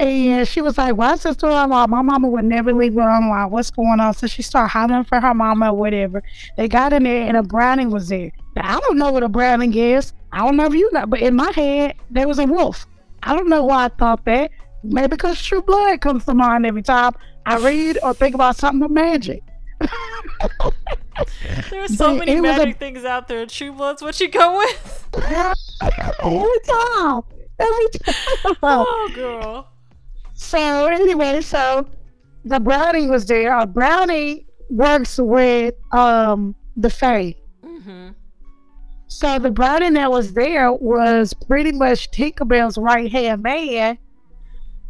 And 0.00 0.48
she 0.48 0.60
was 0.60 0.76
like, 0.76 0.96
Why 0.96 1.12
is 1.12 1.22
this 1.22 1.36
door 1.36 1.52
unlocked? 1.52 1.90
My 1.90 2.02
mama 2.02 2.28
would 2.28 2.44
never 2.44 2.72
leave 2.72 2.96
it 2.96 3.00
unlocked. 3.00 3.52
What's 3.52 3.70
going 3.70 4.00
on? 4.00 4.12
So 4.14 4.26
she 4.26 4.42
started 4.42 4.70
hollering 4.70 5.04
for 5.04 5.20
her 5.20 5.32
mama 5.32 5.70
or 5.70 5.76
whatever. 5.76 6.22
They 6.56 6.66
got 6.66 6.92
in 6.92 7.04
there 7.04 7.28
and 7.28 7.36
a 7.36 7.42
brownie 7.44 7.86
was 7.86 8.08
there. 8.08 8.32
Now, 8.56 8.76
I 8.76 8.80
don't 8.80 8.98
know 8.98 9.12
what 9.12 9.22
a 9.22 9.28
brownie 9.28 9.78
is. 9.92 10.12
I 10.32 10.38
don't 10.38 10.56
know 10.56 10.66
if 10.66 10.74
you 10.74 10.90
know, 10.92 11.06
but 11.06 11.20
in 11.20 11.36
my 11.36 11.52
head, 11.52 11.94
there 12.10 12.26
was 12.26 12.40
a 12.40 12.46
wolf. 12.46 12.84
I 13.22 13.36
don't 13.36 13.48
know 13.48 13.62
why 13.64 13.84
I 13.84 13.88
thought 13.88 14.24
that. 14.24 14.50
Maybe 14.82 15.06
because 15.08 15.40
True 15.40 15.62
Blood 15.62 16.00
comes 16.00 16.24
to 16.24 16.34
mind 16.34 16.66
every 16.66 16.82
time 16.82 17.12
I 17.46 17.58
read 17.58 17.98
or 18.02 18.14
think 18.14 18.34
about 18.34 18.56
something 18.56 18.80
with 18.80 18.90
magic. 18.90 19.42
There's 21.70 21.96
so 21.96 22.16
But 22.16 22.26
many 22.26 22.40
was 22.40 22.50
a- 22.50 22.58
magic 22.58 22.78
things 22.78 23.04
out 23.04 23.28
there. 23.28 23.44
True 23.46 23.72
Blood's 23.72 24.02
what 24.02 24.18
you 24.20 24.28
go 24.28 24.58
with. 24.58 25.08
Every 25.14 26.58
time. 26.66 27.22
Every 27.58 27.88
time. 27.98 28.56
Oh, 28.62 29.10
girl. 29.14 29.68
So 30.34 30.86
anyway, 30.86 31.40
so 31.40 31.86
the 32.44 32.58
brownie 32.60 33.08
was 33.08 33.26
there. 33.26 33.54
Uh, 33.56 33.66
brownie 33.66 34.46
works 34.70 35.18
with 35.18 35.74
um 35.92 36.54
the 36.76 36.90
fairy. 36.90 37.36
Mm-hmm. 37.64 38.08
So 39.08 39.38
the 39.38 39.50
brownie 39.50 39.90
that 39.90 40.10
was 40.10 40.32
there 40.32 40.72
was 40.72 41.34
pretty 41.34 41.72
much 41.72 42.10
Tinkerbell's 42.10 42.78
right 42.78 43.10
hand 43.12 43.42
man. 43.42 43.98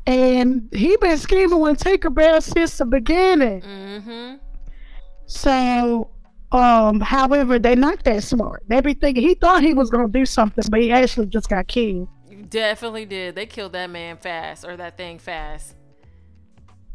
And 0.07 0.69
he 0.73 0.97
been 0.97 1.17
scheming 1.19 1.61
with 1.61 1.79
Tinkerbell 1.83 2.43
since 2.43 2.79
the 2.79 2.85
beginning. 2.85 3.61
Mm-hmm. 3.63 4.35
So 5.27 6.11
um 6.51 7.01
however 7.01 7.59
they 7.59 7.75
not 7.75 8.03
that 8.05 8.23
smart. 8.25 8.65
They 8.69 8.81
be 8.81 8.95
thinking 8.95 9.23
he 9.23 9.35
thought 9.35 9.63
he 9.63 9.75
was 9.75 9.91
gonna 9.91 10.09
do 10.09 10.27
something, 10.27 10.65
but 10.71 10.81
he 10.81 10.91
actually 10.93 11.27
just 11.27 11.49
got 11.49 11.69
killed. 11.69 12.09
You 12.29 12.43
definitely 12.43 13.05
did. 13.07 13.35
They 13.37 13.47
killed 13.47 13.73
that 13.73 13.91
man 13.91 14.17
fast, 14.17 14.65
or 14.65 14.77
that 14.77 14.97
thing 14.97 15.19
fast. 15.19 15.77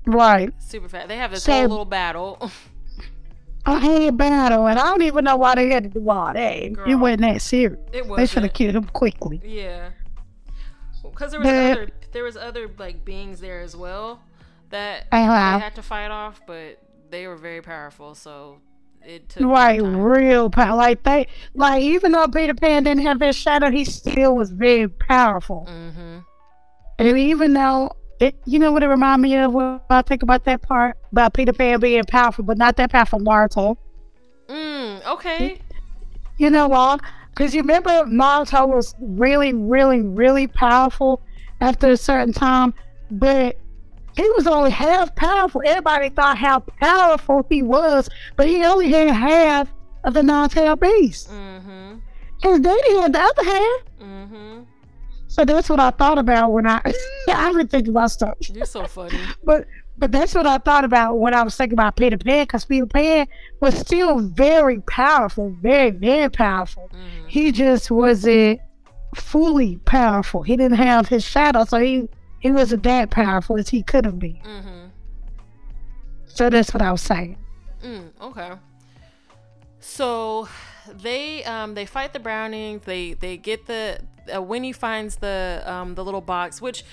Right. 0.06 0.54
Super 0.62 0.90
fast. 0.90 1.08
They 1.08 1.18
have 1.18 1.32
this 1.32 1.44
So- 1.44 1.52
whole 1.54 1.62
little 1.70 1.86
battle. 1.86 2.52
a 3.66 3.80
whole 3.80 4.12
battle 4.12 4.66
and 4.68 4.80
I 4.80 4.84
don't 4.84 5.02
even 5.02 5.26
know 5.26 5.36
why 5.36 5.56
they 5.56 5.70
had 5.70 5.84
to 5.84 5.90
do 5.90 6.10
all 6.10 6.34
that. 6.34 6.56
It 6.56 6.74
Girl. 6.74 6.98
wasn't 7.00 7.22
that 7.22 7.42
serious. 7.42 7.80
It 7.94 8.06
was. 8.08 8.18
They 8.18 8.26
should 8.26 8.44
have 8.44 8.54
killed 8.54 8.76
him 8.76 8.86
quickly. 8.86 9.42
Yeah. 9.44 9.90
Because 11.04 11.32
there 11.32 11.40
was 11.40 11.48
But- 11.50 11.72
other 11.78 11.90
there 12.18 12.24
was 12.24 12.36
other 12.36 12.68
like 12.80 13.06
beings 13.06 13.40
there 13.42 13.62
as 13.62 13.76
well 13.76 14.20
that 14.72 15.06
Uh-huh. 15.12 15.58
they 15.58 15.64
had 15.64 15.76
to 15.76 15.84
fight 15.84 16.10
off, 16.10 16.42
but 16.48 16.80
they 17.12 17.28
were 17.28 17.36
very 17.36 17.62
powerful, 17.62 18.16
so 18.16 18.58
it 19.06 19.30
took 19.30 19.44
Right, 19.46 19.80
real 19.84 20.50
power. 20.50 20.76
Like 20.76 21.04
they, 21.04 21.28
like 21.54 21.84
even 21.84 22.14
though 22.14 22.28
Peter 22.28 22.56
Pan 22.56 22.86
didn't 22.86 23.04
have 23.04 23.22
his 23.22 23.36
shadow, 23.36 23.70
he 23.70 23.86
still 23.86 24.36
was 24.36 24.50
very 24.50 24.88
powerful. 24.88 25.68
Mm-hmm. 25.70 26.18
And 26.98 27.18
even 27.20 27.54
though 27.54 27.92
it, 28.20 28.34
you 28.46 28.58
know 28.58 28.72
what 28.72 28.82
it 28.82 28.88
reminded 28.88 29.22
me 29.22 29.38
of 29.38 29.54
when 29.54 29.80
I 29.92 30.02
think 30.02 30.24
about 30.24 30.44
that 30.46 30.64
part 30.64 30.98
about 31.12 31.36
Peter 31.36 31.54
Pan 31.54 31.80
being 31.80 32.04
powerful, 32.04 32.44
but 32.44 32.58
not 32.58 32.78
that 32.78 32.92
powerful, 32.92 33.20
Naruto. 33.20 33.78
Mm, 34.48 35.06
okay. 35.06 35.62
You 36.40 36.50
know 36.50 36.68
why? 36.68 36.98
Because 37.30 37.54
you 37.54 37.62
remember 37.62 37.92
Naruto 38.06 38.68
was 38.68 38.96
really, 39.00 39.54
really, 39.54 40.02
really 40.02 40.48
powerful 40.48 41.22
after 41.62 41.90
a 41.90 41.98
certain 41.98 42.34
time, 42.34 42.74
but 43.12 43.58
he 44.16 44.28
was 44.32 44.48
only 44.48 44.72
half 44.72 45.16
powerful. 45.16 45.62
Everybody 45.66 46.10
thought 46.10 46.38
how 46.38 46.60
powerful 46.60 47.46
he 47.50 47.62
was, 47.62 48.10
but 48.36 48.48
he 48.48 48.64
only 48.66 48.90
had 48.90 49.10
half 49.10 49.72
of 50.04 50.14
the 50.14 50.24
nine-tail 50.24 50.76
beast. 50.76 51.30
Mm-hmm. 51.30 51.98
His 52.42 52.60
daddy 52.60 52.96
had 53.00 53.14
the 53.14 53.20
other 53.20 53.44
half. 53.44 53.82
Mm-hmm. 54.02 54.64
So 55.28 55.46
that's 55.46 55.70
what 55.70 55.80
I 55.80 55.92
thought 55.92 56.18
about 56.18 56.52
when 56.52 56.66
I 56.66 56.82
I 57.28 57.52
would 57.52 57.70
think 57.70 57.88
about 57.88 58.12
stuff. 58.12 58.38
You're 58.42 58.66
so 58.66 58.86
funny. 58.86 59.20
But 59.44 59.68
but 60.00 60.12
that's 60.12 60.36
what 60.36 60.46
I 60.46 60.60
thought 60.60 60.84
about 60.84 61.18
when 61.18 61.34
I 61.34 61.42
was 61.42 61.56
thinking 61.56 61.74
about 61.74 61.96
Peter 61.96 62.18
Pan, 62.18 62.44
because 62.44 62.66
Peter 62.66 62.86
Pan 62.86 63.28
was 63.62 63.78
still 63.78 64.20
very 64.20 64.80
powerful, 64.82 65.56
very, 65.60 65.90
very 65.90 66.30
powerful. 66.30 66.90
Mm-hmm. 66.94 67.28
He 67.28 67.52
just 67.52 67.90
wasn't 67.90 68.62
fully 69.20 69.78
powerful. 69.78 70.44
He 70.44 70.56
didn't 70.58 70.78
have 70.78 71.08
his 71.08 71.24
shadow, 71.24 71.66
so 71.66 71.80
he 71.80 72.08
he 72.40 72.52
wasn't 72.52 72.84
that 72.84 73.10
powerful 73.10 73.58
as 73.58 73.70
he 73.70 73.84
could 73.84 74.06
have 74.06 74.20
been. 74.20 74.40
Mm-hmm. 74.44 74.88
So 76.28 76.50
that's 76.50 76.74
what 76.74 76.82
I 76.82 76.92
was 76.92 77.02
saying. 77.02 77.38
Mm, 77.84 78.12
okay. 78.22 78.52
So 79.80 80.48
they 80.94 81.44
um 81.44 81.74
they 81.74 81.86
fight 81.86 82.14
the 82.14 82.20
Brownies. 82.20 82.82
They 82.86 83.14
they 83.14 83.38
get 83.38 83.66
the 83.66 84.00
uh, 84.34 84.42
Winnie 84.42 84.74
finds 84.74 85.18
the 85.18 85.64
um 85.66 85.96
the 85.96 86.04
little 86.04 86.22
box, 86.22 86.62
which 86.62 86.84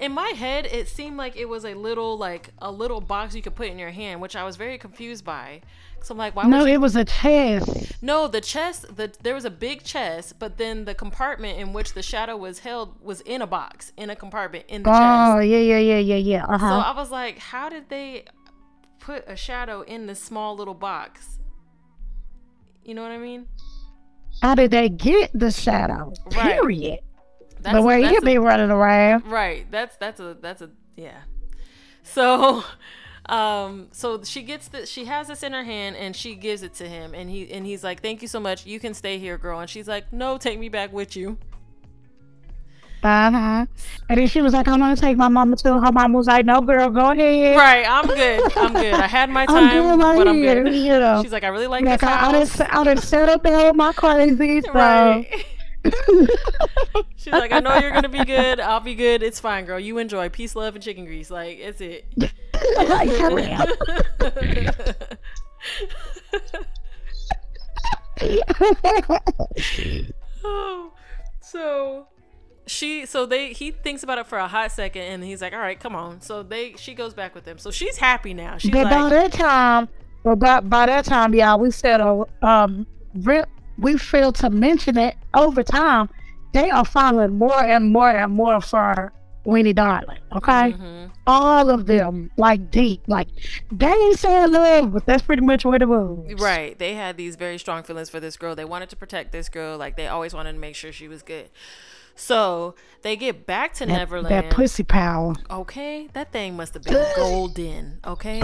in 0.00 0.12
my 0.12 0.28
head 0.30 0.66
it 0.66 0.88
seemed 0.88 1.16
like 1.16 1.36
it 1.36 1.48
was 1.48 1.64
a 1.64 1.74
little 1.74 2.16
like 2.18 2.50
a 2.58 2.70
little 2.72 3.00
box 3.00 3.34
you 3.34 3.42
could 3.42 3.54
put 3.54 3.68
in 3.68 3.78
your 3.78 3.90
hand, 3.90 4.20
which 4.20 4.34
I 4.36 4.44
was 4.44 4.56
very 4.56 4.78
confused 4.78 5.24
by. 5.24 5.60
So 6.02 6.14
I'm 6.14 6.18
like, 6.18 6.34
why? 6.34 6.44
No, 6.44 6.64
you- 6.64 6.74
it 6.74 6.80
was 6.80 6.96
a 6.96 7.04
chest. 7.04 7.92
no, 8.02 8.26
the 8.26 8.40
chest. 8.40 8.96
The 8.96 9.12
there 9.22 9.34
was 9.34 9.44
a 9.44 9.50
big 9.50 9.84
chest, 9.84 10.38
but 10.38 10.56
then 10.56 10.86
the 10.86 10.94
compartment 10.94 11.58
in 11.58 11.72
which 11.74 11.92
the 11.92 12.02
shadow 12.02 12.36
was 12.36 12.60
held 12.60 13.00
was 13.02 13.20
in 13.20 13.42
a 13.42 13.46
box 13.46 13.92
in 13.98 14.08
a 14.10 14.16
compartment 14.16 14.64
in 14.68 14.82
the 14.82 14.90
chest. 14.90 15.00
Oh 15.02 15.38
yeah, 15.40 15.58
yeah, 15.58 15.78
yeah, 15.78 15.98
yeah, 15.98 16.16
yeah. 16.16 16.44
Uh-huh. 16.46 16.58
So. 16.58 16.88
I 16.88 16.92
was 16.96 17.10
like, 17.10 17.38
how 17.38 17.68
did 17.68 17.90
they 17.90 18.24
put 18.98 19.24
a 19.28 19.36
shadow 19.36 19.82
in 19.82 20.06
this 20.06 20.22
small 20.22 20.56
little 20.56 20.74
box? 20.74 21.38
You 22.84 22.94
know 22.94 23.02
what 23.02 23.12
I 23.12 23.18
mean? 23.18 23.46
How 24.42 24.54
did 24.54 24.70
they 24.70 24.88
get 24.88 25.30
the 25.34 25.50
shadow? 25.50 26.14
Right. 26.34 26.52
Period. 26.60 27.00
That's, 27.62 27.74
the 27.76 27.82
way 27.82 28.02
a- 28.04 28.20
be 28.20 28.38
running 28.38 28.70
around. 28.70 29.26
right. 29.30 29.70
That's 29.70 29.96
that's 29.96 30.20
a 30.20 30.36
that's 30.40 30.62
a 30.62 30.70
yeah. 30.96 31.18
So 32.02 32.64
um 33.26 33.88
so 33.92 34.22
she 34.24 34.42
gets 34.42 34.68
the 34.68 34.86
she 34.86 35.04
has 35.04 35.28
this 35.28 35.42
in 35.42 35.52
her 35.52 35.62
hand 35.62 35.96
and 35.96 36.16
she 36.16 36.34
gives 36.34 36.62
it 36.62 36.74
to 36.74 36.88
him 36.88 37.14
and 37.14 37.28
he 37.30 37.50
and 37.52 37.64
he's 37.66 37.84
like, 37.84 38.02
Thank 38.02 38.22
you 38.22 38.28
so 38.28 38.40
much. 38.40 38.66
You 38.66 38.80
can 38.80 38.94
stay 38.94 39.18
here, 39.18 39.38
girl. 39.38 39.60
And 39.60 39.68
she's 39.70 39.86
like, 39.88 40.12
No, 40.12 40.38
take 40.38 40.58
me 40.58 40.68
back 40.68 40.92
with 40.92 41.16
you. 41.16 41.38
Uh 43.02 43.30
huh. 43.30 43.66
And 44.10 44.20
then 44.20 44.26
she 44.26 44.42
was 44.42 44.52
like, 44.52 44.68
I'm 44.68 44.78
gonna 44.78 44.94
take 44.94 45.16
my 45.16 45.28
mama 45.28 45.56
to 45.56 45.80
her 45.80 45.90
mama 45.92 46.18
was 46.18 46.26
like, 46.26 46.44
No 46.44 46.60
girl, 46.60 46.90
go 46.90 47.12
ahead. 47.12 47.56
Right, 47.56 47.86
I'm 47.88 48.06
good. 48.06 48.56
I'm 48.58 48.72
good. 48.74 48.92
I 48.92 49.06
had 49.06 49.30
my 49.30 49.46
time. 49.46 49.56
I'm 49.56 49.70
good 49.98 50.04
right 50.04 50.16
but 50.18 50.28
I'm 50.28 50.34
here, 50.34 50.64
good. 50.64 50.74
you 50.74 50.88
know. 50.98 51.22
She's 51.22 51.32
like, 51.32 51.42
I 51.44 51.48
really 51.48 51.66
like 51.66 51.82
Like 51.84 52.00
this 52.00 52.08
I, 52.08 52.16
house. 52.16 52.60
I 52.60 52.84
done 52.84 52.98
set 52.98 53.28
up 53.30 53.42
with 53.42 53.74
my 53.74 53.92
crazy, 53.94 54.60
so 54.66 54.72
Right. 54.74 55.46
She's 57.16 57.32
like, 57.32 57.52
I 57.52 57.60
know 57.60 57.76
you're 57.78 57.90
gonna 57.90 58.08
be 58.08 58.24
good. 58.24 58.60
I'll 58.60 58.80
be 58.80 58.94
good. 58.94 59.22
It's 59.22 59.40
fine, 59.40 59.64
girl. 59.64 59.80
You 59.80 59.98
enjoy 59.98 60.28
peace, 60.28 60.54
love, 60.54 60.74
and 60.74 60.82
chicken 60.82 61.04
grease. 61.04 61.30
Like, 61.30 61.58
it's 61.60 61.80
it. 61.80 62.06
Oh, 70.42 70.92
so 71.42 72.06
she, 72.66 73.04
so 73.04 73.26
they, 73.26 73.52
he 73.52 73.70
thinks 73.70 74.02
about 74.02 74.18
it 74.18 74.26
for 74.26 74.38
a 74.38 74.48
hot 74.48 74.72
second, 74.72 75.02
and 75.02 75.22
he's 75.24 75.42
like, 75.42 75.52
"All 75.52 75.58
right, 75.58 75.78
come 75.78 75.94
on." 75.94 76.20
So 76.22 76.42
they, 76.42 76.74
she 76.76 76.94
goes 76.94 77.12
back 77.12 77.34
with 77.34 77.44
him. 77.44 77.58
So 77.58 77.70
she's 77.70 77.98
happy 77.98 78.32
now. 78.32 78.56
She's 78.58 78.70
but 78.70 78.84
by 78.84 79.08
that 79.10 79.32
time, 79.32 79.88
well, 80.22 80.36
by, 80.36 80.60
by 80.60 80.86
that 80.86 81.04
time, 81.04 81.34
y'all, 81.34 81.58
we 81.58 81.70
said, 81.70 82.00
uh, 82.00 82.24
um, 82.42 82.86
re- 83.14 83.44
we 83.80 83.96
fail 83.96 84.32
to 84.32 84.50
mention 84.50 84.98
it 84.98 85.16
over 85.34 85.62
time. 85.62 86.08
They 86.52 86.70
are 86.70 86.84
falling 86.84 87.38
more 87.38 87.62
and 87.62 87.92
more 87.92 88.10
and 88.10 88.32
more 88.32 88.60
for 88.60 89.12
Winnie 89.44 89.72
Darling. 89.72 90.18
Okay, 90.32 90.72
mhm. 90.72 91.10
all 91.26 91.70
of 91.70 91.86
them, 91.86 92.30
like 92.36 92.70
deep, 92.70 93.02
like 93.06 93.28
they 93.72 93.86
ain't 93.86 94.18
saying 94.18 94.52
love, 94.52 94.92
but 94.92 95.06
that's 95.06 95.22
pretty 95.22 95.42
much 95.42 95.64
what 95.64 95.80
it 95.80 95.88
was. 95.88 96.34
Right. 96.38 96.78
They 96.78 96.94
had 96.94 97.16
these 97.16 97.36
very 97.36 97.58
strong 97.58 97.82
feelings 97.82 98.10
for 98.10 98.20
this 98.20 98.36
girl. 98.36 98.54
They 98.54 98.64
wanted 98.64 98.90
to 98.90 98.96
protect 98.96 99.32
this 99.32 99.48
girl. 99.48 99.78
Like 99.78 99.96
they 99.96 100.08
always 100.08 100.34
wanted 100.34 100.52
to 100.52 100.58
make 100.58 100.76
sure 100.76 100.92
she 100.92 101.08
was 101.08 101.22
good. 101.22 101.48
So 102.20 102.74
they 103.02 103.16
get 103.16 103.46
back 103.46 103.72
to 103.74 103.86
That, 103.86 103.92
Neverland. 103.96 104.28
that 104.30 104.50
pussy 104.50 104.82
power. 104.82 105.34
Okay, 105.50 106.06
that 106.12 106.30
thing 106.32 106.54
must 106.54 106.74
have 106.74 106.82
been 106.82 107.02
golden. 107.16 107.98
Okay, 108.06 108.42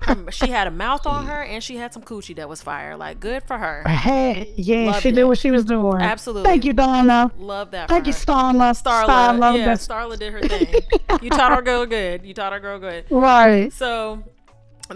Her- 0.00 0.30
she 0.32 0.48
had 0.50 0.66
a 0.66 0.70
mouth 0.72 1.06
on 1.06 1.26
her, 1.26 1.42
and 1.44 1.62
she 1.62 1.76
had 1.76 1.94
some 1.94 2.02
coochie 2.02 2.34
that 2.36 2.48
was 2.48 2.60
fire. 2.60 2.96
Like 2.96 3.20
good 3.20 3.44
for 3.44 3.56
her. 3.56 3.84
Hey, 3.88 4.52
yeah, 4.56 4.86
Loved 4.90 5.02
she 5.02 5.10
it. 5.10 5.14
knew 5.14 5.28
what 5.28 5.38
she 5.38 5.52
was 5.52 5.64
doing. 5.64 6.02
Absolutely. 6.02 6.48
Thank 6.48 6.64
you, 6.64 6.72
Donna. 6.72 7.30
Love 7.38 7.70
that. 7.70 7.88
Thank 7.88 8.06
you, 8.08 8.12
her. 8.12 8.18
Starla. 8.18 8.82
Starla. 8.82 9.56
yeah, 9.56 9.72
Starla 9.74 10.18
did 10.18 10.32
her 10.32 10.40
thing. 10.48 10.74
you 11.22 11.30
taught 11.30 11.52
our 11.52 11.62
girl 11.62 11.86
good. 11.86 12.26
You 12.26 12.34
taught 12.34 12.52
our 12.52 12.60
girl 12.60 12.80
good. 12.80 13.04
right. 13.10 13.72
So 13.72 14.24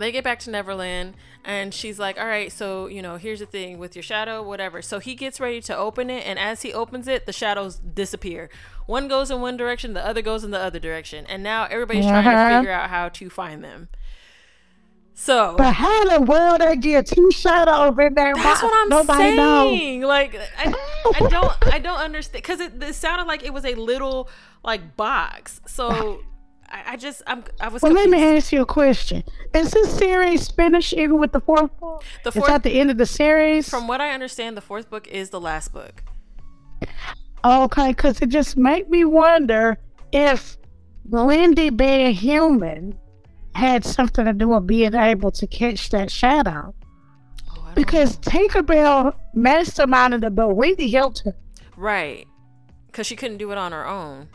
they 0.00 0.10
get 0.12 0.24
back 0.24 0.38
to 0.40 0.50
Neverland, 0.50 1.14
and 1.44 1.74
she's 1.74 1.98
like, 1.98 2.18
"All 2.18 2.26
right, 2.26 2.50
so 2.50 2.86
you 2.86 3.02
know, 3.02 3.16
here's 3.16 3.40
the 3.40 3.46
thing 3.46 3.78
with 3.78 3.94
your 3.94 4.02
shadow, 4.02 4.42
whatever." 4.42 4.80
So 4.80 4.98
he 5.00 5.14
gets 5.14 5.38
ready 5.40 5.60
to 5.62 5.76
open 5.76 6.08
it, 6.08 6.26
and 6.26 6.38
as 6.38 6.62
he 6.62 6.72
opens 6.72 7.06
it, 7.08 7.26
the 7.26 7.32
shadows 7.32 7.76
disappear. 7.76 8.48
One 8.86 9.06
goes 9.08 9.30
in 9.30 9.40
one 9.40 9.56
direction, 9.56 9.92
the 9.92 10.04
other 10.06 10.22
goes 10.22 10.44
in 10.44 10.50
the 10.50 10.58
other 10.60 10.78
direction, 10.78 11.26
and 11.26 11.42
now 11.42 11.64
everybody's 11.64 12.06
trying 12.06 12.24
to 12.24 12.30
Uh-huh. 12.30 12.58
figure 12.60 12.72
out 12.72 12.88
how 12.90 13.08
to 13.10 13.28
find 13.30 13.62
them. 13.62 13.88
So 15.14 15.54
But 15.58 15.74
how 15.74 16.02
in 16.02 16.08
the 16.08 16.20
world 16.22 16.60
they 16.62 16.74
get 16.76 17.06
two 17.06 17.30
shadows 17.30 17.94
in 17.98 18.14
there? 18.14 18.34
that's 18.34 18.62
what 18.62 18.72
I'm 18.74 18.88
Nobody 18.88 19.36
knows. 19.36 19.78
saying. 19.78 20.02
Like, 20.02 20.34
I, 20.58 20.74
I 21.14 21.20
don't, 21.28 21.52
I 21.72 21.78
don't 21.78 21.98
understand 22.00 22.42
because 22.42 22.60
it, 22.60 22.82
it 22.82 22.94
sounded 22.94 23.26
like 23.28 23.44
it 23.44 23.52
was 23.52 23.64
a 23.64 23.74
little 23.74 24.28
like 24.64 24.96
box. 24.96 25.60
So 25.66 26.20
I, 26.72 26.92
I 26.92 26.96
just, 26.96 27.22
I'm, 27.26 27.44
I 27.60 27.68
was. 27.68 27.82
Well, 27.82 27.92
let 27.92 28.08
me 28.08 28.22
ask 28.36 28.50
you 28.50 28.62
a 28.62 28.66
question. 28.66 29.22
Is 29.54 29.70
this 29.72 29.92
series 29.98 30.48
finished 30.50 30.94
even 30.94 31.20
with 31.20 31.32
the 31.32 31.40
fourth 31.40 31.70
book? 31.78 32.02
The 32.24 32.28
It's 32.28 32.36
fourth- 32.38 32.50
at 32.50 32.62
the 32.62 32.80
end 32.80 32.90
of 32.90 32.96
the 32.96 33.06
series? 33.06 33.68
From 33.68 33.86
what 33.86 34.00
I 34.00 34.10
understand, 34.12 34.56
the 34.56 34.62
fourth 34.62 34.88
book 34.88 35.06
is 35.08 35.30
the 35.30 35.40
last 35.40 35.72
book. 35.72 36.02
okay, 37.44 37.88
because 37.90 38.20
it 38.22 38.30
just 38.30 38.56
made 38.56 38.88
me 38.88 39.04
wonder 39.04 39.78
if 40.12 40.56
Wendy 41.08 41.70
being 41.70 42.14
human 42.14 42.98
had 43.54 43.84
something 43.84 44.24
to 44.24 44.32
do 44.32 44.48
with 44.48 44.66
being 44.66 44.94
able 44.94 45.30
to 45.32 45.46
catch 45.46 45.90
that 45.90 46.10
shadow. 46.10 46.74
Oh, 47.50 47.54
don't 47.66 47.74
Because 47.74 48.16
Tinkerbell 48.18 49.14
masterminded 49.36 50.24
it, 50.24 50.34
but 50.34 50.54
Wendy 50.56 50.90
helped 50.90 51.20
her. 51.20 51.34
Right. 51.76 52.26
Because 52.86 53.06
she 53.06 53.16
couldn't 53.16 53.38
do 53.38 53.52
it 53.52 53.58
on 53.58 53.72
her 53.72 53.86
own. 53.86 54.28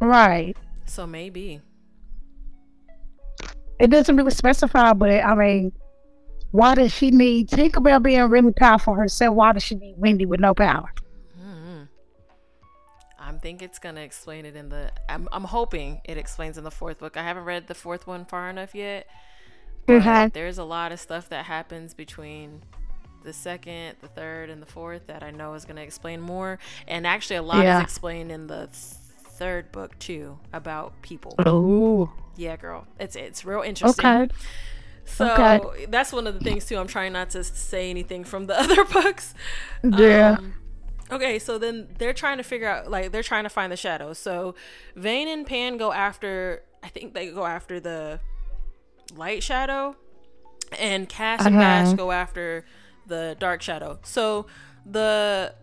Right. 0.00 0.56
So 0.86 1.06
maybe. 1.06 1.60
It 3.80 3.88
doesn't 3.90 4.16
really 4.16 4.30
specify, 4.30 4.92
but 4.92 5.10
I 5.10 5.34
mean, 5.34 5.72
why 6.52 6.76
does 6.76 6.92
she 6.92 7.10
need 7.10 7.48
Tinkerbell 7.48 8.02
being 8.02 8.22
really 8.30 8.52
powerful 8.52 8.94
herself? 8.94 9.34
Why 9.34 9.52
does 9.52 9.64
she 9.64 9.74
need 9.74 9.96
Wendy 9.98 10.26
with 10.26 10.38
no 10.40 10.54
power? 10.54 10.92
Mm-hmm. 11.40 11.82
I 13.18 13.32
think 13.38 13.62
it's 13.62 13.80
gonna 13.80 14.02
explain 14.02 14.44
it 14.46 14.54
in 14.54 14.68
the. 14.68 14.92
I'm, 15.08 15.28
I'm 15.32 15.44
hoping 15.44 16.00
it 16.04 16.16
explains 16.16 16.56
in 16.56 16.64
the 16.64 16.70
fourth 16.70 16.98
book. 17.00 17.16
I 17.16 17.24
haven't 17.24 17.44
read 17.44 17.66
the 17.66 17.74
fourth 17.74 18.06
one 18.06 18.24
far 18.24 18.48
enough 18.48 18.74
yet. 18.74 19.06
Mhm. 19.88 20.32
there's 20.32 20.56
a 20.56 20.64
lot 20.64 20.92
of 20.92 21.00
stuff 21.00 21.28
that 21.28 21.44
happens 21.44 21.92
between 21.92 22.62
the 23.22 23.34
second, 23.34 23.96
the 24.00 24.08
third, 24.08 24.48
and 24.48 24.62
the 24.62 24.66
fourth 24.66 25.08
that 25.08 25.22
I 25.22 25.30
know 25.30 25.52
is 25.54 25.64
gonna 25.66 25.82
explain 25.82 26.20
more. 26.22 26.58
And 26.86 27.06
actually, 27.06 27.36
a 27.36 27.42
lot 27.42 27.64
Yeah. 27.64 27.78
is 27.78 27.82
explained 27.84 28.30
in 28.32 28.46
the 28.46 28.68
third 29.38 29.72
book 29.72 29.98
too 29.98 30.38
about 30.52 31.00
people. 31.02 31.34
Oh, 31.38 32.12
Yeah, 32.36 32.56
girl, 32.56 32.86
it's 32.98 33.16
it's 33.16 33.44
real 33.44 33.62
interesting. 33.62 34.04
okay. 34.04 34.28
So 35.04 35.26
Okay. 35.32 35.86
that's 35.88 36.12
one 36.12 36.26
of 36.26 36.34
the 36.34 36.40
things 36.40 36.66
too. 36.66 36.76
I'm 36.78 36.86
trying 36.86 37.12
not 37.12 37.30
to 37.30 37.44
say 37.44 37.90
anything 37.90 38.24
from 38.24 38.46
the 38.46 38.58
other 38.64 38.84
books. 38.84 39.34
Yeah. 39.82 40.36
Um, 40.38 40.54
okay, 41.10 41.38
so 41.38 41.58
then 41.58 41.88
they're 41.98 42.14
trying 42.14 42.38
to 42.38 42.42
figure 42.44 42.68
out, 42.68 42.90
like, 42.90 43.12
they're 43.12 43.22
trying 43.22 43.44
to 43.44 43.50
find 43.50 43.70
the 43.72 43.76
shadows. 43.76 44.18
So 44.18 44.54
Vane 44.96 45.28
and 45.28 45.46
Pan 45.46 45.76
go 45.76 45.92
after. 45.92 46.62
I 46.82 46.88
think 46.88 47.14
they 47.14 47.28
go 47.30 47.46
after 47.46 47.80
the 47.80 48.20
light 49.16 49.42
shadow, 49.42 49.96
and 50.78 51.08
Kas 51.08 51.46
and 51.46 51.58
Bash 51.58 51.88
Uh-huh. 51.88 51.96
go 51.96 52.12
after 52.12 52.64
the 53.06 53.36
dark 53.38 53.62
shadow. 53.62 53.98
So 54.02 54.46
the 54.86 55.54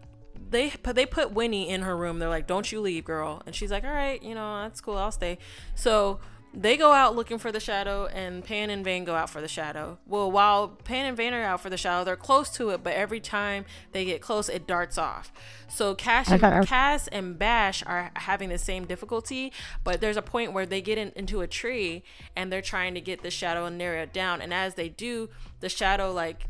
they 0.49 0.73
they 0.83 1.05
put 1.05 1.31
Winnie 1.31 1.69
in 1.69 1.81
her 1.81 1.95
room. 1.95 2.19
They're 2.19 2.29
like, 2.29 2.47
"Don't 2.47 2.71
you 2.71 2.81
leave, 2.81 3.05
girl." 3.05 3.41
And 3.45 3.55
she's 3.55 3.71
like, 3.71 3.83
"All 3.83 3.91
right, 3.91 4.21
you 4.21 4.35
know, 4.35 4.61
that's 4.63 4.81
cool. 4.81 4.97
I'll 4.97 5.11
stay." 5.11 5.37
So 5.75 6.19
they 6.53 6.75
go 6.75 6.91
out 6.91 7.15
looking 7.15 7.37
for 7.37 7.51
the 7.51 7.61
shadow, 7.61 8.07
and 8.07 8.43
Pan 8.43 8.69
and 8.69 8.83
Vane 8.83 9.05
go 9.05 9.15
out 9.15 9.29
for 9.29 9.39
the 9.39 9.47
shadow. 9.47 9.97
Well, 10.05 10.29
while 10.29 10.67
Pan 10.67 11.05
and 11.05 11.15
Vane 11.15 11.33
are 11.33 11.43
out 11.43 11.61
for 11.61 11.69
the 11.69 11.77
shadow, 11.77 12.03
they're 12.03 12.17
close 12.17 12.49
to 12.51 12.71
it, 12.71 12.83
but 12.83 12.93
every 12.93 13.21
time 13.21 13.63
they 13.93 14.03
get 14.03 14.21
close, 14.21 14.49
it 14.49 14.67
darts 14.67 14.97
off. 14.97 15.31
So 15.69 15.95
Kas 15.95 16.29
and, 16.29 16.43
Okay. 16.43 16.65
Kas 16.65 17.07
and 17.07 17.39
Bash 17.39 17.83
are 17.85 18.11
having 18.15 18.49
the 18.49 18.57
same 18.57 18.85
difficulty, 18.85 19.53
but 19.85 20.01
there's 20.01 20.17
a 20.17 20.21
point 20.21 20.51
where 20.51 20.65
they 20.65 20.81
get 20.81 20.97
in, 20.97 21.13
into 21.15 21.39
a 21.39 21.47
tree 21.47 22.03
and 22.35 22.51
they're 22.51 22.61
trying 22.61 22.95
to 22.95 23.01
get 23.01 23.21
the 23.23 23.31
shadow 23.31 23.65
and 23.65 23.77
narrow 23.77 24.01
it 24.01 24.11
down. 24.11 24.41
And 24.41 24.53
as 24.53 24.75
they 24.75 24.89
do, 24.89 25.29
the 25.61 25.69
shadow 25.69 26.11
like 26.11 26.47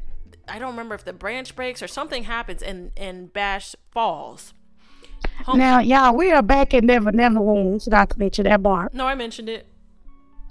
I 0.54 0.60
don't 0.60 0.72
remember 0.72 0.96
if 0.96 1.06
the 1.06 1.14
branch 1.14 1.56
breaks 1.56 1.82
or 1.82 1.88
something 1.88 2.24
happens, 2.26 2.62
and 2.62 2.92
and 2.98 3.32
Bash 3.32 3.76
falls. 3.92 4.54
Home- 5.46 5.58
Now, 5.60 5.80
y'all, 5.80 6.16
we 6.16 6.32
are 6.32 6.42
back 6.42 6.74
in 6.74 6.86
Never 6.88 7.12
Never 7.12 7.40
Land. 7.40 7.88
Not 7.88 8.10
to 8.12 8.20
mention 8.20 8.44
that 8.46 8.62
bar. 8.62 8.90
no, 8.94 9.06
I 9.08 9.16
mentioned 9.16 9.50
it. 9.50 9.68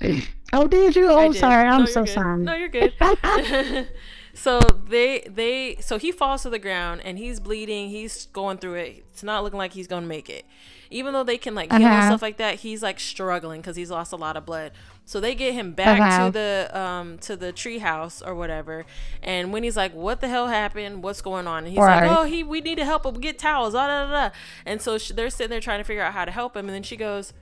Oh, 0.53 0.67
did 0.67 0.97
you? 0.97 1.09
I 1.13 1.27
Oh, 1.27 1.33
did. 1.33 1.39
sorry. 1.39 1.69
I'm 1.69 1.81
you're 1.81 1.87
so 1.87 2.05
good. 2.05 2.13
sorry. 2.13 2.43
No, 2.43 2.55
you're 2.55 2.69
good. 2.69 2.93
so 4.35 4.61
they 4.89 5.21
they 5.29 5.77
so 5.81 5.99
he 5.99 6.13
falls 6.13 6.43
to 6.43 6.51
the 6.51 6.59
ground 6.59 7.01
and 7.05 7.19
he's 7.19 7.41
bleeding. 7.41 7.89
He's 7.91 8.27
going 8.27 8.59
through 8.59 8.75
it. 8.75 9.05
It's 9.13 9.23
not 9.23 9.43
looking 9.43 9.59
like 9.59 9.73
he's 9.73 9.87
gonna 9.87 10.07
make 10.07 10.31
it. 10.31 10.45
Even 10.93 11.13
though 11.13 11.23
they 11.25 11.39
can 11.39 11.55
like 11.55 11.71
heal 11.73 11.83
and 11.87 11.95
Uh-huh. 11.99 12.07
stuff 12.07 12.23
like 12.23 12.37
that, 12.39 12.57
he's 12.57 12.83
like 12.83 12.99
struggling 12.99 13.61
because 13.61 13.77
he's 13.77 13.91
lost 13.91 14.13
a 14.13 14.17
lot 14.17 14.37
of 14.37 14.45
blood. 14.45 14.73
So 15.05 15.21
they 15.21 15.35
get 15.35 15.55
him 15.55 15.73
back 15.73 16.01
Uh-huh. 16.01 16.27
to 16.27 16.33
the 16.33 16.71
um 16.79 17.19
to 17.19 17.37
the 17.37 17.53
treehouse 17.53 18.27
or 18.27 18.35
whatever. 18.35 18.87
And 19.23 19.53
when 19.53 19.63
he's 19.63 19.77
like, 19.77 19.93
"What 19.95 20.21
the 20.21 20.29
hell 20.29 20.49
happened? 20.49 21.03
What's 21.03 21.21
going 21.23 21.47
on?" 21.47 21.65
And 21.65 21.69
he's 21.69 21.79
Right. 21.79 22.03
like, 22.07 22.17
"Oh, 22.19 22.25
he 22.25 22.43
we 22.43 22.61
need 22.61 22.77
to 22.79 22.85
help 22.85 23.05
him 23.07 23.15
get 23.21 23.39
towels." 23.39 23.75
Da, 23.75 23.87
da, 23.87 24.05
da, 24.07 24.29
da. 24.29 24.35
And 24.67 24.81
so 24.83 24.99
sh 24.99 25.09
they're 25.15 25.31
sitting 25.31 25.51
there 25.51 25.61
trying 25.61 25.79
to 25.81 25.85
figure 25.85 26.03
out 26.03 26.13
how 26.13 26.25
to 26.25 26.31
help 26.33 26.57
him. 26.57 26.67
And 26.67 26.75
then 26.75 26.83
she 26.83 26.97
goes, 26.97 27.33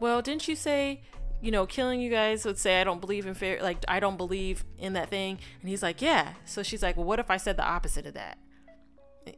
well, 0.00 0.22
didn't 0.22 0.46
you 0.46 0.54
say, 0.54 1.00
you 1.40 1.50
know, 1.50 1.66
killing 1.66 2.00
you 2.00 2.10
guys 2.10 2.44
would 2.44 2.58
say 2.58 2.80
I 2.80 2.84
don't 2.84 3.00
believe 3.00 3.26
in 3.26 3.34
fair, 3.34 3.62
like 3.62 3.78
I 3.88 4.00
don't 4.00 4.16
believe 4.16 4.64
in 4.78 4.92
that 4.94 5.08
thing? 5.10 5.38
And 5.60 5.68
he's 5.68 5.82
like, 5.82 6.02
yeah. 6.02 6.32
So 6.44 6.62
she's 6.62 6.82
like, 6.82 6.96
well, 6.96 7.06
what 7.06 7.18
if 7.18 7.30
I 7.30 7.36
said 7.36 7.56
the 7.56 7.64
opposite 7.64 8.06
of 8.06 8.14
that? 8.14 8.38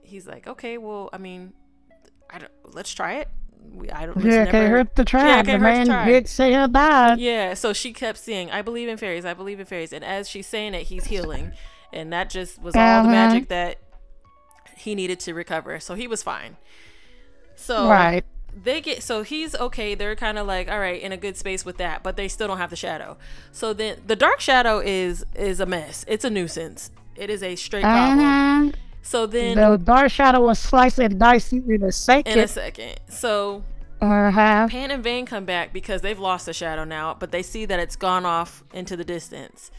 He's 0.03 0.27
like, 0.27 0.47
okay, 0.47 0.79
well, 0.79 1.11
I 1.13 1.19
mean, 1.19 1.53
I 2.29 2.39
don't. 2.39 2.53
Let's 2.65 2.93
try 2.93 3.15
it. 3.15 3.29
We, 3.73 3.91
I 3.91 4.07
don't. 4.07 4.17
Yeah, 4.25 4.47
can't 4.51 4.71
hurt 4.71 4.95
the 4.95 5.05
try. 5.05 5.27
Yeah, 5.27 5.43
the 5.43 5.47
can't 5.51 5.63
hurt 5.63 5.69
to 5.73 5.77
man 5.79 5.87
try. 5.87 6.05
did 6.07 6.29
say 6.29 6.53
her 6.53 6.69
died. 6.69 7.19
Yeah, 7.19 7.55
so 7.55 7.73
she 7.73 7.93
kept 7.93 8.19
saying, 8.19 8.51
I 8.51 8.63
believe 8.63 8.89
in 8.89 8.97
fairies, 8.97 9.25
I 9.25 9.35
believe 9.35 9.59
in 9.61 9.67
fairies. 9.67 9.93
And 9.93 10.05
as 10.05 10.29
she's 10.29 10.47
saying 10.47 10.75
it, 10.75 10.85
he's 10.85 11.07
healing. 11.07 11.53
And 11.93 12.13
that 12.13 12.31
just 12.31 12.63
was 12.63 12.77
all 12.77 13.03
the 13.03 13.09
Uh-huh. 13.09 13.11
magic 13.11 13.49
that 13.49 13.79
he 14.77 14.95
needed 14.95 15.19
to 15.21 15.35
recover. 15.35 15.81
So 15.81 15.95
he 15.95 16.07
was 16.07 16.23
fine. 16.23 16.57
So 17.57 17.89
Right. 17.91 18.25
They 18.55 18.81
get 18.81 19.03
so 19.03 19.23
he's 19.23 19.55
okay 19.57 19.95
they're 19.95 20.17
kind 20.17 20.39
of 20.39 20.47
like 20.47 20.71
all 20.71 20.79
right 20.79 21.01
in 21.01 21.13
a 21.13 21.17
good 21.17 21.37
space 21.37 21.65
with 21.65 21.77
that 21.79 22.03
but 22.03 22.17
they 22.17 22.29
still 22.29 22.49
don't 22.49 22.59
have 22.59 22.71
the 22.71 22.77
shadow 22.77 23.17
so 23.53 23.73
then 23.73 23.99
the 24.07 24.17
dark 24.17 24.41
shadow 24.41 24.79
is 24.81 25.25
is 25.35 25.61
a 25.61 25.67
mess 25.67 26.05
it's 26.09 26.25
a 26.25 26.31
nuisance 26.31 26.91
it 27.17 27.31
is 27.31 27.43
a 27.43 27.55
straight 27.57 27.83
problem 27.83 28.19
Uh-huh. 28.69 28.73
so 29.03 29.27
then 29.27 29.57
The 29.57 29.77
dark 29.79 30.11
shadow 30.11 30.41
was 30.41 30.59
sliced 30.59 30.99
and 30.99 31.19
diced 31.19 31.53
in 31.53 31.83
a 31.83 31.93
second 31.93 32.33
in 32.33 32.39
a 32.41 32.49
second. 32.49 32.97
so 33.09 33.63
Uh-huh. 34.01 34.67
pan 34.69 34.91
and 34.91 35.03
vane 35.05 35.27
come 35.27 35.45
back 35.45 35.73
because 35.73 36.01
they've 36.03 36.19
lost 36.19 36.47
the 36.47 36.53
shadow 36.53 36.85
now 36.85 37.15
but 37.19 37.31
they 37.33 37.43
see 37.43 37.65
that 37.67 37.79
it's 37.81 37.97
gone 37.97 38.25
off 38.27 38.65
into 38.73 38.97
the 38.97 39.05
distance 39.05 39.71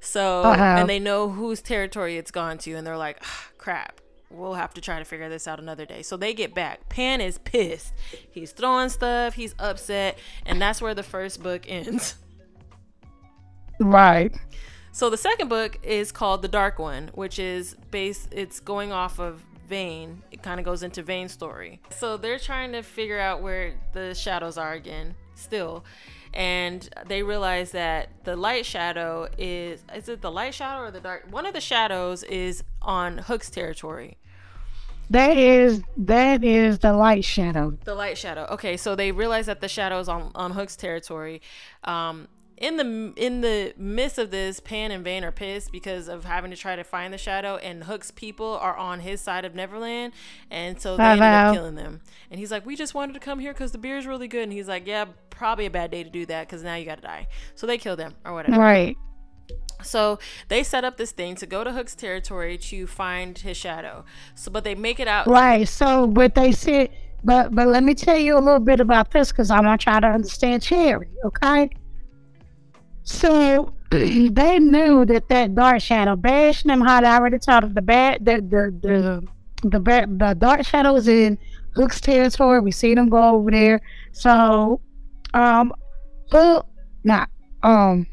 so 0.00 0.42
Uh-huh. 0.42 0.62
and 0.62 0.88
they 0.88 0.98
know 0.98 1.28
whose 1.30 1.60
territory 1.60 2.16
it's 2.16 2.30
gone 2.30 2.58
to 2.58 2.72
and 2.74 2.86
they're 2.86 2.96
like 2.96 3.22
crap 3.58 4.00
we'll 4.30 4.54
have 4.54 4.74
to 4.74 4.80
try 4.80 4.98
to 4.98 5.04
figure 5.04 5.28
this 5.28 5.46
out 5.46 5.58
another 5.60 5.86
day 5.86 6.02
so 6.02 6.16
they 6.16 6.34
get 6.34 6.54
back 6.54 6.88
pan 6.88 7.20
is 7.20 7.38
pissed 7.38 7.92
he's 8.30 8.52
throwing 8.52 8.88
stuff 8.88 9.34
he's 9.34 9.54
upset 9.58 10.18
and 10.44 10.60
that's 10.60 10.82
where 10.82 10.94
the 10.94 11.02
first 11.02 11.42
book 11.42 11.64
ends 11.68 12.16
Right. 13.78 14.34
so 14.92 15.10
the 15.10 15.16
second 15.18 15.48
book 15.48 15.78
is 15.82 16.10
called 16.12 16.42
the 16.42 16.48
dark 16.48 16.78
one 16.78 17.10
which 17.14 17.38
is 17.38 17.76
based 17.90 18.28
it's 18.32 18.60
going 18.60 18.92
off 18.92 19.18
of 19.18 19.42
Vane. 19.68 20.22
It 20.30 20.42
kind 20.44 20.60
of 20.60 20.64
goes 20.64 20.82
into 20.84 21.02
Vane's 21.02 21.32
story. 21.32 21.80
So 21.90 22.16
they're 22.16 22.38
trying 22.38 22.70
to 22.70 22.82
figure 22.82 23.18
out 23.18 23.42
where 23.42 23.74
the 23.92 24.14
shadows 24.14 24.56
are 24.56 24.74
again, 24.74 25.14
still. 25.34 25.84
And 26.36 26.86
they 27.06 27.22
realize 27.22 27.70
that 27.72 28.10
the 28.24 28.36
light 28.36 28.66
shadow 28.66 29.26
is 29.38 29.82
is 29.94 30.10
it 30.10 30.20
the 30.20 30.30
light 30.30 30.52
shadow 30.52 30.82
or 30.82 30.90
the 30.90 31.00
dark? 31.00 31.24
One 31.30 31.46
of 31.46 31.54
the 31.54 31.62
shadows 31.62 32.22
is 32.24 32.62
on 32.82 33.16
Hook's 33.16 33.48
territory. 33.48 34.18
That 35.08 35.38
is 35.38 35.82
that 35.96 36.44
is 36.44 36.80
the 36.80 36.92
light 36.92 37.24
shadow. 37.24 37.78
The 37.84 37.94
light 37.94 38.18
shadow. 38.18 38.46
Okay, 38.50 38.76
so 38.76 38.94
they 38.94 39.12
realize 39.12 39.46
that 39.46 39.62
the 39.62 39.68
shadow 39.68 39.98
is 39.98 40.10
on 40.10 40.30
on 40.34 40.50
Hook's 40.52 40.76
territory. 40.76 41.40
Um, 41.84 42.28
in 42.56 42.76
the 42.76 43.12
in 43.16 43.42
the 43.42 43.74
midst 43.76 44.18
of 44.18 44.30
this, 44.30 44.60
Pan 44.60 44.90
and 44.90 45.04
Vane 45.04 45.24
are 45.24 45.32
pissed 45.32 45.70
because 45.70 46.08
of 46.08 46.24
having 46.24 46.50
to 46.50 46.56
try 46.56 46.74
to 46.74 46.84
find 46.84 47.12
the 47.12 47.18
shadow, 47.18 47.56
and 47.56 47.84
Hook's 47.84 48.10
people 48.10 48.56
are 48.60 48.76
on 48.76 49.00
his 49.00 49.20
side 49.20 49.44
of 49.44 49.54
Neverland, 49.54 50.14
and 50.50 50.80
so 50.80 50.96
they 50.96 51.04
ended 51.04 51.22
up 51.22 51.54
killing 51.54 51.74
them. 51.74 52.00
And 52.30 52.40
he's 52.40 52.50
like, 52.50 52.64
"We 52.64 52.74
just 52.74 52.94
wanted 52.94 53.12
to 53.12 53.20
come 53.20 53.40
here 53.40 53.52
because 53.52 53.72
the 53.72 53.78
beer 53.78 53.98
is 53.98 54.06
really 54.06 54.28
good." 54.28 54.44
And 54.44 54.52
he's 54.52 54.68
like, 54.68 54.86
"Yeah, 54.86 55.06
probably 55.28 55.66
a 55.66 55.70
bad 55.70 55.90
day 55.90 56.02
to 56.02 56.08
do 56.08 56.24
that 56.26 56.46
because 56.46 56.62
now 56.62 56.76
you 56.76 56.86
got 56.86 56.96
to 56.96 57.02
die." 57.02 57.28
So 57.54 57.66
they 57.66 57.76
kill 57.76 57.96
them 57.96 58.14
or 58.24 58.32
whatever. 58.32 58.58
Right. 58.58 58.96
So 59.82 60.18
they 60.48 60.62
set 60.62 60.84
up 60.84 60.96
this 60.96 61.12
thing 61.12 61.36
to 61.36 61.46
go 61.46 61.62
to 61.62 61.72
Hook's 61.72 61.94
territory 61.94 62.56
to 62.58 62.86
find 62.86 63.36
his 63.36 63.58
shadow. 63.58 64.04
So, 64.34 64.50
but 64.50 64.64
they 64.64 64.74
make 64.74 64.98
it 64.98 65.08
out. 65.08 65.26
Right. 65.26 65.68
So 65.68 66.06
but 66.06 66.34
they 66.34 66.52
said 66.52 66.90
but 67.22 67.54
but 67.54 67.68
let 67.68 67.82
me 67.82 67.94
tell 67.94 68.16
you 68.16 68.38
a 68.38 68.40
little 68.40 68.60
bit 68.60 68.80
about 68.80 69.10
this 69.10 69.30
because 69.30 69.50
I'm 69.50 69.64
not 69.64 69.80
trying 69.80 70.02
to 70.02 70.08
understand 70.08 70.62
Cherry, 70.62 71.08
okay? 71.24 71.68
So 73.06 73.72
they 73.90 74.58
knew 74.58 75.04
that 75.06 75.28
that 75.28 75.54
dark 75.54 75.80
shadow, 75.80 76.16
Bash 76.16 76.62
and 76.62 76.70
them 76.70 76.80
had 76.80 77.04
already 77.04 77.38
told 77.38 77.62
them 77.62 77.74
the 77.74 77.82
bad 77.82 78.24
the 78.24 78.36
the 78.36 78.74
the 78.82 79.68
the, 79.68 79.80
ba- 79.80 80.06
the 80.08 80.34
dark 80.34 80.66
shadow 80.66 80.96
in 80.96 81.38
Hook's 81.74 82.00
territory. 82.00 82.60
We 82.60 82.72
see 82.72 82.94
them 82.94 83.08
go 83.08 83.22
over 83.36 83.50
there. 83.50 83.80
So 84.12 84.80
um 85.34 85.72
Hook 86.32 86.66
not 87.04 87.30
um 87.62 88.06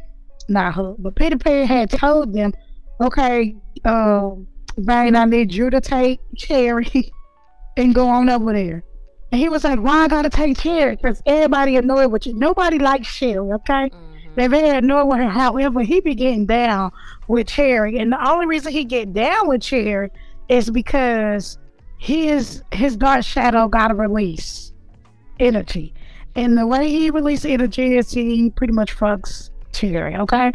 not 0.47 0.73
Hook, 0.75 0.97
but 0.99 1.15
Peter 1.15 1.37
Pan 1.37 1.65
had 1.65 1.89
told 1.89 2.33
them, 2.33 2.53
okay, 3.01 3.55
um 3.85 4.47
Vane, 4.77 5.15
I 5.15 5.25
need 5.25 5.53
you 5.53 5.69
to 5.71 5.81
take 5.81 6.19
Cherry 6.37 7.11
and 7.77 7.93
go 7.95 8.07
on 8.07 8.29
over 8.29 8.53
there. 8.53 8.83
And 9.31 9.41
he 9.41 9.49
was 9.49 9.63
like, 9.63 9.79
why 9.79 10.03
I 10.03 10.07
gotta 10.07 10.29
take 10.29 10.59
Cherry? 10.59 10.95
Because 10.95 11.21
everybody 11.25 11.77
annoyed 11.77 12.11
with 12.11 12.27
you. 12.27 12.35
Nobody 12.35 12.77
likes 12.77 13.07
Cherry, 13.17 13.39
okay? 13.53 13.89
Mhm. 13.89 14.12
Very 14.35 14.67
annoyed 14.69 15.07
with. 15.07 15.19
However, 15.19 15.81
he 15.81 15.99
be 15.99 16.15
getting 16.15 16.45
down 16.45 16.91
with 17.27 17.47
Cherry. 17.47 17.99
And 17.99 18.11
the 18.11 18.29
only 18.29 18.45
reason 18.47 18.71
he 18.71 18.83
get 18.83 19.13
down 19.13 19.47
with 19.47 19.61
Cherry 19.61 20.09
is 20.49 20.69
because 20.69 21.57
his 21.99 22.63
his 22.71 22.97
dark 22.97 23.23
shadow 23.23 23.67
got 23.67 23.89
to 23.89 23.95
release 23.95 24.73
energy. 25.39 25.93
And 26.35 26.57
the 26.57 26.65
way 26.65 26.89
he 26.89 27.11
releases 27.11 27.45
energy 27.45 27.95
is 27.97 28.11
he 28.11 28.49
pretty 28.49 28.73
much 28.73 28.95
fucks 28.97 29.51
Cherry, 29.71 30.15
okay? 30.17 30.51
Mhm. 30.51 30.53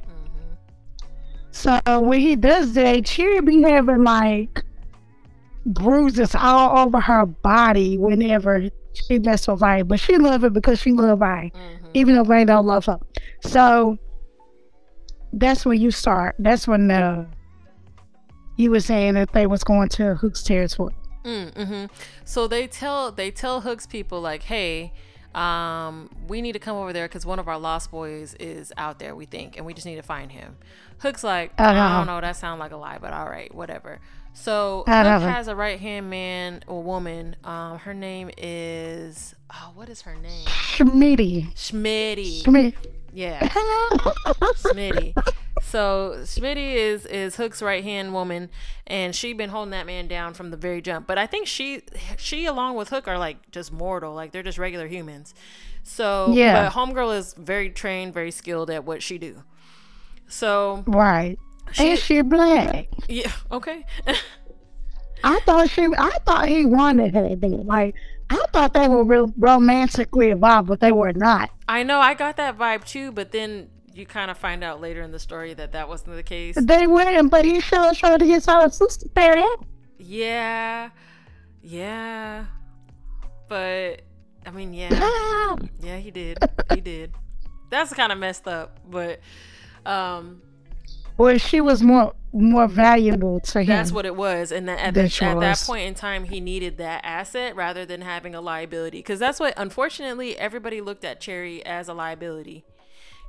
So 1.50 1.80
when 2.00 2.20
he 2.20 2.36
does 2.36 2.72
that, 2.74 3.04
Cherry 3.04 3.40
be 3.40 3.62
having 3.62 4.02
like 4.04 4.64
bruises 5.66 6.34
all 6.34 6.78
over 6.86 7.00
her 7.00 7.26
body 7.26 7.96
whenever 7.98 8.68
she 8.92 9.18
mess 9.20 9.46
with 9.48 9.60
Vane. 9.60 9.86
But 9.86 10.00
she 10.00 10.16
love 10.18 10.44
it 10.44 10.52
because 10.52 10.80
she 10.80 10.92
love 10.92 11.20
Vane, 11.20 11.50
Mm-hmm. 11.54 11.86
even 11.94 12.14
though 12.16 12.24
Vane 12.24 12.46
don't 12.46 12.66
love 12.66 12.86
her. 12.86 12.98
So 13.40 13.98
that's 15.32 15.64
when 15.64 15.80
you 15.80 15.90
start. 15.90 16.34
That's 16.38 16.66
when 16.66 16.90
uh, 16.90 17.26
you 18.56 18.70
were 18.70 18.80
saying 18.80 19.14
that 19.14 19.32
they 19.32 19.46
was 19.46 19.62
going 19.64 19.88
to 19.90 20.14
Hook's 20.14 20.42
territory. 20.42 20.94
Mm, 21.24 21.66
hmm 21.66 21.84
So 22.24 22.46
they 22.48 22.66
tell 22.66 23.10
they 23.12 23.30
tell 23.30 23.60
Hooks 23.60 23.86
people 23.86 24.20
like, 24.20 24.42
hey, 24.44 24.92
um, 25.34 26.08
we 26.26 26.40
need 26.40 26.52
to 26.52 26.58
come 26.58 26.76
over 26.76 26.92
there 26.92 27.06
because 27.06 27.26
one 27.26 27.38
of 27.38 27.48
our 27.48 27.58
lost 27.58 27.90
boys 27.90 28.34
is 28.40 28.72
out 28.78 28.98
there. 28.98 29.14
We 29.14 29.26
think, 29.26 29.56
and 29.56 29.66
we 29.66 29.74
just 29.74 29.86
need 29.86 29.96
to 29.96 30.02
find 30.02 30.32
him. 30.32 30.56
Hook's 30.98 31.22
like, 31.22 31.52
I 31.60 31.64
Uh-huh. 31.70 31.98
don't 31.98 32.06
know. 32.06 32.20
That 32.20 32.36
sounds 32.36 32.58
like 32.60 32.72
a 32.72 32.76
lie, 32.76 32.98
but 32.98 33.12
all 33.12 33.28
right, 33.28 33.54
whatever. 33.54 33.98
So 34.32 34.84
Hook 34.86 34.88
Uh-huh. 34.88 35.18
has 35.28 35.48
a 35.48 35.54
right 35.54 35.78
hand 35.78 36.08
man 36.08 36.62
or 36.66 36.82
woman. 36.82 37.36
Um, 37.44 37.78
her 37.80 37.94
name 37.94 38.30
is 38.38 39.34
oh, 39.52 39.72
what 39.74 39.88
is 39.88 40.02
her 40.02 40.14
name? 40.16 40.46
Schmitty. 40.46 41.52
Schmitty. 41.54 42.42
Schmitty. 42.42 42.74
Yeah. 43.12 43.46
Smitty. 43.48 45.14
So 45.62 46.14
Smitty 46.22 46.74
is 46.74 47.04
is 47.06 47.36
Hook's 47.36 47.60
right 47.62 47.82
hand 47.82 48.12
woman, 48.14 48.48
and 48.86 49.14
she 49.14 49.32
been 49.32 49.50
holding 49.50 49.70
that 49.72 49.86
man 49.86 50.06
down 50.08 50.34
from 50.34 50.50
the 50.50 50.56
very 50.56 50.80
jump. 50.80 51.06
But 51.06 51.18
I 51.18 51.26
think 51.26 51.46
she 51.46 51.82
she 52.16 52.46
along 52.46 52.76
with 52.76 52.88
Hook 52.90 53.08
are 53.08 53.18
like 53.18 53.50
just 53.50 53.72
mortal, 53.72 54.14
like 54.14 54.32
they're 54.32 54.42
just 54.42 54.58
regular 54.58 54.86
humans. 54.86 55.34
So 55.82 56.28
Yeah. 56.32 56.68
but 56.68 56.72
Homegirl 56.74 57.16
is 57.18 57.34
very 57.34 57.70
trained, 57.70 58.14
very 58.14 58.30
skilled 58.30 58.70
at 58.70 58.84
what 58.84 59.02
she 59.02 59.18
do. 59.18 59.42
So 60.28 60.84
Right. 60.86 61.38
She- 61.72 61.90
and 61.90 61.98
she 61.98 62.20
black. 62.22 62.88
yeah, 63.08 63.30
okay. 63.50 63.84
I 65.24 65.40
thought 65.40 65.68
she. 65.70 65.84
I 65.98 66.10
thought 66.24 66.48
he 66.48 66.64
wanted 66.64 67.12
her. 67.14 67.28
Like 67.64 67.94
I 68.30 68.44
thought 68.52 68.74
they 68.74 68.88
were 68.88 69.04
real 69.04 69.32
romantically 69.38 70.30
involved, 70.30 70.68
but 70.68 70.80
they 70.80 70.92
were 70.92 71.12
not. 71.12 71.50
I 71.68 71.82
know 71.82 72.00
I 72.00 72.14
got 72.14 72.36
that 72.36 72.58
vibe 72.58 72.84
too, 72.84 73.12
but 73.12 73.32
then 73.32 73.70
you 73.94 74.06
kind 74.06 74.30
of 74.30 74.38
find 74.38 74.62
out 74.62 74.80
later 74.80 75.02
in 75.02 75.10
the 75.12 75.18
story 75.18 75.54
that 75.54 75.72
that 75.72 75.88
wasn't 75.88 76.16
the 76.16 76.22
case. 76.22 76.56
They 76.60 76.86
weren't, 76.86 77.30
but 77.30 77.44
he 77.44 77.60
showed 77.60 77.96
showed 77.96 78.20
his 78.20 78.46
own 78.48 78.70
sister 78.70 79.06
there. 79.14 79.44
Yeah, 79.98 80.90
yeah, 81.62 82.46
but 83.48 84.02
I 84.46 84.50
mean, 84.52 84.72
yeah. 84.72 84.88
Ah, 84.92 85.56
Yeah, 85.80 85.96
he 85.96 86.10
did. 86.10 86.38
He 86.74 86.80
did. 86.80 87.12
That's 87.70 87.92
kind 87.92 88.12
of 88.12 88.18
messed 88.18 88.46
up, 88.46 88.78
but 88.88 89.20
um, 89.84 90.42
Well, 91.18 91.36
she 91.38 91.60
was 91.60 91.82
more 91.82 92.14
more 92.32 92.68
valuable 92.68 93.40
to 93.40 93.60
him. 93.60 93.66
that's 93.66 93.90
what 93.90 94.04
it 94.06 94.14
was. 94.14 94.52
And 94.52 94.68
that, 94.68 94.78
at, 94.78 94.94
That 94.94 95.10
the, 95.10 95.24
at 95.24 95.40
that 95.40 95.62
point 95.66 95.88
in 95.88 95.94
time, 95.94 96.24
he 96.24 96.40
needed 96.40 96.76
that 96.78 97.00
asset 97.04 97.56
rather 97.56 97.86
than 97.86 98.02
having 98.02 98.34
a 98.34 98.40
liability. 98.40 98.98
Because 98.98 99.18
that's 99.18 99.40
what, 99.40 99.54
unfortunately, 99.56 100.36
everybody 100.38 100.80
looked 100.82 101.04
at 101.06 101.20
Cherry 101.20 101.64
as 101.64 101.88
a 101.88 101.94
liability 101.94 102.64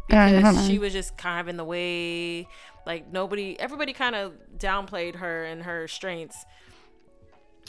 because 0.08 0.44
Uh-huh. 0.44 0.68
she 0.68 0.78
was 0.80 0.92
just 0.94 1.18
kind 1.18 1.40
of 1.40 1.48
in 1.48 1.58
the 1.58 1.64
way. 1.64 2.48
Like 2.86 3.12
nobody, 3.12 3.58
everybody 3.60 3.94
kind 3.94 4.16
of 4.16 4.34
downplayed 4.58 5.16
her 5.16 5.46
and 5.46 5.64
her 5.64 5.88
strengths. 5.88 6.46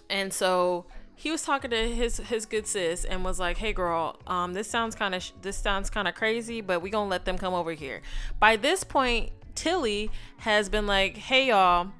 And 0.08 0.32
so 0.32 0.86
he 1.14 1.30
was 1.30 1.42
talking 1.42 1.70
to 1.70 1.76
his 1.88 2.16
his 2.18 2.46
good 2.46 2.66
sis 2.66 3.04
and 3.04 3.24
was 3.24 3.38
like, 3.38 3.58
"Hey 3.58 3.72
girl, 3.72 4.16
um 4.26 4.54
this 4.54 4.68
sounds 4.68 4.94
kind 4.94 5.14
of 5.14 5.22
sh- 5.22 5.32
this 5.42 5.56
sounds 5.56 5.90
kind 5.90 6.08
of 6.08 6.14
crazy, 6.14 6.60
but 6.60 6.80
we 6.80 6.90
going 6.90 7.06
to 7.06 7.10
let 7.10 7.24
them 7.24 7.38
come 7.38 7.54
over 7.54 7.72
here." 7.72 8.00
By 8.40 8.56
this 8.56 8.82
point, 8.84 9.30
Tilly 9.60 10.10
has 10.38 10.68
been 10.70 10.86
like, 10.86 11.16
"Hey 11.16 11.48
y'all, 11.48 11.92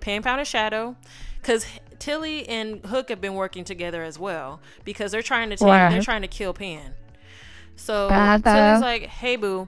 Pan 0.00 0.22
found 0.22 0.40
a 0.40 0.44
shadow 0.44 0.96
cuz 1.42 1.64
Tilly 1.98 2.46
and 2.46 2.84
Hook 2.84 3.08
have 3.08 3.20
been 3.22 3.34
working 3.34 3.64
together 3.64 4.02
as 4.02 4.18
well 4.18 4.60
because 4.84 5.12
they're 5.12 5.22
trying 5.22 5.48
to 5.48 5.56
take, 5.56 5.66
they're 5.66 6.02
trying 6.02 6.22
to 6.22 6.28
kill 6.28 6.52
Pan. 6.52 6.94
So. 7.76 8.08
Tilly's 8.42 8.82
like, 8.82 9.02
"Hey 9.06 9.36
boo, 9.36 9.66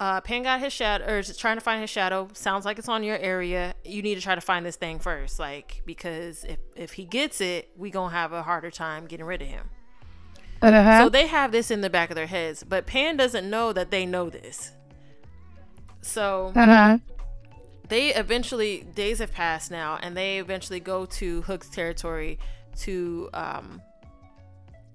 uh, 0.00 0.20
Pan 0.22 0.42
got 0.42 0.60
his 0.60 0.72
shadow, 0.72 1.04
or 1.06 1.18
is 1.18 1.36
trying 1.36 1.56
to 1.56 1.60
find 1.60 1.80
his 1.80 1.90
shadow. 1.90 2.28
Sounds 2.32 2.64
like 2.64 2.78
it's 2.78 2.88
on 2.88 3.04
your 3.04 3.18
area. 3.18 3.74
You 3.84 4.02
need 4.02 4.14
to 4.16 4.20
try 4.20 4.34
to 4.34 4.40
find 4.40 4.64
this 4.64 4.76
thing 4.76 4.98
first, 4.98 5.38
like 5.38 5.82
because 5.84 6.44
if 6.44 6.58
if 6.74 6.92
he 6.94 7.04
gets 7.04 7.40
it, 7.40 7.68
we 7.76 7.90
gonna 7.90 8.14
have 8.14 8.32
a 8.32 8.42
harder 8.42 8.70
time 8.70 9.06
getting 9.06 9.26
rid 9.26 9.42
of 9.42 9.48
him. 9.48 9.68
Uh-huh. 10.62 11.04
So 11.04 11.08
they 11.08 11.26
have 11.26 11.52
this 11.52 11.70
in 11.70 11.82
the 11.82 11.90
back 11.90 12.10
of 12.10 12.16
their 12.16 12.26
heads, 12.26 12.64
but 12.64 12.86
Pan 12.86 13.16
doesn't 13.16 13.48
know 13.48 13.72
that 13.72 13.90
they 13.90 14.06
know 14.06 14.30
this. 14.30 14.72
So 16.02 16.52
uh-huh. 16.54 16.98
they 17.88 18.14
eventually 18.14 18.84
days 18.94 19.20
have 19.20 19.32
passed 19.32 19.70
now, 19.70 19.98
and 20.02 20.16
they 20.16 20.38
eventually 20.38 20.80
go 20.80 21.06
to 21.06 21.42
Hook's 21.42 21.68
territory 21.68 22.38
to 22.80 23.30
um 23.32 23.80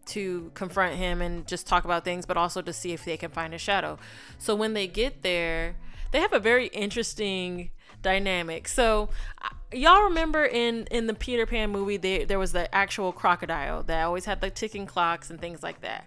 to 0.07 0.51
confront 0.53 0.95
him 0.95 1.21
and 1.21 1.45
just 1.47 1.67
talk 1.67 1.83
about 1.83 2.03
things, 2.03 2.25
but 2.25 2.37
also 2.37 2.61
to 2.61 2.71
see 2.71 2.93
if 2.93 3.03
they 3.03 3.17
can 3.17 3.29
find 3.29 3.53
a 3.53 3.57
shadow. 3.57 3.97
So 4.37 4.55
when 4.55 4.73
they 4.73 4.87
get 4.87 5.21
there, 5.21 5.75
they 6.11 6.21
have 6.21 6.33
a 6.33 6.39
very 6.39 6.67
interesting 6.67 7.71
dynamic. 8.01 8.67
So 8.67 9.09
y'all 9.73 10.03
remember 10.03 10.45
in 10.45 10.87
in 10.91 11.07
the 11.07 11.13
Peter 11.13 11.45
Pan 11.45 11.71
movie, 11.71 11.97
there 11.97 12.25
there 12.25 12.39
was 12.39 12.51
the 12.51 12.73
actual 12.73 13.11
crocodile 13.11 13.83
that 13.83 14.03
always 14.03 14.25
had 14.25 14.41
the 14.41 14.49
ticking 14.49 14.85
clocks 14.85 15.29
and 15.29 15.39
things 15.39 15.63
like 15.63 15.81
that. 15.81 16.05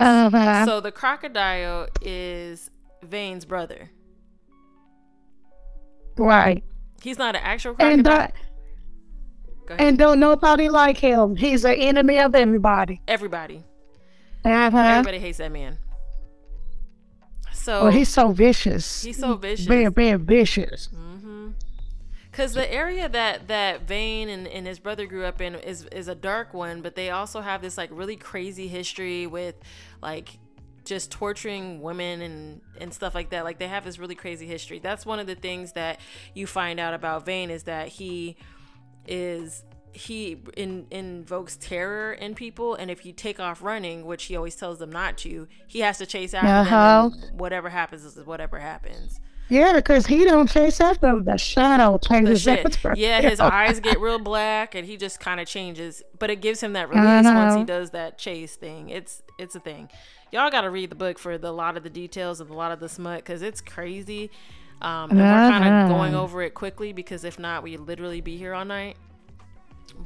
Uh-huh. 0.00 0.64
So 0.64 0.80
the 0.80 0.92
crocodile 0.92 1.88
is 2.00 2.70
Vane's 3.02 3.44
brother. 3.44 3.90
Right. 6.18 6.62
He's 7.02 7.18
not 7.18 7.34
an 7.36 7.42
actual 7.44 7.72
And 7.78 8.04
crocodile. 8.04 8.04
that, 8.04 8.34
Go 9.66 9.74
and 9.78 9.98
don't 9.98 10.18
nobody 10.18 10.68
like 10.68 10.96
him. 10.98 11.36
He's 11.36 11.64
an 11.64 11.74
enemy 11.74 12.18
of 12.18 12.34
everybody. 12.34 13.00
Everybody. 13.06 13.62
Uh-huh. 14.44 14.76
Everybody 14.78 15.18
hates 15.18 15.38
that 15.38 15.52
man. 15.52 15.78
So 17.52 17.84
Well, 17.84 17.92
he's 17.92 18.08
so 18.08 18.32
vicious. 18.32 19.02
he's 19.02 19.18
so 19.18 19.34
vicious. 19.34 19.66
Very, 19.66 19.88
very 19.88 20.16
vicious. 20.18 20.88
Because 22.30 22.54
the 22.54 22.72
area 22.72 23.08
that 23.08 23.48
that 23.48 23.82
Vane 23.88 24.28
and, 24.28 24.46
and 24.46 24.66
his 24.66 24.78
brother 24.78 25.06
grew 25.06 25.24
up 25.24 25.40
in 25.40 25.56
is 25.56 25.84
is 25.86 26.06
a 26.08 26.14
dark 26.14 26.54
one, 26.54 26.82
but 26.82 26.94
they 26.94 27.10
also 27.10 27.40
have 27.40 27.60
this 27.62 27.76
like 27.76 27.90
really 27.92 28.16
crazy 28.16 28.68
history 28.68 29.26
with 29.26 29.56
like 30.00 30.38
just 30.88 31.10
torturing 31.12 31.80
women 31.82 32.20
and 32.22 32.60
and 32.80 32.92
stuff 32.92 33.14
like 33.14 33.30
that. 33.30 33.44
Like 33.44 33.58
they 33.58 33.68
have 33.68 33.84
this 33.84 33.98
really 33.98 34.14
crazy 34.14 34.46
history. 34.46 34.78
That's 34.78 35.04
one 35.06 35.18
of 35.18 35.26
the 35.26 35.34
things 35.34 35.72
that 35.72 36.00
you 36.34 36.46
find 36.46 36.80
out 36.80 36.94
about 36.94 37.24
Vane 37.26 37.50
is 37.50 37.64
that 37.64 37.88
he 37.88 38.36
is 39.06 39.64
he 39.92 40.38
in, 40.56 40.86
invokes 40.90 41.56
terror 41.56 42.12
in 42.12 42.34
people 42.34 42.74
and 42.74 42.90
if 42.90 43.06
you 43.06 43.12
take 43.12 43.40
off 43.40 43.62
running 43.62 44.04
which 44.04 44.24
he 44.24 44.36
always 44.36 44.54
tells 44.54 44.78
them 44.78 44.90
not 44.92 45.16
to 45.16 45.48
he 45.66 45.80
has 45.80 45.96
to 45.98 46.04
chase 46.06 46.34
after 46.34 46.46
Uh-huh. 46.74 47.08
them 47.08 47.36
whatever 47.38 47.70
happens 47.70 48.04
is 48.04 48.14
whatever 48.26 48.58
happens 48.58 49.18
Yeah, 49.48 49.72
because 49.72 50.06
he 50.06 50.24
don't 50.26 50.46
chase 50.48 50.78
after. 50.78 51.20
The 51.22 51.38
shadow 51.38 51.92
the 51.92 52.06
changes 52.06 52.46
after 52.46 52.92
Yeah, 52.96 53.22
his 53.22 53.40
eyes 53.58 53.80
get 53.80 53.98
real 53.98 54.18
black 54.18 54.74
and 54.74 54.86
he 54.86 54.98
just 54.98 55.20
kind 55.20 55.40
of 55.40 55.46
changes. 55.48 56.02
But 56.18 56.28
it 56.28 56.42
gives 56.42 56.62
him 56.62 56.74
that 56.74 56.90
release 56.90 57.24
once 57.24 57.54
he 57.56 57.64
does 57.64 57.90
that 57.92 58.18
chase 58.18 58.56
thing. 58.56 58.90
It's 58.90 59.22
it's 59.38 59.54
a 59.54 59.60
thing. 59.60 59.88
Y'all 60.32 60.50
got 60.50 60.62
to 60.62 60.70
read 60.70 60.90
the 60.90 60.94
book 60.96 61.18
for 61.18 61.38
the 61.38 61.52
lot 61.52 61.76
of 61.76 61.82
the 61.82 61.90
details 61.90 62.40
and 62.40 62.50
a 62.50 62.54
lot 62.54 62.70
of 62.72 62.80
the 62.80 62.88
smut 62.88 63.18
because 63.18 63.42
it's 63.42 63.60
crazy. 63.60 64.30
Um, 64.80 65.10
and 65.10 65.18
we're 65.18 65.24
kind 65.24 65.64
of 65.64 65.72
Uh-huh. 65.72 65.88
going 65.88 66.14
over 66.14 66.42
it 66.42 66.54
quickly 66.54 66.92
because 66.92 67.24
if 67.24 67.38
not, 67.38 67.62
we 67.62 67.76
literally 67.76 68.20
be 68.20 68.36
here 68.36 68.54
all 68.54 68.64
night. 68.64 68.96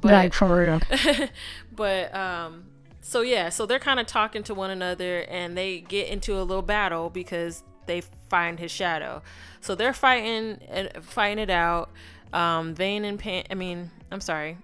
But 0.01 0.13
like 0.13 0.33
for 0.33 0.47
real. 0.65 0.81
but 1.73 2.15
um 2.15 2.65
so 3.01 3.21
yeah 3.21 3.49
so 3.49 3.67
they're 3.67 3.79
kind 3.81 3.99
of 4.01 4.07
talking 4.07 4.43
to 4.45 4.55
one 4.55 4.71
another 4.71 5.21
and 5.29 5.59
they 5.59 5.81
get 5.81 6.09
into 6.09 6.39
a 6.41 6.43
little 6.45 6.63
battle 6.63 7.11
because 7.11 7.63
they 7.87 8.01
find 8.31 8.61
his 8.61 8.71
shadow 8.71 9.21
so 9.61 9.75
they're 9.75 9.93
fighting 9.93 10.59
and 10.71 10.89
fighting 11.05 11.41
it 11.41 11.51
out 11.51 11.91
um 12.33 12.75
vane 12.77 13.05
and 13.05 13.19
pan 13.19 13.43
i 13.51 13.55
mean 13.55 13.91
i'm 14.13 14.21
sorry 14.21 14.57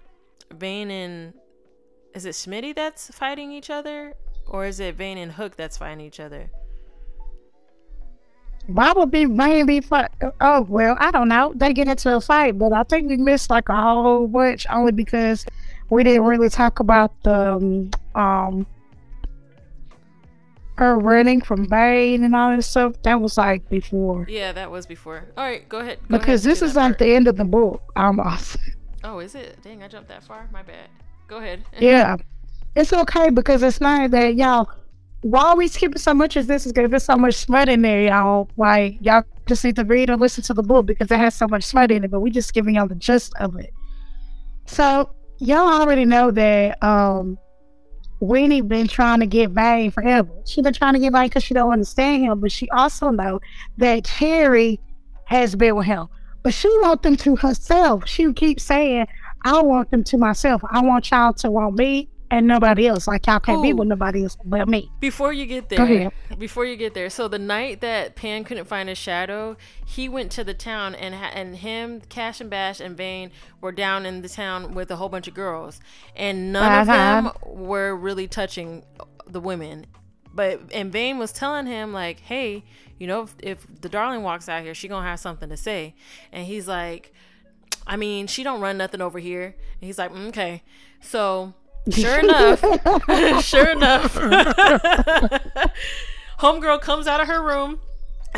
vane 0.54 0.88
and 0.88 1.34
is 2.14 2.24
it 2.24 2.30
smitty 2.30 2.72
that's 2.72 3.10
fighting 3.10 3.50
each 3.50 3.70
other 3.70 4.14
or 4.48 4.66
is 4.66 4.80
it 4.80 4.96
vane 4.96 5.18
and 5.18 5.32
hook 5.32 5.56
that's 5.56 5.76
fighting 5.78 6.00
each 6.04 6.20
other 6.20 6.50
Why 8.66 8.92
would 8.92 9.10
be 9.10 9.24
mainly 9.24 9.80
fight? 9.80 10.10
Oh 10.42 10.60
well, 10.68 10.94
I 11.00 11.10
don't 11.10 11.28
know. 11.28 11.54
They 11.56 11.72
get 11.72 11.88
into 11.88 12.14
a 12.14 12.20
fight, 12.20 12.58
but 12.58 12.74
I 12.74 12.82
think 12.82 13.08
we 13.08 13.16
missed 13.16 13.48
like 13.48 13.70
a 13.70 13.74
whole 13.80 14.28
bunch 14.28 14.66
only 14.68 14.92
because 14.92 15.46
we 15.88 16.04
didn't 16.04 16.24
really 16.24 16.50
talk 16.50 16.78
about 16.78 17.12
the 17.22 17.52
um, 17.56 17.90
um 18.14 18.66
her 20.76 20.98
running 20.98 21.40
from 21.40 21.66
Vane 21.66 22.22
and 22.24 22.36
all 22.36 22.54
this 22.54 22.66
stuff. 22.68 22.92
That 23.04 23.20
was 23.20 23.38
like 23.38 23.68
before 23.70 24.26
yeah 24.28 24.52
that 24.52 24.70
was 24.70 24.84
before 24.86 25.24
all 25.36 25.44
right 25.44 25.66
go 25.68 25.78
ahead 25.78 25.98
go 26.06 26.18
because 26.18 26.44
ahead, 26.44 26.50
this 26.52 26.62
is 26.62 26.76
like 26.76 26.90
part. 26.92 26.98
the 26.98 27.14
end 27.14 27.26
of 27.26 27.36
the 27.36 27.44
book 27.44 27.82
I'm 27.96 28.20
almost. 28.20 28.58
oh 29.02 29.18
is 29.20 29.34
it 29.34 29.56
dang 29.62 29.82
i 29.82 29.88
jumped 29.88 30.08
that 30.08 30.22
far 30.24 30.48
my 30.52 30.62
bad 30.62 30.88
go 31.26 31.38
ahead 31.38 31.64
yeah, 31.80 32.16
it's 32.78 32.92
okay 32.92 33.30
because 33.30 33.62
it's 33.62 33.80
not 33.80 34.12
that 34.12 34.36
y'all 34.36 34.70
why 35.22 35.46
are 35.46 35.56
we 35.56 35.66
skipping 35.66 35.98
so 35.98 36.14
much 36.14 36.36
of 36.36 36.46
this? 36.46 36.64
Is 36.64 36.72
because 36.72 36.90
there's 36.90 37.02
so 37.02 37.16
much 37.16 37.34
smut 37.34 37.68
in 37.68 37.82
there, 37.82 38.02
y'all. 38.02 38.48
Like 38.56 38.98
y'all 39.00 39.24
just 39.46 39.64
need 39.64 39.74
to 39.76 39.84
read 39.84 40.10
or 40.10 40.16
listen 40.16 40.44
to 40.44 40.54
the 40.54 40.62
book 40.62 40.86
because 40.86 41.10
it 41.10 41.18
has 41.18 41.34
so 41.34 41.48
much 41.48 41.64
smut 41.64 41.90
in 41.90 42.04
it. 42.04 42.10
But 42.10 42.20
we're 42.20 42.32
just 42.32 42.54
giving 42.54 42.76
y'all 42.76 42.86
the 42.86 42.94
gist 42.94 43.32
of 43.40 43.58
it. 43.58 43.72
So 44.66 45.10
y'all 45.38 45.80
already 45.80 46.04
know 46.04 46.30
that 46.30 46.80
um 46.82 47.36
Winnie 48.20 48.60
been 48.60 48.86
trying 48.86 49.20
to 49.20 49.26
get 49.26 49.50
Vane 49.50 49.90
forever. 49.90 50.30
She 50.44 50.62
been 50.62 50.72
trying 50.72 50.94
to 50.94 51.00
get 51.00 51.12
Vane 51.12 51.28
because 51.28 51.42
she 51.42 51.54
don't 51.54 51.72
understand 51.72 52.22
him, 52.22 52.40
but 52.40 52.52
she 52.52 52.68
also 52.70 53.10
know 53.10 53.40
that 53.78 54.04
Cherry 54.04 54.80
has 55.24 55.56
been 55.56 55.74
with 55.74 55.86
him. 55.86 56.06
But 56.44 56.54
she 56.54 56.68
want 56.80 57.02
them 57.02 57.16
to 57.18 57.36
herself. 57.36 58.08
She 58.08 58.32
keeps 58.32 58.62
saying, 58.62 59.06
I 59.44 59.62
want 59.62 59.90
them 59.90 60.04
to 60.04 60.16
myself. 60.16 60.62
I 60.70 60.80
want 60.80 61.10
y'all 61.10 61.32
to 61.34 61.50
want 61.50 61.74
me 61.74 62.08
and 62.30 62.46
nobody 62.46 62.86
else. 62.86 63.06
Like 63.06 63.26
y'all 63.26 63.40
can't 63.40 63.62
be 63.62 63.70
Ooh. 63.70 63.76
with 63.76 63.88
nobody 63.88 64.22
else 64.24 64.36
but 64.44 64.68
me. 64.68 64.90
Before 65.00 65.32
you 65.32 65.46
get 65.46 65.68
Go 65.68 65.76
there, 65.86 66.08
ahead. 66.08 66.38
before 66.38 66.64
you 66.64 66.76
get 66.76 66.94
there, 66.94 67.08
so 67.10 67.28
the 67.28 67.38
night 67.38 67.80
that 67.80 68.16
Pan 68.16 68.44
couldn't 68.44 68.66
find 68.66 68.88
his 68.88 68.98
shadow, 68.98 69.56
he 69.86 70.08
went 70.08 70.30
to 70.32 70.44
the 70.44 70.54
town 70.54 70.94
and 70.94 71.14
and 71.14 71.56
him, 71.56 72.00
Kas 72.08 72.40
and 72.40 72.50
Bash 72.50 72.80
and 72.80 72.96
Vane 72.96 73.30
were 73.60 73.72
down 73.72 74.04
in 74.06 74.22
the 74.22 74.28
town 74.28 74.74
with 74.74 74.90
a 74.90 74.96
whole 74.96 75.08
bunch 75.08 75.28
of 75.28 75.34
girls, 75.34 75.80
and 76.16 76.52
none 76.52 76.82
of 76.82 76.88
Uh-huh. 76.88 76.96
them 77.22 77.32
were 77.46 77.94
really 77.96 78.28
touching 78.28 78.84
the 79.26 79.40
women. 79.40 79.86
But 80.34 80.60
and 80.72 80.92
Vane 80.92 81.18
was 81.18 81.32
telling 81.32 81.66
him 81.66 81.92
like, 81.92 82.20
hey, 82.20 82.64
you 82.98 83.06
know, 83.06 83.22
if, 83.22 83.34
if 83.42 83.80
the 83.80 83.88
darling 83.88 84.22
walks 84.22 84.48
out 84.48 84.62
here, 84.62 84.74
she 84.74 84.86
gonna 84.88 85.06
have 85.06 85.18
something 85.20 85.48
to 85.48 85.56
say, 85.56 85.94
and 86.32 86.46
he's 86.46 86.68
like. 86.68 87.12
I 87.90 87.96
mean, 87.96 88.26
she 88.26 88.42
don't 88.42 88.60
run 88.60 88.76
nothing 88.76 89.00
over 89.00 89.18
here. 89.18 89.44
And 89.46 89.54
he's 89.80 89.96
like, 89.96 90.12
"Mm, 90.12 90.28
okay. 90.28 90.62
So, 91.00 91.54
sure 91.90 92.20
enough, 92.20 92.60
sure 93.44 93.70
enough, 93.70 94.14
homegirl 96.40 96.80
comes 96.80 97.06
out 97.06 97.20
of 97.20 97.28
her 97.28 97.42
room 97.42 97.80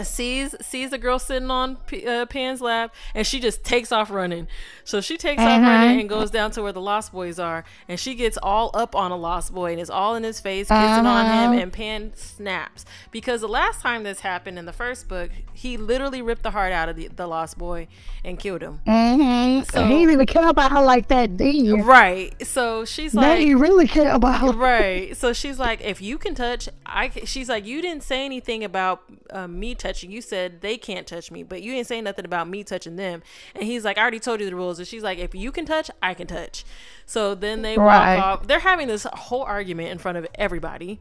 sees 0.03 0.55
sees 0.61 0.91
the 0.91 0.99
girl 0.99 1.19
sitting 1.19 1.51
on 1.51 1.77
P- 1.77 2.07
uh, 2.07 2.27
Pan's 2.27 2.61
lap, 2.61 2.95
and 3.15 3.27
she 3.27 3.41
just 3.41 3.65
takes 3.65 3.93
off 3.93 4.11
running. 4.11 4.47
So 4.85 5.01
she 5.01 5.17
takes 5.17 5.41
off 5.41 5.49
Uh-huh. 5.49 5.61
running 5.71 6.01
and 6.01 6.09
goes 6.09 6.31
down 6.31 6.51
to 6.53 6.63
where 6.63 6.73
the 6.73 6.81
Lost 6.81 7.13
Boys 7.13 7.39
are, 7.39 7.65
and 7.89 7.99
she 8.01 8.15
gets 8.15 8.37
all 8.43 8.71
up 8.75 8.95
on 8.97 9.11
a 9.13 9.17
Lost 9.17 9.53
Boy 9.55 9.73
and 9.73 9.81
is 9.81 9.91
all 9.91 10.15
in 10.17 10.23
his 10.25 10.41
face, 10.41 10.69
kissing 10.69 10.79
on 11.07 11.27
him, 11.27 11.51
Uh-huh. 11.53 11.61
and 11.61 11.73
Pan 11.73 12.13
snaps 12.17 12.85
because 13.11 13.41
the 13.41 13.49
last 13.49 13.81
time 13.81 14.03
this 14.03 14.21
happened 14.21 14.59
in 14.59 14.65
the 14.67 14.73
first 14.73 15.09
book, 15.09 15.31
he 15.53 15.77
literally 15.77 16.23
ripped 16.23 16.43
the 16.43 16.51
heart 16.51 16.73
out 16.73 16.89
of 16.89 16.97
the, 16.97 17.09
the 17.09 17.27
Lost 17.27 17.59
Boy 17.59 17.87
and 18.25 18.39
killed 18.39 18.63
him. 18.63 18.81
Mm-hmm. 18.87 19.63
So- 19.71 19.83
he 19.85 19.89
didn't 19.99 20.11
even 20.13 20.27
care 20.27 20.49
about 20.49 20.73
her 20.73 20.83
like 20.83 21.09
that, 21.09 21.37
did 21.37 21.55
you? 21.55 21.83
Right. 21.83 22.35
So 22.47 22.85
she's 22.85 23.15
like, 23.15 23.43
you 23.43 23.59
really 23.59 23.87
care 23.87 24.13
about 24.15 24.41
her. 24.41 24.53
right. 24.53 25.17
So 25.17 25.33
she's 25.33 25.59
like, 25.59 25.81
if 25.83 26.01
you 26.03 26.19
can 26.19 26.35
touch, 26.35 26.69
I. 26.87 27.11
She's 27.25 27.49
like, 27.49 27.65
you 27.67 27.81
didn't 27.83 28.03
say 28.03 28.25
anything 28.25 28.65
about 28.65 29.03
um, 29.31 29.59
me 29.59 29.75
touching. 29.81 30.13
You 30.13 30.21
said 30.23 30.61
they 30.61 30.77
can't 30.77 31.07
touch 31.07 31.33
me, 31.33 31.43
but 31.43 31.63
you 31.63 31.73
didn't 31.73 31.89
say 31.89 32.01
nothing 32.01 32.25
about 32.25 32.49
me 32.49 32.63
touching 32.63 32.95
them. 32.95 33.23
And 33.55 33.65
he's 33.65 33.85
like, 33.85 33.99
I 33.99 34.03
already 34.03 34.21
told 34.21 34.39
you 34.39 34.47
the 34.49 34.55
rules. 34.55 34.79
And 34.79 34.87
she's 34.87 35.03
like, 35.03 35.19
if 35.19 35.35
you 35.35 35.51
can 35.51 35.67
touch, 35.67 35.91
I 36.01 36.15
can 36.15 36.29
touch. 36.29 36.65
So 37.07 37.35
then 37.35 37.63
they 37.63 37.77
Right. 37.77 38.17
walk 38.17 38.25
off. 38.25 38.47
They're 38.47 38.61
having 38.61 38.87
this 38.87 39.05
whole 39.13 39.43
argument 39.43 39.89
in 39.91 39.99
front 39.99 40.19
of 40.19 40.27
everybody. 40.37 41.01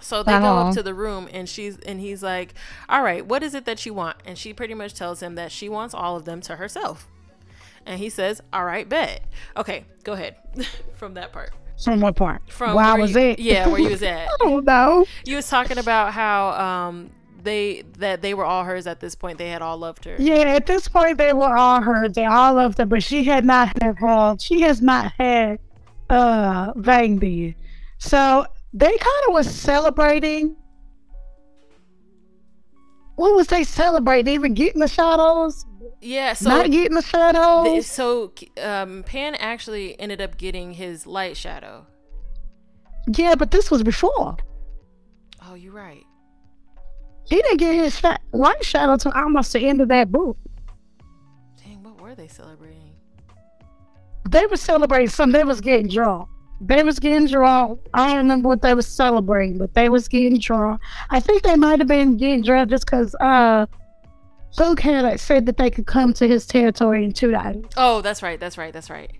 So 0.00 0.22
they 0.24 0.32
go 0.38 0.58
up 0.58 0.74
to 0.74 0.82
the 0.82 0.94
room 0.94 1.28
and 1.32 1.48
she's 1.48 1.78
and 1.78 2.00
he's 2.00 2.24
like, 2.24 2.54
"All 2.88 3.02
right, 3.04 3.24
what 3.24 3.44
is 3.44 3.54
it 3.54 3.66
that 3.66 3.86
you 3.86 3.94
want?" 3.94 4.16
And 4.26 4.36
she 4.36 4.52
pretty 4.52 4.74
much 4.74 4.94
tells 4.94 5.22
him 5.22 5.36
that 5.36 5.52
she 5.52 5.68
wants 5.68 5.94
all 5.94 6.16
of 6.16 6.24
them 6.24 6.40
to 6.40 6.56
herself. 6.56 7.06
And 7.86 8.00
he 8.00 8.10
says, 8.10 8.40
"All 8.52 8.64
right, 8.64 8.88
bet." 8.88 9.22
Okay, 9.56 9.84
go 10.02 10.14
ahead 10.14 10.34
from 10.96 11.14
that 11.14 11.32
part. 11.32 11.50
From 11.80 12.00
what 12.00 12.16
part? 12.16 12.42
From 12.50 12.74
Where 12.74 12.84
I 12.84 12.94
was 12.98 13.12
you- 13.14 13.20
at? 13.20 13.38
Yeah, 13.38 13.68
where 13.68 13.80
you 13.80 13.90
was 13.90 14.02
at. 14.16 14.26
I 14.28 14.34
don't 14.40 14.64
know. 14.64 15.06
You 15.24 15.36
was 15.36 15.48
talking 15.48 15.78
about 15.78 16.12
how 16.12 16.50
um 16.50 17.10
they 17.42 17.82
that 17.98 18.22
they 18.22 18.34
were 18.34 18.44
all 18.44 18.64
hers 18.64 18.86
at 18.86 19.00
this 19.00 19.14
point. 19.14 19.38
They 19.38 19.48
had 19.48 19.62
all 19.62 19.78
loved 19.78 20.04
her. 20.04 20.16
Yeah, 20.18 20.54
at 20.54 20.66
this 20.66 20.88
point 20.88 21.18
they 21.18 21.32
were 21.32 21.56
all 21.56 21.80
hers. 21.82 22.12
They 22.12 22.24
all 22.24 22.54
loved 22.54 22.78
her, 22.78 22.86
but 22.86 23.02
she 23.02 23.24
had 23.24 23.44
not 23.44 23.68
had 23.82 23.98
her. 23.98 24.36
She 24.38 24.60
has 24.62 24.80
not 24.80 25.12
had 25.18 25.58
uh 26.10 26.72
Vane 26.76 27.18
did. 27.18 27.54
So 27.98 28.46
they 28.72 28.88
kind 28.90 29.24
of 29.28 29.34
was 29.34 29.52
celebrating. 29.52 30.56
What 33.16 33.34
was 33.36 33.46
they 33.48 33.64
celebrating? 33.64 34.32
Even 34.34 34.54
getting 34.54 34.80
the 34.80 34.88
shadows? 34.88 35.66
Yeah, 36.00 36.32
so 36.32 36.48
not 36.48 36.70
getting 36.70 36.94
the 36.94 37.02
th- 37.02 37.10
shadows? 37.12 37.86
so 37.86 38.32
um 38.60 39.04
Pan 39.04 39.34
actually 39.36 39.98
ended 40.00 40.20
up 40.20 40.36
getting 40.36 40.72
his 40.72 41.06
light 41.06 41.36
shadow. 41.36 41.86
yeah, 43.06 43.34
but 43.34 43.50
this 43.50 43.70
was 43.70 43.82
before. 43.82 44.36
Oh, 45.44 45.54
you're 45.54 45.72
right. 45.72 46.04
He 47.32 47.40
didn't 47.40 47.56
get 47.56 47.74
his 47.74 47.98
sha- 47.98 48.18
light 48.32 48.62
shadow 48.62 48.98
till 48.98 49.12
almost 49.12 49.54
the 49.54 49.66
end 49.66 49.80
of 49.80 49.88
that 49.88 50.12
book. 50.12 50.36
Dang, 51.56 51.82
what 51.82 51.98
were 51.98 52.14
they 52.14 52.28
celebrating? 52.28 52.92
They 54.28 54.44
were 54.44 54.58
celebrating 54.58 55.08
something. 55.08 55.40
They 55.40 55.44
was 55.44 55.62
getting 55.62 55.88
drunk. 55.88 56.28
They 56.60 56.82
was 56.82 56.98
getting 56.98 57.26
drunk. 57.26 57.80
I 57.94 58.08
don't 58.08 58.18
remember 58.18 58.50
what 58.50 58.60
they 58.60 58.74
was 58.74 58.86
celebrating, 58.86 59.56
but 59.56 59.72
they 59.72 59.88
was 59.88 60.08
getting 60.08 60.40
drunk. 60.40 60.82
I 61.08 61.20
think 61.20 61.42
they 61.42 61.56
might 61.56 61.78
have 61.78 61.88
been 61.88 62.18
getting 62.18 62.42
drunk 62.42 62.68
just 62.68 62.84
because 62.84 63.14
uh, 63.14 63.64
Hook 64.58 64.80
had 64.80 65.04
like, 65.04 65.18
said 65.18 65.46
that 65.46 65.56
they 65.56 65.70
could 65.70 65.86
come 65.86 66.12
to 66.12 66.28
his 66.28 66.44
territory 66.44 67.02
in 67.02 67.12
two 67.12 67.30
days. 67.30 67.64
Oh, 67.78 68.02
that's 68.02 68.22
right. 68.22 68.38
That's 68.38 68.58
right. 68.58 68.74
That's 68.74 68.90
right. 68.90 69.10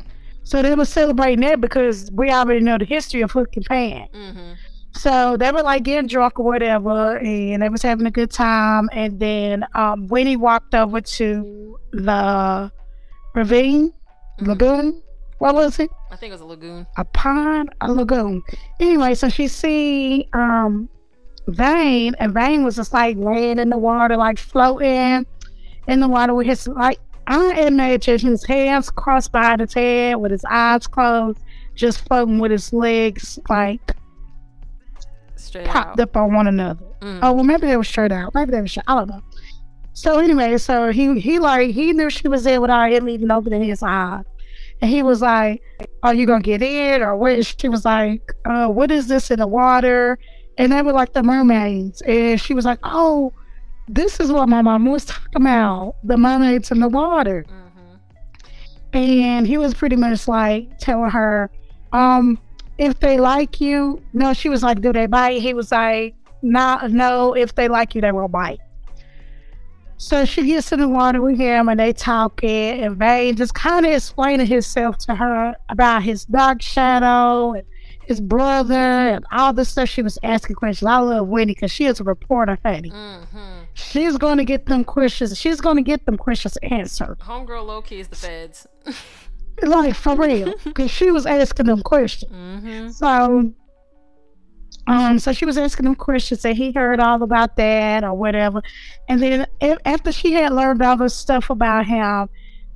So 0.42 0.60
they 0.60 0.74
were 0.74 0.84
celebrating 0.84 1.40
that 1.40 1.62
because 1.62 2.10
we 2.12 2.30
already 2.30 2.60
know 2.60 2.76
the 2.76 2.84
history 2.84 3.22
of 3.22 3.30
Hook 3.30 3.56
and 3.56 3.64
Pan. 3.64 4.08
Mm-hmm. 4.12 4.52
So 4.94 5.36
they 5.36 5.50
were 5.50 5.62
like 5.62 5.84
getting 5.84 6.06
drunk 6.08 6.38
or 6.38 6.44
whatever, 6.44 7.16
and 7.18 7.62
they 7.62 7.68
was 7.68 7.82
having 7.82 8.06
a 8.06 8.10
good 8.10 8.30
time. 8.30 8.88
And 8.92 9.18
then 9.18 9.64
um, 9.74 10.06
Winnie 10.08 10.36
walked 10.36 10.74
over 10.74 11.00
to 11.00 11.78
the 11.92 12.70
ravine, 13.34 13.92
Mhm. 14.40 14.46
lagoon. 14.46 15.02
What 15.38 15.54
was 15.54 15.78
it? 15.80 15.90
I 16.10 16.16
think 16.16 16.30
it 16.30 16.34
was 16.34 16.40
a 16.42 16.44
lagoon. 16.46 16.86
a 16.96 17.04
pond, 17.04 17.70
a 17.80 17.92
lagoon. 17.92 18.42
Anyway, 18.80 19.14
so 19.14 19.28
she 19.28 19.48
see 19.48 20.28
um 20.34 20.88
Vane, 21.48 22.14
and 22.20 22.32
Vane 22.32 22.62
was 22.64 22.76
just 22.76 22.92
like 22.92 23.16
laying 23.16 23.58
in 23.58 23.70
the 23.70 23.78
water, 23.78 24.16
like 24.16 24.38
floating 24.38 25.26
in 25.88 26.00
the 26.00 26.06
water 26.08 26.34
with 26.34 26.46
his 26.46 26.68
like 26.68 27.00
I 27.26 27.62
imagine 27.62 28.18
his 28.20 28.44
hands 28.44 28.90
crossed 28.90 29.32
behind 29.32 29.60
his 29.60 29.74
head 29.74 30.16
with 30.16 30.30
his 30.32 30.44
eyes 30.48 30.86
closed, 30.86 31.38
just 31.74 32.06
floating 32.06 32.38
with 32.38 32.50
his 32.52 32.72
legs 32.72 33.38
like 33.48 33.80
Straight 35.42 35.66
propped 35.66 35.98
out. 35.98 36.00
up 36.00 36.16
on 36.16 36.34
one 36.34 36.46
another. 36.46 36.84
Mm. 37.00 37.20
Oh 37.22 37.32
well 37.32 37.44
maybe 37.44 37.66
they 37.66 37.76
were 37.76 37.84
straight 37.84 38.12
out. 38.12 38.34
Maybe 38.34 38.52
they 38.52 38.60
were 38.60 38.68
straight 38.68 38.84
I 38.86 38.94
don't 38.94 39.08
know. 39.08 39.22
So 39.94 40.18
anyway, 40.18 40.56
so 40.58 40.90
he 40.90 41.20
he 41.20 41.38
like 41.38 41.70
he 41.70 41.92
knew 41.92 42.08
she 42.10 42.28
was 42.28 42.44
there 42.44 42.60
without 42.60 42.92
him 42.92 43.08
even 43.08 43.30
opening 43.30 43.62
his 43.62 43.82
eyes. 43.82 44.24
And 44.80 44.90
he 44.90 45.02
was 45.02 45.20
like, 45.20 45.62
Are 46.02 46.14
you 46.14 46.26
gonna 46.26 46.42
get 46.42 46.62
in? 46.62 47.02
Or 47.02 47.16
what 47.16 47.44
she 47.46 47.68
was 47.68 47.84
like, 47.84 48.32
uh, 48.44 48.68
what 48.68 48.90
is 48.90 49.06
this 49.06 49.30
in 49.30 49.38
the 49.38 49.46
water? 49.46 50.18
And 50.58 50.72
they 50.72 50.82
were 50.82 50.92
like 50.92 51.12
the 51.12 51.22
mermaids. 51.22 52.02
And 52.02 52.40
she 52.40 52.54
was 52.54 52.64
like, 52.64 52.80
Oh, 52.82 53.32
this 53.88 54.18
is 54.20 54.32
what 54.32 54.48
my 54.48 54.62
mom 54.62 54.86
was 54.86 55.04
talking 55.04 55.42
about. 55.42 55.96
The 56.04 56.16
mermaids 56.16 56.70
in 56.70 56.80
the 56.80 56.88
water. 56.88 57.44
Mm-hmm. 57.48 58.96
And 58.96 59.46
he 59.46 59.58
was 59.58 59.74
pretty 59.74 59.96
much 59.96 60.26
like 60.26 60.78
telling 60.78 61.10
her, 61.10 61.50
um, 61.92 62.38
if 62.82 62.98
they 62.98 63.18
like 63.18 63.60
you, 63.60 64.02
no, 64.12 64.32
she 64.32 64.48
was 64.48 64.62
like, 64.62 64.80
do 64.80 64.92
they 64.92 65.06
bite? 65.06 65.40
He 65.40 65.54
was 65.54 65.70
like, 65.70 66.16
nah, 66.42 66.88
no, 66.88 67.32
if 67.34 67.54
they 67.54 67.68
like 67.68 67.94
you, 67.94 68.00
they 68.00 68.10
will 68.10 68.28
bite. 68.28 68.58
So 69.98 70.24
she 70.24 70.44
gets 70.44 70.72
in 70.72 70.80
the 70.80 70.88
water 70.88 71.22
with 71.22 71.38
him 71.38 71.68
and 71.68 71.78
they 71.78 71.92
talking 71.92 72.50
and 72.50 72.96
Vane 72.96 73.36
just 73.36 73.54
kind 73.54 73.86
of 73.86 73.92
explaining 73.92 74.48
himself 74.48 74.98
to 74.98 75.14
her 75.14 75.54
about 75.68 76.02
his 76.02 76.24
dark 76.24 76.60
shadow 76.60 77.52
and 77.52 77.64
his 78.04 78.20
brother 78.20 78.74
and 78.74 79.24
all 79.30 79.52
the 79.52 79.64
stuff 79.64 79.88
she 79.88 80.02
was 80.02 80.18
asking 80.24 80.56
questions. 80.56 80.88
I 80.88 80.98
love 80.98 81.28
Winnie 81.28 81.54
because 81.54 81.70
she 81.70 81.84
is 81.84 82.00
a 82.00 82.04
reporter, 82.04 82.58
honey. 82.64 82.90
Mm-hmm. 82.90 83.60
She's 83.74 84.18
going 84.18 84.38
to 84.38 84.44
get 84.44 84.66
them 84.66 84.82
questions. 84.82 85.38
She's 85.38 85.60
going 85.60 85.76
to 85.76 85.82
get 85.82 86.04
them 86.04 86.16
questions 86.16 86.58
answered. 86.64 87.20
Homegirl 87.20 87.64
low 87.64 87.80
key 87.80 88.00
is 88.00 88.08
the 88.08 88.16
feds. 88.16 88.66
Like, 89.60 89.94
for 89.94 90.16
real. 90.16 90.54
Because 90.64 90.90
she 90.90 91.10
was 91.10 91.26
asking 91.26 91.66
them 91.66 91.82
questions. 91.82 92.32
mm-hmm. 92.32 92.90
So, 92.90 93.52
um, 94.86 95.18
so 95.18 95.32
she 95.32 95.44
was 95.44 95.58
asking 95.58 95.86
him 95.86 95.94
questions, 95.94 96.44
and 96.44 96.56
he 96.56 96.72
heard 96.72 97.00
all 97.00 97.22
about 97.22 97.56
that 97.56 98.02
or 98.04 98.14
whatever. 98.14 98.62
And 99.08 99.22
then 99.22 99.46
after 99.84 100.10
she 100.10 100.32
had 100.32 100.52
learned 100.52 100.82
all 100.82 100.96
this 100.96 101.14
stuff 101.14 101.50
about 101.50 101.86
him, 101.86 102.28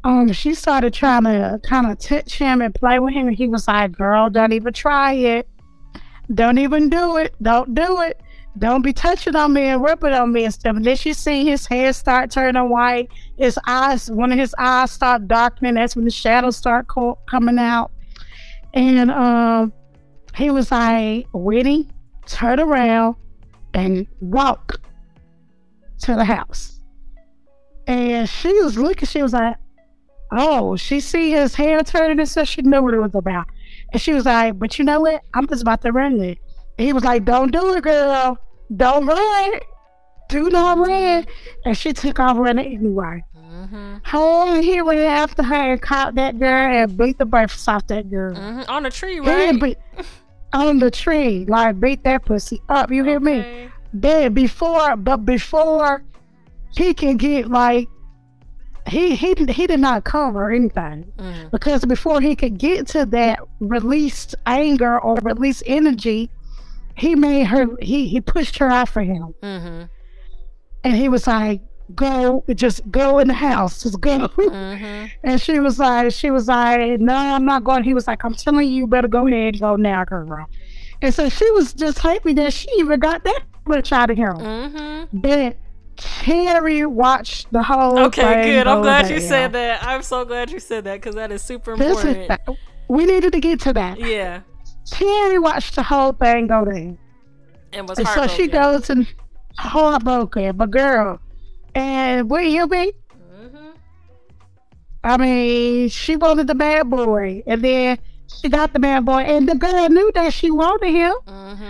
um, 0.04 0.32
she 0.32 0.54
started 0.54 0.94
trying 0.94 1.24
to 1.24 1.60
kind 1.64 1.90
of 1.90 1.98
touch 1.98 2.38
him 2.38 2.62
and 2.62 2.72
play 2.74 3.00
with 3.00 3.12
him. 3.12 3.26
And 3.26 3.36
he 3.36 3.48
was 3.48 3.66
like, 3.66 3.92
"Girl, 3.92 4.30
don't 4.30 4.52
even 4.52 4.72
try 4.72 5.14
it. 5.14 5.48
Don't 6.32 6.58
even 6.58 6.88
do 6.88 7.16
it. 7.16 7.34
Don't 7.42 7.74
do 7.74 8.02
it. 8.02 8.20
Don't 8.58 8.82
be 8.82 8.92
touching 8.92 9.36
on 9.36 9.52
me 9.52 9.62
and 9.62 9.82
ripping 9.82 10.12
on 10.12 10.32
me 10.32 10.44
and 10.44 10.54
stuff." 10.54 10.76
And 10.76 10.84
then 10.84 10.96
she 10.96 11.12
seen 11.12 11.46
his 11.46 11.66
hair 11.66 11.92
start 11.92 12.30
turning 12.30 12.68
white. 12.68 13.08
His 13.36 13.58
eyes, 13.66 14.10
one 14.10 14.32
of 14.32 14.38
his 14.38 14.54
eyes 14.58 14.90
start 14.90 15.28
darkening. 15.28 15.74
That's 15.74 15.96
when 15.96 16.04
the 16.04 16.10
shadows 16.10 16.56
start 16.56 16.88
co- 16.88 17.18
coming 17.28 17.58
out. 17.58 17.90
And 18.74 19.10
um, 19.10 19.72
he 20.34 20.50
was 20.50 20.70
like, 20.70 21.26
Winnie, 21.32 21.88
turn 22.26 22.60
around 22.60 23.16
and 23.72 24.06
walk 24.20 24.80
to 26.02 26.14
the 26.14 26.24
house. 26.24 26.80
And 27.86 28.28
she 28.28 28.52
was 28.60 28.76
looking, 28.76 29.06
she 29.06 29.22
was 29.22 29.32
like, 29.32 29.56
oh, 30.32 30.76
she 30.76 31.00
see 31.00 31.30
his 31.30 31.54
hair 31.54 31.82
turning 31.82 32.18
and 32.18 32.28
so 32.28 32.44
she 32.44 32.60
knew 32.62 32.82
what 32.82 32.94
it 32.94 33.00
was 33.00 33.14
about. 33.14 33.46
And 33.92 34.02
she 34.02 34.12
was 34.12 34.26
like, 34.26 34.58
but 34.58 34.78
you 34.78 34.84
know 34.84 35.00
what? 35.00 35.22
I'm 35.34 35.46
just 35.46 35.62
about 35.62 35.82
to 35.82 35.92
run 35.92 36.20
it. 36.20 36.38
He 36.78 36.92
was 36.92 37.04
like, 37.04 37.24
don't 37.24 37.52
do 37.52 37.74
it, 37.74 37.82
girl. 37.84 38.38
Don't 38.74 39.06
run. 39.06 39.60
Do 40.28 40.50
not 40.50 40.78
run. 40.78 41.26
And 41.64 41.76
she 41.76 41.92
took 41.92 42.18
off 42.18 42.36
running 42.36 42.66
anyway. 42.78 43.22
Mm-hmm. 43.36 43.96
Oh, 44.12 44.60
he 44.60 44.82
went 44.82 45.00
after 45.00 45.42
her 45.42 45.72
and 45.72 45.80
caught 45.80 46.14
that 46.16 46.38
girl 46.38 46.72
and 46.82 46.96
beat 46.96 47.18
the 47.18 47.24
brakes 47.24 47.66
off 47.68 47.86
that 47.88 48.10
girl. 48.10 48.34
hmm 48.34 48.62
On 48.68 48.84
a 48.86 48.90
tree, 48.90 49.20
right? 49.20 49.58
beat 49.60 49.78
on 50.52 50.78
the 50.78 50.90
tree, 50.90 51.44
like 51.46 51.78
beat 51.80 52.02
that 52.04 52.24
pussy 52.24 52.60
up. 52.68 52.90
You 52.90 53.04
hear 53.04 53.20
me? 53.20 53.68
Then 53.92 54.34
before, 54.34 54.96
but 54.96 55.18
before 55.24 56.02
he 56.76 56.92
can 56.92 57.16
get 57.16 57.48
like, 57.48 57.88
he 58.88 59.16
he 59.16 59.34
he 59.48 59.66
did 59.66 59.80
not 59.80 60.04
cover 60.04 60.50
anything 60.52 61.10
Mhm. 61.18 61.50
because 61.50 61.84
before 61.84 62.20
he 62.20 62.36
could 62.36 62.56
get 62.58 62.86
to 62.88 63.04
that 63.06 63.40
released 63.58 64.34
anger 64.46 64.98
or 65.00 65.16
released 65.22 65.62
energy, 65.66 66.30
he 66.96 67.14
made 67.14 67.44
her 67.44 67.66
he 67.80 68.08
he 68.08 68.20
pushed 68.20 68.58
her 68.58 68.68
out 68.68 68.88
for 68.88 69.02
him, 69.02 69.34
Mhm. 69.42 69.88
and 70.84 70.94
he 70.96 71.08
was 71.08 71.26
like, 71.26 71.60
"Go, 71.94 72.42
just 72.54 72.80
go 72.90 73.18
in 73.18 73.28
the 73.28 73.34
house, 73.34 73.82
just 73.82 74.00
go." 74.00 74.28
Mhm. 74.28 75.10
And 75.22 75.40
she 75.40 75.58
was 75.60 75.78
like, 75.78 76.12
she 76.12 76.30
was 76.30 76.48
like, 76.48 77.00
no, 77.00 77.14
I'm 77.14 77.44
not 77.44 77.64
going. 77.64 77.84
He 77.84 77.94
was 77.94 78.06
like, 78.06 78.24
I'm 78.24 78.34
telling 78.34 78.68
you, 78.68 78.74
you 78.74 78.86
better 78.86 79.08
go 79.08 79.26
ahead 79.26 79.54
and 79.54 79.60
go 79.60 79.76
now, 79.76 80.04
girl. 80.04 80.46
And 81.02 81.12
so 81.12 81.28
she 81.28 81.50
was 81.52 81.74
just 81.74 81.98
happy 81.98 82.32
that 82.34 82.52
she 82.52 82.68
even 82.78 82.98
got 83.00 83.22
that 83.24 83.42
much 83.66 83.92
out 83.92 84.10
of 84.10 84.16
him. 84.16 84.36
Mhm. 84.38 85.08
Then 85.12 85.54
Cherry 85.96 86.84
watched 86.86 87.50
the 87.52 87.62
whole 87.62 87.98
Okay, 88.06 88.44
good. 88.52 88.66
I'm 88.66 88.82
glad 88.82 89.10
you 89.10 89.20
said 89.20 89.52
that. 89.52 89.82
I'm 89.82 90.02
so 90.02 90.24
glad 90.24 90.50
you 90.50 90.60
said 90.60 90.84
that 90.84 90.94
because 91.00 91.14
that 91.14 91.32
is 91.32 91.42
super 91.42 91.76
This 91.76 91.98
is, 91.98 92.04
important. 92.04 92.58
we 92.88 93.04
needed 93.06 93.32
to 93.32 93.40
get 93.40 93.60
to 93.60 93.72
that. 93.72 93.98
Yeah. 93.98 94.40
Cherry 94.92 95.38
watched 95.38 95.74
the 95.74 95.82
whole 95.82 96.12
thing 96.12 96.46
go 96.46 96.64
down. 96.64 96.98
And 97.72 97.88
was 97.88 97.98
And 97.98 98.08
so 98.08 98.26
she 98.28 98.46
goes 98.46 98.88
and 98.90 99.06
heartbroken, 99.58 100.56
but 100.56 100.70
girl, 100.70 101.20
and 101.74 102.30
what 102.30 102.46
you 102.46 102.66
be? 102.66 102.92
Mhm. 103.40 103.74
I 105.04 105.16
mean, 105.16 105.88
she 105.88 106.16
wanted 106.16 106.46
the 106.46 106.54
bad 106.54 106.88
boy, 106.88 107.42
and 107.46 107.62
then 107.62 107.98
she 108.40 108.48
got 108.48 108.72
the 108.72 108.78
bad 108.78 109.04
boy, 109.04 109.20
and 109.20 109.48
the 109.48 109.54
girl 109.54 109.88
knew 109.88 110.10
that 110.14 110.32
she 110.32 110.50
wanted 110.50 110.90
him. 110.90 111.14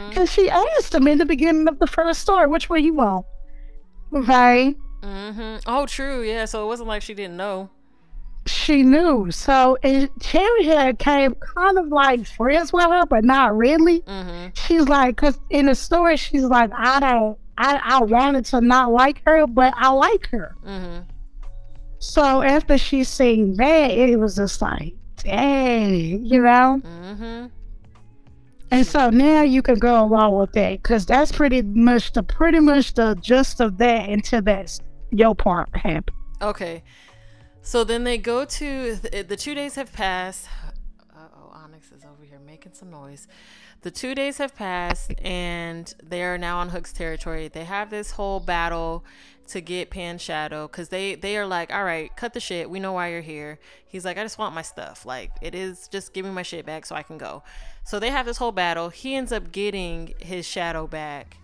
Because 0.09 0.31
she 0.33 0.49
asked 0.49 0.95
him 0.95 1.09
in 1.09 1.19
the 1.19 1.27
beginning 1.27 1.69
of 1.69 1.79
the 1.79 1.87
first 1.87 2.21
story, 2.21 2.47
which 2.47 2.69
one 2.69 2.85
you 2.85 2.95
want? 2.95 3.27
Okay. 4.15 4.75
Mhm. 5.03 5.63
Oh, 5.67 5.87
true. 5.87 6.23
Yeah. 6.23 6.45
So 6.47 6.65
it 6.65 6.67
wasn't 6.67 6.89
like 6.89 7.03
she 7.03 7.15
didn't 7.15 7.37
know. 7.37 7.71
She 8.47 8.83
knew. 8.83 9.31
So 9.31 9.77
and 9.83 10.09
Cherry 10.21 10.95
came 10.95 11.35
kind 11.35 11.79
of 11.79 11.89
like 11.89 12.27
friends 12.27 12.73
with 12.73 12.85
her, 12.85 13.05
but 13.07 13.25
not 13.25 13.57
really. 13.57 14.01
Mhm. 14.03 14.57
She's 14.57 14.89
like, 14.89 15.17
because 15.17 15.39
in 15.51 15.67
the 15.67 15.75
story, 15.75 16.17
she's 16.17 16.45
like, 16.45 16.71
I 16.75 17.01
don't, 17.01 17.39
I, 17.59 17.81
I 17.83 18.03
wanted 18.03 18.45
to 18.47 18.61
not 18.61 18.93
like 18.93 19.23
her, 19.27 19.47
but 19.47 19.75
I 19.77 19.89
like 19.91 20.29
her. 20.29 20.55
Mhm. 20.65 21.05
So 21.99 22.43
after 22.43 22.79
she 22.79 23.03
seen 23.05 23.55
that, 23.57 23.91
it 23.91 24.17
was 24.19 24.37
just 24.37 24.63
like, 24.63 24.95
dang, 25.17 26.25
you 26.25 26.43
know? 26.43 26.81
Mhm. 26.85 27.51
And 28.71 28.87
so 28.87 29.11
now 29.11 29.43
you 29.43 29.63
can 29.63 29.79
go 29.79 30.05
along 30.05 30.37
with 30.39 30.53
that 30.53 30.83
because 30.83 31.07
that's 31.07 31.33
pretty 31.33 31.63
much 31.63 32.13
the 32.13 32.23
pretty 32.23 32.61
much 32.61 32.95
the 32.95 33.17
gist 33.21 33.61
of 33.61 33.79
that 33.79 34.09
until 34.09 34.43
that's 34.43 34.81
your 35.11 35.35
part 35.35 35.69
happened. 35.75 36.11
Okay. 36.43 36.83
So 37.67 37.83
then 37.83 38.05
they 38.05 38.17
go 38.17 38.45
to 38.45 38.95
the, 38.95 39.37
two 39.37 39.53
days 39.53 39.75
have 39.75 39.93
passed. 39.93 40.47
Uh 41.13 41.27
oh, 41.37 41.51
Onyx 41.53 41.91
is 41.91 42.05
over 42.05 42.23
here 42.23 42.39
making 42.39 42.75
some 42.75 42.93
noise. 42.93 43.27
The 43.83 43.91
two 43.91 44.15
days 44.15 44.39
have 44.39 44.55
passed, 44.55 45.13
and 45.21 45.93
they 46.01 46.23
are 46.23 46.39
now 46.39 46.59
on 46.59 46.69
Hook's 46.69 46.93
territory. 46.93 47.49
They 47.49 47.65
have 47.65 47.91
this 47.91 48.13
whole 48.13 48.39
battle 48.39 49.05
to 49.49 49.61
get 49.61 49.91
Pan 49.91 50.19
Shadow 50.19 50.69
because 50.69 50.91
they 50.91 51.17
they 51.17 51.37
are 51.37 51.45
like, 51.45 51.73
all 51.73 51.83
right, 51.83 52.15
cut 52.15 52.35
the 52.35 52.41
shit. 52.41 52.71
We 52.71 52.79
know 52.79 52.93
why 52.93 53.09
you're 53.09 53.21
here. 53.21 53.59
He's 53.85 54.05
like, 54.05 54.17
I 54.17 54.23
just 54.23 54.39
want 54.39 54.55
my 54.55 54.63
stuff. 54.63 55.05
Like 55.05 55.33
it 55.43 55.57
is, 55.57 55.89
just 55.89 56.13
give 56.13 56.25
me 56.25 56.31
my 56.31 56.43
shit 56.43 56.65
back 56.65 56.87
so 56.87 56.95
I 56.95 57.03
can 57.03 57.19
go. 57.19 57.43
So 57.83 57.99
they 57.99 58.11
have 58.11 58.27
this 58.27 58.37
whole 58.37 58.53
battle. 58.53 58.91
He 58.91 59.17
ends 59.17 59.33
up 59.33 59.51
getting 59.51 60.15
his 60.21 60.47
shadow 60.47 60.87
back, 60.87 61.39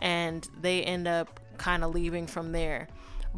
and 0.00 0.48
they 0.58 0.82
end 0.82 1.06
up 1.06 1.38
kind 1.58 1.84
of 1.84 1.94
leaving 1.94 2.26
from 2.26 2.52
there. 2.52 2.88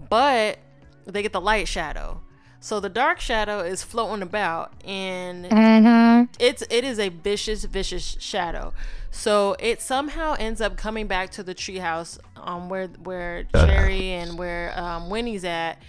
But 0.09 0.61
they 1.05 1.22
get 1.22 1.32
the 1.32 1.41
light 1.41 1.66
shadow. 1.66 2.22
So 2.61 2.80
the 2.80 2.88
dark 2.88 3.20
shadow 3.20 3.61
is 3.61 3.82
floating 3.82 4.22
about 4.22 4.72
and 4.84 5.44
Mm-hmm. 5.46 6.32
it's 6.40 6.62
it 6.70 6.84
is 6.84 6.98
a 6.98 7.09
vicious 7.09 7.64
vicious 7.64 8.16
shadow. 8.20 8.72
So 9.11 9.56
it 9.61 9.80
somehow 9.80 10.34
ends 10.38 10.61
up 10.61 10.76
coming 10.76 11.06
back 11.06 11.30
to 11.32 11.42
the 11.42 11.54
treehouse 11.54 12.18
um 12.36 12.68
where 12.68 12.88
where 12.88 13.44
Cherry 13.54 14.11
and 14.12 14.38
where 14.38 14.72
um 14.78 15.09
Winnie's 15.09 15.44
at 15.44 15.80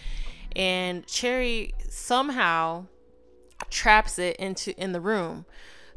and 0.55 1.05
Cherry 1.07 1.73
somehow 1.89 2.85
traps 3.69 4.19
it 4.19 4.35
into 4.37 4.79
in 4.81 4.91
the 4.91 5.01
room. 5.01 5.45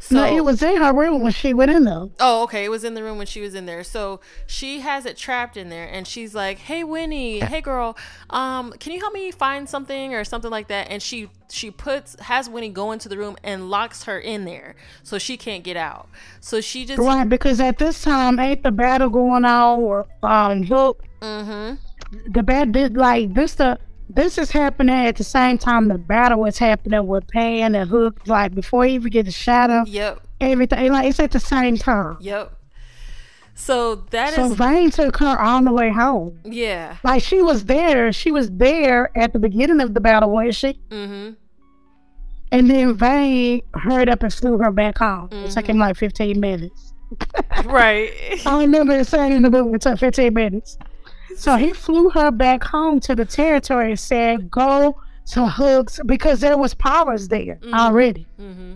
So 0.03 0.16
no, 0.16 0.36
it 0.36 0.44
was 0.44 0.61
in 0.64 0.78
her 0.78 0.92
room 0.92 1.22
when 1.22 1.30
she 1.30 1.55
went 1.55 1.70
in 1.70 1.84
there. 1.84 2.09
Oh, 2.18 2.42
okay. 2.42 2.64
It 2.64 2.70
was 2.70 2.82
in 2.82 2.94
the 2.94 3.05
room 3.05 3.18
when 3.18 3.26
she 3.28 3.40
was 3.40 3.55
in 3.55 3.66
there. 3.66 3.84
So 3.84 4.20
she 4.48 4.80
has 4.80 5.07
it 5.07 5.16
trapped 5.16 5.57
in 5.57 5.68
there 5.68 5.86
and 5.86 6.09
she's 6.09 6.34
like, 6.34 6.59
Hey 6.59 6.82
Winnie, 6.82 7.38
hey 7.38 7.61
girl, 7.61 7.96
um, 8.28 8.72
can 8.80 8.92
you 8.92 8.98
help 8.98 9.14
me 9.14 9.30
find 9.30 9.68
something 9.68 10.12
or 10.12 10.24
something 10.24 10.50
like 10.50 10.66
that? 10.66 10.88
And 10.90 11.00
she 11.00 11.30
she 11.48 11.70
puts 11.70 12.18
has 12.18 12.48
Winnie 12.50 12.68
go 12.68 12.90
into 12.90 13.09
the 13.09 13.16
room 13.16 13.36
and 13.44 13.70
locks 13.70 14.03
her 14.05 14.18
in 14.18 14.44
there 14.44 14.74
so 15.05 15.18
she 15.18 15.36
can't 15.36 15.62
get 15.62 15.76
out. 15.76 16.09
So 16.40 16.61
she 16.61 16.84
just 16.84 16.98
Right, 16.98 17.28
because 17.28 17.61
at 17.61 17.78
this 17.78 18.03
time 18.03 18.40
ain't 18.40 18.64
the 18.64 18.72
battle 18.72 19.09
going 19.09 19.44
on 19.44 19.78
or 19.78 20.07
um 20.24 20.64
Hook 20.64 21.05
Mm-hmm. 21.20 21.74
the 22.32 22.42
bad 22.42 22.72
did 22.72 22.96
like 22.96 23.34
this 23.34 23.55
the 23.55 23.78
this 24.14 24.38
is 24.38 24.50
happening 24.50 24.94
at 24.94 25.16
the 25.16 25.24
same 25.24 25.58
time 25.58 25.88
the 25.88 25.98
battle 25.98 26.44
is 26.46 26.58
happening 26.58 27.06
with 27.06 27.26
Pan 27.28 27.74
and 27.74 27.88
Hook, 27.88 28.20
like 28.26 28.54
before 28.54 28.84
he 28.84 28.94
even 28.94 29.10
get 29.10 29.26
the 29.26 29.32
shadow, 29.32 29.84
Yep. 29.86 30.20
everything 30.40 30.92
like 30.92 31.06
it's 31.08 31.20
at 31.20 31.30
the 31.32 31.40
same 31.40 31.76
time. 31.76 32.16
Yep. 32.20 32.52
So 33.54 33.96
that 34.10 34.30
is 34.30 34.34
So 34.36 34.48
Vane 34.54 34.90
took 34.90 35.18
her 35.18 35.38
on 35.40 35.64
the 35.64 35.72
way 35.72 35.90
home. 35.90 36.38
yeah. 36.44 36.96
Like 37.04 37.22
she 37.22 37.42
was 37.42 37.66
there, 37.66 38.12
she 38.12 38.30
was 38.30 38.50
there 38.50 39.10
at 39.16 39.32
the 39.32 39.38
beginning 39.38 39.80
of 39.80 39.94
the 39.94 40.00
battle, 40.00 40.30
was 40.30 40.56
she? 40.56 40.80
Mm-hmm. 40.90 41.32
And 42.50 42.70
then 42.70 42.94
Vane 42.94 43.62
hurried 43.74 44.08
up 44.08 44.22
and 44.22 44.32
flew 44.32 44.58
her 44.58 44.70
back 44.70 44.98
home. 44.98 45.28
It 45.32 45.50
took 45.52 45.66
him 45.66 45.78
like 45.78 45.96
15 45.96 46.38
minutes. 46.40 46.92
Right. 47.66 48.10
I 48.46 48.62
remember 48.62 48.94
it 48.94 49.06
saying 49.06 49.32
in 49.32 49.42
the 49.42 49.50
movie 49.50 49.74
it 49.76 49.82
took 49.82 49.98
15 49.98 50.32
minutes. 50.32 50.78
So 51.36 51.56
he 51.56 51.72
flew 51.72 52.10
her 52.10 52.30
back 52.30 52.62
home 52.64 53.00
to 53.00 53.14
the 53.14 53.24
territory 53.24 53.90
and 53.90 53.98
said, 54.00 54.50
go 54.50 55.00
to 55.32 55.46
Hooks 55.46 56.00
because 56.06 56.40
there 56.40 56.56
was 56.58 56.74
powers 56.74 57.28
there 57.28 57.58
already. 57.72 58.26
mm-hmm. 58.40 58.74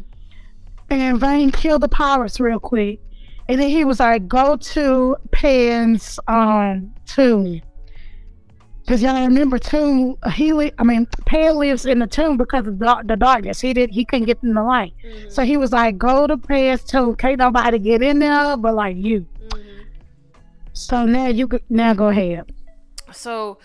And 0.88 1.18
Vane 1.18 1.50
killed 1.50 1.82
the 1.82 1.88
powers 1.88 2.38
real 2.38 2.60
quick. 2.60 3.00
And 3.48 3.60
then 3.60 3.68
he 3.68 3.84
was 3.84 4.00
like, 4.00 4.28
go 4.28 4.56
to 4.56 5.16
Pan's 5.32 6.18
um 6.28 6.92
tomb. 7.06 7.60
Because 8.84 9.02
y'all 9.02 9.26
remember 9.26 9.58
tomb, 9.58 10.16
he 10.34 10.52
li- 10.52 10.70
I 10.78 10.84
mean, 10.84 11.08
Pan 11.26 11.56
lives 11.56 11.86
in 11.86 11.98
the 11.98 12.06
tomb 12.06 12.36
because 12.36 12.68
of 12.68 12.78
the, 12.78 13.02
the 13.04 13.16
darkness. 13.16 13.60
He 13.60 13.72
did 13.72 13.90
he 13.90 14.04
couldn't 14.04 14.26
get 14.26 14.38
in 14.44 14.54
the 14.54 14.62
light. 14.62 14.94
So 15.28 15.42
he 15.42 15.56
was 15.56 15.72
like, 15.72 15.98
go 15.98 16.28
to 16.28 16.38
Pan's 16.38 16.84
tomb. 16.84 17.16
Can't 17.16 17.38
nobody 17.38 17.80
get 17.80 18.00
in 18.02 18.20
there 18.20 18.56
but 18.56 18.74
like 18.74 18.96
you. 18.96 19.26
So 20.76 21.04
now 21.06 21.26
you 21.28 21.48
could 21.48 21.62
now 21.70 21.94
go 21.94 22.08
ahead. 22.08 22.52
so 23.12 23.58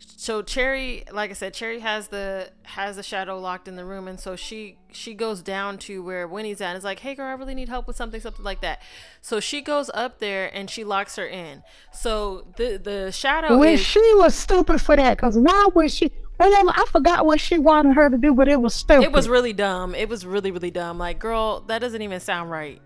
so 0.00 0.42
cherry 0.42 1.04
like 1.12 1.30
i 1.30 1.32
said 1.32 1.54
cherry 1.54 1.78
has 1.80 2.08
the 2.08 2.50
has 2.64 2.96
the 2.96 3.02
shadow 3.02 3.38
locked 3.38 3.66
in 3.68 3.76
the 3.76 3.84
room 3.84 4.06
and 4.08 4.18
so 4.18 4.34
she 4.36 4.76
she 4.92 5.14
goes 5.14 5.42
down 5.42 5.78
to 5.78 6.02
where 6.02 6.26
winnie's 6.26 6.60
at 6.60 6.70
and 6.70 6.78
is 6.78 6.84
like 6.84 6.98
hey 7.00 7.14
girl 7.14 7.26
i 7.26 7.32
really 7.32 7.54
need 7.54 7.68
help 7.68 7.86
with 7.86 7.96
something 7.96 8.20
something 8.20 8.44
like 8.44 8.60
that 8.60 8.80
so 9.20 9.38
she 9.40 9.60
goes 9.60 9.90
up 9.94 10.18
there 10.18 10.52
and 10.54 10.68
she 10.70 10.82
locks 10.84 11.16
her 11.16 11.26
in 11.26 11.62
so 11.92 12.46
the 12.56 12.76
the 12.82 13.10
shadow 13.12 13.56
When 13.58 13.74
is 13.74 13.80
she 13.80 14.00
was 14.16 14.34
stupid 14.34 14.80
for 14.80 14.94
that, 14.96 15.16
because 15.16 15.36
why 15.38 15.68
would 15.74 15.90
she? 15.90 16.10
Whatever, 16.36 16.70
I 16.70 16.84
forgot 16.90 17.24
what 17.26 17.40
she 17.40 17.58
wanted 17.58 17.94
her 17.94 18.08
to 18.10 18.18
do, 18.18 18.34
but 18.34 18.46
it 18.48 18.60
was 18.60 18.74
stupid. 18.74 19.04
it 19.04 19.12
was 19.12 19.28
really 19.28 19.52
dumb 19.52 19.94
it 19.94 20.08
was 20.08 20.24
really 20.26 20.50
really 20.50 20.70
dumb 20.70 20.98
like 20.98 21.18
girl 21.18 21.60
that 21.68 21.78
doesn't 21.80 22.02
even 22.02 22.20
sound 22.20 22.50
right 22.50 22.80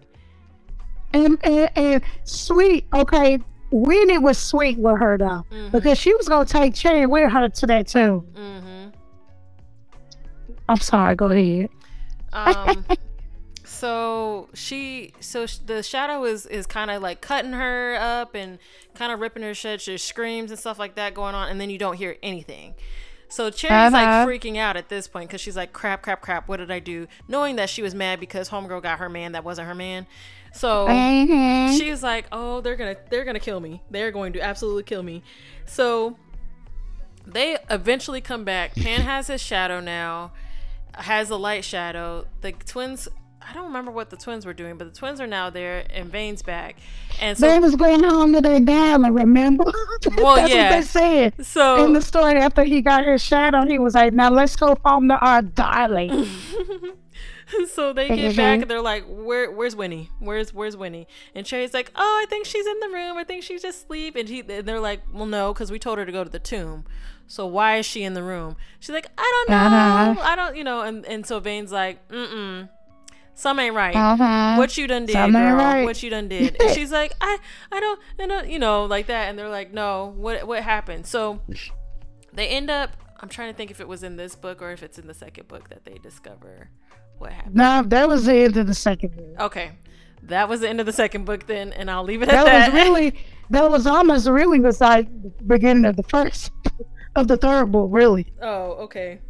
and, 1.14 1.38
and 1.44 1.70
and 1.76 2.02
sweet. 2.24 2.86
Okay, 2.94 3.38
Winnie 3.72 4.18
was 4.18 4.38
sweet 4.38 4.78
with 4.78 4.98
her 5.00 5.16
though, 5.18 5.44
because 5.72 5.98
she 5.98 6.14
was 6.14 6.28
gonna 6.28 6.44
take 6.44 6.74
Cherry 6.74 7.06
with 7.06 7.32
her 7.32 7.48
to 7.48 7.66
that 7.66 7.88
too. 7.88 8.24
mm-hmm 8.34 8.88
I'm 10.68 10.78
sorry. 10.78 11.16
Go 11.16 11.26
ahead. 11.26 11.68
um 12.32 12.84
so 13.64 14.48
she 14.54 15.12
so 15.20 15.44
the 15.66 15.82
shadow 15.82 16.24
is 16.24 16.46
is 16.46 16.66
kind 16.66 16.90
of 16.90 17.02
like 17.02 17.20
cutting 17.20 17.52
her 17.52 17.96
up 18.00 18.34
and 18.34 18.58
kind 18.94 19.12
of 19.12 19.18
ripping 19.20 19.42
her 19.42 19.54
shit 19.54 19.80
she 19.80 19.98
screams 19.98 20.50
and 20.50 20.58
stuff 20.58 20.78
like 20.78 20.94
that 20.94 21.14
going 21.14 21.34
on 21.34 21.48
and 21.48 21.60
then 21.60 21.68
you 21.68 21.78
don't 21.78 21.96
hear 21.96 22.16
anything 22.22 22.74
so 23.28 23.50
cherry's 23.50 23.92
like 23.92 24.06
Uh-huh. 24.06 24.26
freaking 24.26 24.56
out 24.56 24.76
at 24.76 24.88
this 24.88 25.08
point 25.08 25.28
because 25.28 25.40
she's 25.40 25.56
like 25.56 25.72
crap 25.72 26.00
crap 26.02 26.20
crap 26.22 26.48
what 26.48 26.58
did 26.58 26.70
i 26.70 26.78
do 26.78 27.06
knowing 27.28 27.56
that 27.56 27.68
she 27.68 27.82
was 27.82 27.94
mad 27.94 28.20
because 28.20 28.48
homegirl 28.50 28.82
got 28.82 28.98
her 28.98 29.08
man 29.08 29.32
that 29.32 29.42
wasn't 29.44 29.66
her 29.66 29.74
man 29.74 30.06
so 30.52 30.86
Mhm. 30.86 31.78
she's 31.78 32.02
like 32.02 32.26
oh 32.32 32.60
they're 32.60 32.76
gonna 32.76 32.96
they're 33.10 33.24
gonna 33.24 33.40
kill 33.40 33.60
me 33.60 33.82
they're 33.90 34.10
going 34.12 34.32
to 34.34 34.40
absolutely 34.40 34.82
kill 34.82 35.02
me 35.02 35.22
so 35.66 36.16
they 37.26 37.56
eventually 37.70 38.20
come 38.20 38.44
back 38.44 38.74
pan 38.76 39.00
has 39.00 39.28
his 39.28 39.40
shadow 39.40 39.80
now 39.80 40.32
has 40.94 41.30
a 41.30 41.36
light 41.36 41.64
shadow 41.64 42.26
the 42.42 42.52
twins 42.52 43.08
i 43.40 43.52
don't 43.54 43.64
remember 43.64 43.90
what 43.90 44.10
the 44.10 44.16
twins 44.16 44.44
were 44.44 44.52
doing 44.52 44.76
but 44.76 44.92
the 44.92 44.96
twins 44.98 45.20
are 45.20 45.26
now 45.26 45.48
there 45.48 45.84
and 45.90 46.10
vane's 46.12 46.42
back 46.42 46.76
and 47.20 47.36
so 47.38 47.46
They 47.48 47.58
was 47.58 47.76
going 47.76 48.02
home 48.02 48.32
to 48.32 48.40
their 48.40 48.58
dad, 48.58 49.00
remember? 49.14 49.64
Well, 50.16 50.36
That's 50.36 50.52
yeah. 50.52 50.70
what 50.70 50.76
they 50.76 50.82
said. 50.82 51.46
so 51.46 51.84
In 51.84 51.92
the 51.92 52.00
story, 52.02 52.34
after 52.40 52.64
he 52.64 52.80
got 52.80 53.04
his 53.06 53.22
shadow, 53.22 53.64
he 53.64 53.78
was 53.78 53.94
like, 53.94 54.12
now 54.12 54.30
let's 54.30 54.56
go 54.56 54.76
home 54.84 55.08
to 55.08 55.14
our 55.18 55.42
darling. 55.42 56.26
so 57.72 57.92
they 57.92 58.08
get 58.08 58.36
back 58.36 58.62
and 58.62 58.70
they're 58.70 58.80
like, 58.80 59.04
"Where, 59.06 59.50
where's 59.50 59.74
Winnie? 59.76 60.10
Where's, 60.18 60.52
where's 60.52 60.76
Winnie?" 60.76 61.06
And 61.34 61.46
Cherry's 61.46 61.74
like, 61.74 61.90
"Oh, 61.94 62.20
I 62.22 62.26
think 62.28 62.46
she's 62.46 62.66
in 62.66 62.80
the 62.80 62.88
room. 62.88 63.16
I 63.16 63.24
think 63.24 63.42
she's 63.42 63.62
just 63.62 63.84
asleep." 63.84 64.16
And 64.16 64.28
he, 64.28 64.40
and 64.40 64.66
they're 64.66 64.80
like, 64.80 65.02
"Well, 65.12 65.26
no, 65.26 65.52
because 65.52 65.70
we 65.70 65.78
told 65.78 65.98
her 65.98 66.06
to 66.06 66.12
go 66.12 66.24
to 66.24 66.30
the 66.30 66.38
tomb. 66.38 66.84
So 67.26 67.46
why 67.46 67.76
is 67.76 67.86
she 67.86 68.02
in 68.02 68.14
the 68.14 68.22
room?" 68.22 68.56
She's 68.80 68.90
like, 68.94 69.08
"I 69.18 69.44
don't 69.46 69.54
know. 69.54 69.66
Uh-huh. 69.66 70.20
I 70.22 70.36
don't, 70.36 70.56
you 70.56 70.64
know." 70.64 70.82
And 70.82 71.04
and 71.06 71.26
so 71.26 71.40
Vane's 71.40 71.72
like, 71.72 72.06
"Mm 72.08 72.28
mm, 72.28 72.68
some 73.34 73.58
ain't 73.58 73.74
right. 73.74 73.94
Uh-huh. 73.94 74.56
What 74.56 74.76
you 74.76 74.86
done 74.86 75.06
did, 75.06 75.12
Some 75.14 75.34
ain't 75.34 75.56
girl? 75.56 75.56
right." 75.56 75.84
What 75.84 76.02
you 76.02 76.10
done 76.10 76.28
did?" 76.28 76.60
And 76.60 76.70
she's 76.74 76.92
like, 76.92 77.14
"I, 77.20 77.38
I 77.70 77.80
don't, 77.80 78.00
I 78.18 78.26
don't, 78.26 78.48
you 78.48 78.58
know, 78.58 78.84
like 78.84 79.06
that." 79.06 79.28
And 79.28 79.38
they're 79.38 79.48
like, 79.48 79.72
"No, 79.72 80.12
what, 80.16 80.46
what 80.46 80.62
happened?" 80.62 81.06
So 81.06 81.40
they 82.32 82.48
end 82.48 82.70
up. 82.70 82.90
I'm 83.20 83.28
trying 83.28 83.52
to 83.52 83.56
think 83.56 83.70
if 83.70 83.80
it 83.80 83.86
was 83.86 84.02
in 84.02 84.16
this 84.16 84.34
book 84.34 84.60
or 84.60 84.72
if 84.72 84.82
it's 84.82 84.98
in 84.98 85.06
the 85.06 85.14
second 85.14 85.46
book 85.46 85.68
that 85.68 85.84
they 85.84 85.94
discover 86.02 86.70
what 87.22 87.32
happened. 87.32 87.54
No, 87.54 87.82
that 87.86 88.08
was 88.08 88.26
the 88.26 88.34
end 88.34 88.56
of 88.56 88.66
the 88.66 88.74
second 88.74 89.16
book. 89.16 89.40
Okay. 89.40 89.72
That 90.24 90.48
was 90.48 90.60
the 90.60 90.68
end 90.68 90.78
of 90.80 90.86
the 90.86 90.92
second 90.92 91.24
book 91.24 91.46
then, 91.46 91.72
and 91.72 91.90
I'll 91.90 92.04
leave 92.04 92.22
it 92.22 92.28
at 92.28 92.32
That 92.32 92.44
that. 92.44 92.72
was 92.72 92.82
really, 92.82 93.14
that 93.50 93.70
was 93.70 93.86
almost 93.86 94.28
really 94.28 94.58
like 94.60 95.08
the 95.22 95.30
beginning 95.46 95.84
of 95.84 95.96
the 95.96 96.04
first, 96.04 96.50
of 97.16 97.26
the 97.28 97.36
third 97.36 97.72
book, 97.72 97.88
really. 97.90 98.32
oh, 98.40 98.72
okay. 98.84 99.20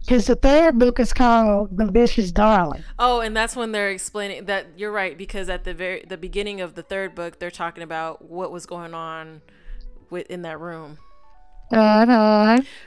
Because 0.00 0.26
the 0.26 0.36
third 0.36 0.78
book 0.78 0.98
is 1.00 1.12
called 1.12 1.76
The 1.76 1.84
Vicious 1.84 2.32
Darling. 2.32 2.82
Oh, 2.98 3.20
and 3.20 3.36
that's 3.36 3.54
when 3.54 3.72
they're 3.72 3.90
explaining 3.90 4.46
that 4.46 4.66
you're 4.78 4.90
right 4.92 5.18
because 5.18 5.50
at 5.50 5.64
the 5.64 5.74
very 5.74 6.02
the 6.08 6.16
beginning 6.16 6.62
of 6.62 6.74
the 6.74 6.82
third 6.82 7.14
book, 7.14 7.38
they're 7.38 7.50
talking 7.50 7.82
about 7.82 8.24
what 8.24 8.50
was 8.50 8.64
going 8.64 8.94
on 8.94 9.42
with 10.08 10.26
in 10.30 10.40
that 10.42 10.60
room. 10.60 10.96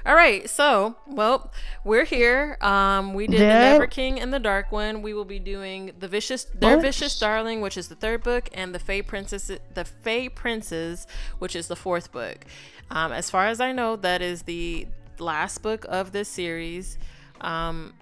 All 0.05 0.15
right, 0.15 0.49
so 0.49 0.95
well, 1.07 1.51
we're 1.83 2.05
here. 2.05 2.57
Um, 2.61 3.13
we 3.13 3.27
did 3.27 3.39
the 3.39 3.43
Yeah. 3.45 3.71
Never 3.73 3.87
King 3.87 4.19
and 4.19 4.33
the 4.33 4.39
Dark 4.39 4.71
One. 4.71 5.01
We 5.01 5.13
will 5.13 5.25
be 5.25 5.39
doing 5.39 5.91
the 5.99 6.07
vicious, 6.07 6.45
their 6.45 6.77
What? 6.77 6.83
vicious 6.83 7.19
darling, 7.19 7.61
which 7.61 7.77
is 7.77 7.89
the 7.89 7.95
third 7.95 8.23
book, 8.23 8.49
and 8.53 8.73
the 8.73 8.79
Fae 8.79 9.01
Princess, 9.01 9.51
the 9.73 9.85
Fae 9.85 10.29
Princes, 10.29 11.05
which 11.39 11.55
is 11.55 11.67
the 11.67 11.75
fourth 11.75 12.11
book. 12.11 12.45
Um, 12.89 13.11
as 13.11 13.29
far 13.29 13.47
as 13.47 13.61
I 13.61 13.71
know, 13.71 13.95
that 13.97 14.21
is 14.21 14.43
the 14.43 14.87
last 15.19 15.61
book 15.61 15.85
of 15.87 16.11
this 16.11 16.27
series. 16.27 16.97
Um, 17.39 17.93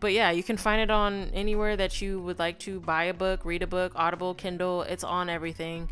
but 0.00 0.12
yeah, 0.12 0.30
you 0.30 0.44
can 0.44 0.56
find 0.56 0.80
it 0.80 0.90
on 0.90 1.30
anywhere 1.34 1.76
that 1.76 2.00
you 2.00 2.20
would 2.20 2.38
like 2.38 2.60
to 2.60 2.78
buy 2.80 3.04
a 3.04 3.14
book, 3.14 3.44
read 3.44 3.62
a 3.62 3.66
book, 3.66 3.92
Audible, 3.96 4.34
Kindle. 4.34 4.82
It's 4.82 5.02
on 5.02 5.28
everything. 5.28 5.88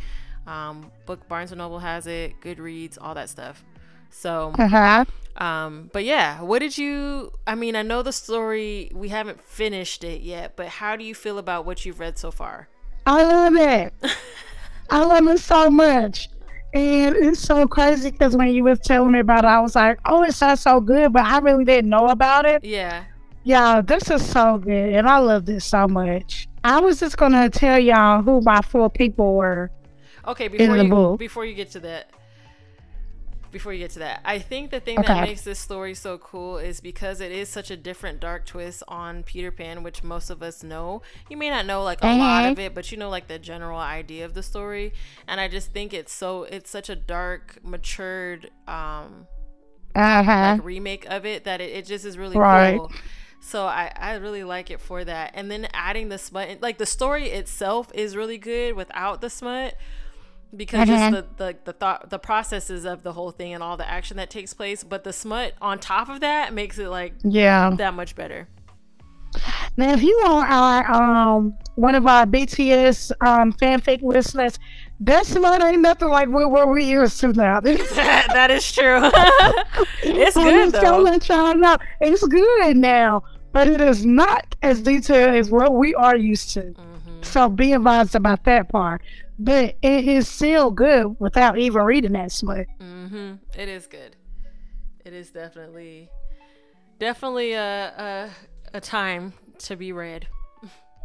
Um, 0.46 0.92
book 1.06 1.26
Barnes 1.28 1.50
and 1.50 1.58
Noble 1.58 1.80
has 1.80 2.06
it, 2.06 2.40
Goodreads, 2.40 2.96
all 3.00 3.14
that 3.14 3.28
stuff. 3.28 3.64
So 4.10 4.52
Uh-huh. 4.58 5.04
um, 5.36 5.90
but 5.92 6.04
yeah, 6.04 6.40
what 6.42 6.60
did 6.60 6.76
you? 6.78 7.32
I 7.46 7.54
mean, 7.54 7.76
I 7.76 7.82
know 7.82 8.02
the 8.02 8.12
story. 8.12 8.90
We 8.94 9.08
haven't 9.08 9.42
finished 9.42 10.04
it 10.04 10.22
yet, 10.22 10.56
but 10.56 10.68
how 10.68 10.96
do 10.96 11.04
you 11.04 11.14
feel 11.14 11.38
about 11.38 11.66
what 11.66 11.84
you've 11.84 12.00
read 12.00 12.18
so 12.18 12.30
far? 12.30 12.68
I 13.06 13.22
love 13.22 13.54
it. 13.56 13.94
I 14.90 15.04
love 15.04 15.26
it 15.28 15.38
so 15.40 15.70
much. 15.70 16.28
And 16.74 17.16
it's 17.16 17.40
so 17.40 17.66
crazy 17.66 18.10
because 18.10 18.36
when 18.36 18.48
you 18.48 18.64
was 18.64 18.78
telling 18.80 19.12
me 19.12 19.20
about 19.20 19.44
it, 19.44 19.48
I 19.48 19.60
was 19.60 19.74
like, 19.74 19.98
oh, 20.04 20.22
it 20.24 20.34
sounds 20.34 20.60
so 20.60 20.80
good, 20.80 21.12
but 21.12 21.24
I 21.24 21.38
really 21.38 21.64
didn't 21.64 21.88
know 21.88 22.08
about 22.08 22.44
it. 22.44 22.64
Yeah. 22.64 23.04
Yeah, 23.44 23.80
this 23.80 24.10
is 24.10 24.28
so 24.28 24.58
good, 24.58 24.92
and 24.94 25.06
I 25.06 25.18
love 25.18 25.46
this 25.46 25.64
so 25.64 25.86
much. 25.86 26.48
I 26.64 26.80
was 26.80 26.98
just 26.98 27.16
gonna 27.16 27.48
tell 27.48 27.78
y'all 27.78 28.20
who 28.20 28.40
my 28.40 28.60
four 28.60 28.90
people 28.90 29.36
were. 29.36 29.70
Okay. 30.26 30.48
Before 30.48 30.76
the 30.76 30.82
you 30.82 30.90
book. 30.90 31.18
before 31.20 31.44
you 31.44 31.54
get 31.54 31.70
to 31.70 31.80
that, 31.80 32.10
before 33.52 33.72
you 33.72 33.78
get 33.78 33.90
to 33.92 33.98
that, 34.00 34.20
I 34.24 34.38
think 34.38 34.70
the 34.70 34.80
thing 34.80 35.00
Okay. 35.00 35.14
that 35.14 35.18
makes 35.20 35.42
this 35.42 35.58
story 35.58 35.94
so 35.94 36.18
cool 36.18 36.58
is 36.58 36.80
because 36.80 37.20
it 37.20 37.32
is 37.32 37.48
such 37.48 37.70
a 37.70 37.76
different 37.76 38.20
dark 38.20 38.46
twist 38.46 38.82
on 38.88 39.22
Peter 39.22 39.50
Pan, 39.50 39.82
which 39.82 40.02
most 40.02 40.30
of 40.30 40.42
us 40.42 40.62
know. 40.62 41.02
You 41.28 41.36
may 41.36 41.50
not 41.50 41.66
know 41.66 41.82
like 41.82 42.00
a 42.02 42.08
lot 42.08 42.44
Mhm. 42.44 42.52
of 42.52 42.58
it, 42.58 42.74
but 42.74 42.90
you 42.92 42.98
know 42.98 43.08
like 43.10 43.28
the 43.28 43.38
general 43.38 43.78
idea 43.80 44.24
of 44.24 44.34
the 44.34 44.42
story. 44.42 44.92
And 45.26 45.40
I 45.40 45.48
just 45.48 45.72
think 45.72 45.94
it's 45.94 46.12
so 46.12 46.44
it's 46.44 46.70
such 46.70 46.88
a 46.88 46.96
dark, 46.96 47.58
matured 47.62 48.50
um 48.68 49.26
Uh 49.94 50.22
huh. 50.22 50.32
like 50.40 50.58
remake 50.58 51.06
of 51.06 51.24
it 51.24 51.44
that 51.44 51.60
it, 51.60 51.70
it 51.72 51.86
just 51.86 52.04
is 52.04 52.18
really 52.18 52.38
Right. 52.38 52.82
cool. 52.82 52.92
So 53.40 53.66
I, 53.66 53.92
I 53.96 54.14
really 54.14 54.44
like 54.44 54.70
it 54.70 54.80
for 54.80 55.04
that. 55.04 55.32
And 55.34 55.50
then 55.50 55.68
adding 55.72 56.08
the 56.08 56.18
smut 56.18 56.60
like 56.60 56.78
the 56.78 56.86
story 56.86 57.28
itself 57.30 57.90
is 57.94 58.16
really 58.16 58.38
good 58.38 58.74
without 58.74 59.20
the 59.20 59.30
smut 59.30 59.74
because 60.56 60.88
just 60.88 61.12
the, 61.12 61.26
the 61.36 61.56
the 61.64 61.72
thought 61.72 62.10
the 62.10 62.18
processes 62.18 62.84
of 62.84 63.02
the 63.02 63.12
whole 63.12 63.30
thing 63.30 63.52
and 63.54 63.62
all 63.62 63.76
the 63.76 63.88
action 63.88 64.16
that 64.16 64.30
takes 64.30 64.54
place. 64.54 64.82
But 64.84 65.04
the 65.04 65.12
smut 65.12 65.54
on 65.60 65.78
top 65.78 66.08
of 66.08 66.20
that 66.20 66.52
makes 66.54 66.78
it 66.78 66.88
like 66.88 67.14
Yeah. 67.22 67.70
that 67.76 67.94
much 67.94 68.14
better. 68.14 68.48
Now, 69.76 69.92
if 69.92 70.02
you 70.02 70.14
are 70.26 70.46
our, 70.46 70.90
um 71.36 71.54
one 71.74 71.94
of 71.94 72.06
our 72.06 72.24
BTS 72.24 73.12
um 73.26 73.52
fanfic 73.52 74.00
listeners, 74.02 74.58
that 75.00 75.26
smut 75.26 75.62
ain't 75.62 75.82
nothing 75.82 76.08
like 76.08 76.28
what, 76.28 76.50
what 76.50 76.68
we 76.70 76.84
used 76.84 77.20
to 77.20 77.32
now. 77.34 77.60
that 77.60 78.50
is 78.50 78.70
true. 78.72 79.00
it's 80.02 80.36
good 80.36 80.72
though. 80.72 80.98
let 80.98 81.28
y'all 81.28 81.54
know 81.54 81.76
it's 82.00 82.26
good 82.26 82.76
now, 82.78 83.22
but 83.52 83.68
it 83.68 83.80
is 83.82 84.06
not 84.06 84.54
as 84.62 84.80
detailed 84.80 85.34
as 85.34 85.50
what 85.50 85.74
we 85.74 85.94
are 85.94 86.16
used 86.16 86.54
to. 86.54 86.60
Mhm. 86.62 86.95
So 87.36 87.50
be 87.50 87.74
advised 87.74 88.14
about 88.14 88.44
that 88.44 88.70
part. 88.70 89.02
But 89.38 89.76
it 89.82 90.08
is 90.08 90.26
still 90.26 90.70
good 90.70 91.16
without 91.18 91.58
even 91.58 91.82
reading 91.82 92.12
that 92.12 92.32
smut. 92.32 92.66
Mm-hmm. 92.80 93.34
It 93.54 93.68
is 93.68 93.86
good. 93.86 94.16
It 95.04 95.12
is 95.12 95.32
definitely, 95.32 96.08
definitely 96.98 97.52
a 97.52 98.30
a, 98.72 98.78
a 98.78 98.80
time 98.80 99.34
to 99.58 99.76
be 99.76 99.92
read, 99.92 100.26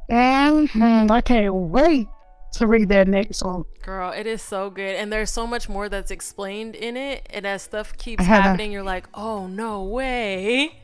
And 0.08 0.70
hmm, 0.70 1.12
I 1.12 1.20
can't 1.20 1.54
wait 1.54 2.08
to 2.54 2.66
read 2.68 2.88
that 2.90 3.10
next 3.10 3.44
one. 3.44 3.66
girl. 3.82 4.12
It 4.12 4.26
is 4.26 4.42
so 4.42 4.70
good, 4.70 4.96
and 4.96 5.12
there's 5.12 5.32
so 5.32 5.46
much 5.46 5.68
more 5.68 5.90
that's 5.90 6.12
explained 6.12 6.76
in 6.76 6.96
it. 6.96 7.28
And 7.30 7.46
as 7.46 7.64
stuff 7.64 7.98
keeps 7.98 8.24
happening, 8.24 8.72
you're 8.72 8.84
like, 8.84 9.08
oh 9.14 9.48
no 9.48 9.84
way. 9.84 10.80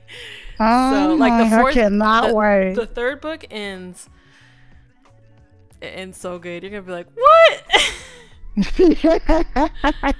Oh, 0.60 0.92
so 0.92 1.16
like 1.16 1.50
the 1.50 1.56
I 1.56 1.72
cannot 1.72 2.28
the, 2.30 2.36
wait. 2.36 2.74
the 2.76 2.86
third 2.86 3.22
book 3.22 3.46
ends. 3.50 4.10
It 5.82 5.86
ends 5.88 6.18
so 6.18 6.40
good. 6.40 6.64
You're 6.64 6.72
gonna 6.72 6.82
be 6.84 6.92
like, 6.92 7.08
what? 7.14 7.64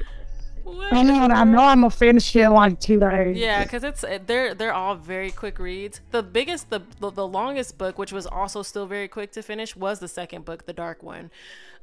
I 0.92 1.02
know, 1.04 1.24
I 1.34 1.44
know 1.46 1.60
I'm 1.64 1.80
gonna 1.82 1.90
finish 1.90 2.36
it 2.36 2.50
like 2.50 2.80
two 2.80 3.00
days. 3.00 3.38
Yeah, 3.38 3.64
because 3.64 3.84
it's 3.84 4.04
they're 4.26 4.54
they're 4.54 4.74
all 4.74 4.96
very 4.96 5.32
quick 5.32 5.60
reads. 5.60 6.02
The 6.12 6.22
biggest, 6.22 6.70
the, 6.70 6.82
the 7.00 7.10
the 7.10 7.28
longest 7.28 7.78
book, 7.78 7.98
which 7.98 8.12
was 8.12 8.28
also 8.28 8.64
still 8.64 8.86
very 8.86 9.08
quick 9.08 9.32
to 9.34 9.42
finish, 9.42 9.76
was 9.76 10.00
the 10.00 10.08
second 10.10 10.46
book, 10.46 10.66
the 10.66 10.74
dark 10.74 11.02
one. 11.02 11.32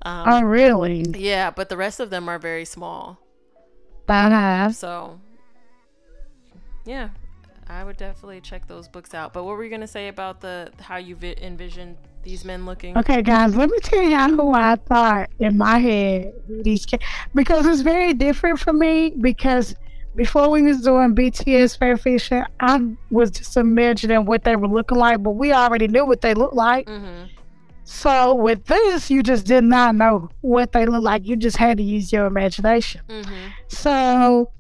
Um, 0.03 0.25
Oh, 0.29 0.43
really? 0.43 1.03
yeah, 1.17 1.51
but 1.51 1.69
the 1.71 1.77
rest 1.77 1.99
of 1.99 2.11
them 2.11 2.29
are 2.29 2.39
very 2.39 2.65
small. 2.67 3.19
Uh-huh. 4.07 4.71
So, 4.71 5.19
yeah, 6.85 7.09
I 7.69 7.85
would 7.85 7.97
definitely 7.97 8.43
check 8.43 8.69
those 8.69 8.87
books 8.87 9.15
out. 9.15 9.33
But 9.33 9.45
what 9.45 9.57
were 9.57 9.65
you 9.65 9.71
gonna 9.71 9.87
say 9.87 10.09
about 10.09 10.41
the 10.43 10.71
how 10.79 10.97
you 10.99 11.17
vi- 11.17 11.37
envisioned 11.41 11.97
these 12.25 12.45
men 12.45 12.67
looking? 12.67 12.97
Okay, 12.99 13.23
guys, 13.23 13.55
let 13.55 13.71
me 13.71 13.79
tell 13.81 14.03
y'all 14.03 14.29
who 14.29 14.53
I 14.53 14.77
thought 14.77 15.31
in 15.39 15.57
my 15.57 15.79
head 15.79 16.33
these 16.49 16.87
ca- 16.87 16.99
because 17.35 17.67
it's 17.67 17.83
very 17.83 18.15
different 18.15 18.59
for 18.59 18.73
me. 18.73 19.11
Because 19.11 19.75
before 20.17 20.49
we 20.49 20.63
was 20.63 20.81
doing 20.81 21.15
BTS 21.15 21.79
fan 21.79 21.97
fiction, 21.97 22.45
I 22.61 22.81
was 23.11 23.31
just 23.31 23.57
imagining 23.57 24.25
what 24.25 24.45
they 24.45 24.57
were 24.57 24.69
looking 24.69 24.99
like, 24.99 25.23
but 25.23 25.33
we 25.33 25.53
already 25.53 25.89
knew 25.89 26.05
what 26.07 26.21
they 26.21 26.35
looked 26.35 26.55
like. 26.55 26.87
Mm-hmm. 26.87 27.27
So 27.85 28.35
with 28.35 28.65
this, 28.65 29.11
you 29.11 29.23
just 29.23 29.47
did 29.47 29.65
not 29.65 29.95
know 29.95 30.31
what 30.41 30.73
they 30.73 30.87
look 30.87 31.03
like. 31.03 31.27
You 31.27 31.37
just 31.37 31.59
had 31.59 31.77
to 31.77 31.83
use 31.83 32.13
your 32.13 32.27
imagination. 32.27 33.03
Mm-hmm. 33.09 33.49
So, 33.69 34.51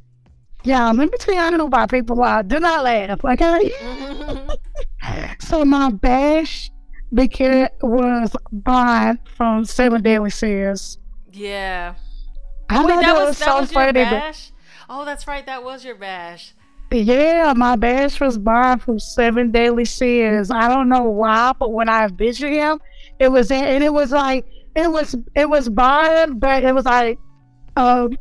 yeah, 0.62 0.91
let 0.91 1.11
me 1.11 1.19
tell 1.19 1.35
y'all 1.35 1.59
who 1.59 1.69
my 1.69 1.87
people 1.87 2.23
are. 2.23 2.43
Do 2.43 2.61
not 2.61 2.85
laugh, 2.85 3.25
okay? 3.25 3.71
Mm-hmm. 3.71 4.51
So 5.41 5.67
my 5.67 5.91
bash 5.91 6.71
because 7.15 7.69
it 7.69 7.73
was 7.83 8.35
Ban 8.53 9.19
from 9.37 9.65
Seven 9.65 10.03
Deadly 10.03 10.31
Sins. 10.31 10.99
Yeah. 11.33 11.95
I 12.69 12.85
Wait, 12.85 12.95
know 12.95 13.01
that 13.01 13.15
was 13.15 13.39
that 13.39 13.45
so 13.45 13.61
was 13.61 13.73
funny, 13.73 13.93
bash. 13.93 14.51
Oh, 14.89 15.05
that's 15.05 15.27
right. 15.27 15.45
That 15.47 15.62
was 15.65 15.85
your 15.85 15.95
bash. 15.95 16.55
Yeah, 16.93 17.53
my 17.57 17.75
bash 17.77 18.21
was 18.21 18.39
Ban 18.39 18.79
from 18.79 18.99
Seven 19.01 19.51
Deadly 19.51 19.85
Sins. 19.85 20.51
I 20.51 20.69
don't 20.69 20.89
know 20.89 21.03
why, 21.05 21.53
but 21.59 21.73
when 21.73 21.89
I 21.89 22.07
visioned 22.09 22.55
him, 22.55 22.79
it 23.19 23.29
was 23.29 23.51
and 23.51 23.83
it 23.83 23.93
was 23.93 24.12
like 24.12 24.47
it 24.77 24.91
was 24.91 25.15
it 25.35 25.49
was 25.49 25.69
Ban, 25.69 26.39
but 26.39 26.62
it 26.65 26.73
was 26.75 26.85
like 26.85 27.19
um 27.77 28.17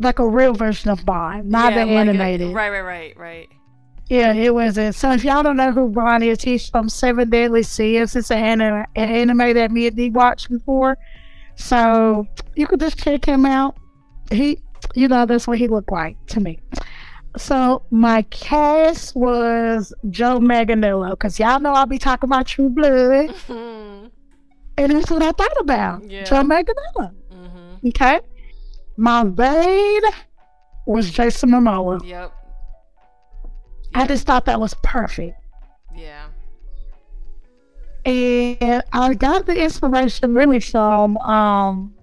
like 0.00 0.18
a 0.18 0.26
real 0.28 0.52
version 0.52 0.90
of 0.90 1.04
Ban, 1.06 1.48
not 1.48 1.72
Yeah, 1.72 1.84
the 1.84 1.92
like 1.92 1.94
a- 2.06 2.10
animated. 2.10 2.54
right, 2.54 2.70
right, 2.70 2.80
right, 2.82 3.16
right. 3.16 3.48
Yeah, 4.08 4.32
it 4.34 4.54
was 4.54 4.76
it. 4.76 4.94
So 4.94 5.12
if 5.12 5.24
y'all 5.24 5.42
don't 5.42 5.56
know 5.56 5.72
who 5.72 5.88
Ban 5.88 6.22
is, 6.22 6.42
he's 6.42 6.68
from 6.68 6.88
Seven 6.88 7.30
Deadly 7.30 7.62
Sins. 7.62 8.14
It's 8.14 8.30
an 8.30 8.38
anime, 8.38 8.84
an 8.94 9.08
anime 9.08 9.54
that 9.54 9.70
me 9.70 9.86
and 9.86 9.96
D 9.96 10.10
watched 10.10 10.50
before. 10.50 10.98
So 11.56 12.26
you 12.54 12.66
could 12.66 12.80
just 12.80 12.98
check 12.98 13.24
him 13.24 13.46
out. 13.46 13.76
He, 14.30 14.58
you 14.94 15.08
know, 15.08 15.24
that's 15.24 15.46
what 15.46 15.58
he 15.58 15.68
looked 15.68 15.92
like 15.92 16.16
to 16.28 16.40
me. 16.40 16.58
So 17.38 17.82
my 17.90 18.22
Kas 18.22 19.14
was 19.14 19.94
Joe 20.10 20.38
Manganiello, 20.38 21.10
because 21.12 21.38
y'all 21.38 21.60
know 21.60 21.72
I'll 21.72 21.86
be 21.86 21.98
talking 21.98 22.28
about 22.28 22.46
True 22.46 22.68
Blood, 22.68 23.30
hmm 23.46 24.06
and 24.78 24.90
that's 24.90 25.10
what 25.10 25.22
I 25.22 25.32
thought 25.32 25.60
about. 25.60 26.02
Yeah. 26.10 26.24
Joe 26.24 26.42
Manganiello. 26.42 27.14
hmm 27.30 27.88
Okay. 27.88 28.20
My 28.96 29.22
maid 29.22 30.02
was 30.86 31.10
Jason 31.10 31.50
Momoa. 31.50 32.06
Yep. 32.06 32.32
I 33.94 34.06
just 34.06 34.26
thought 34.26 34.46
that 34.46 34.60
was 34.60 34.74
perfect. 34.82 35.36
Yeah. 35.94 36.26
and 38.04 38.82
I 38.92 39.14
got 39.14 39.46
the 39.46 39.62
inspiration 39.62 40.34
really 40.34 40.60
from 40.60 41.16
um 41.18 41.94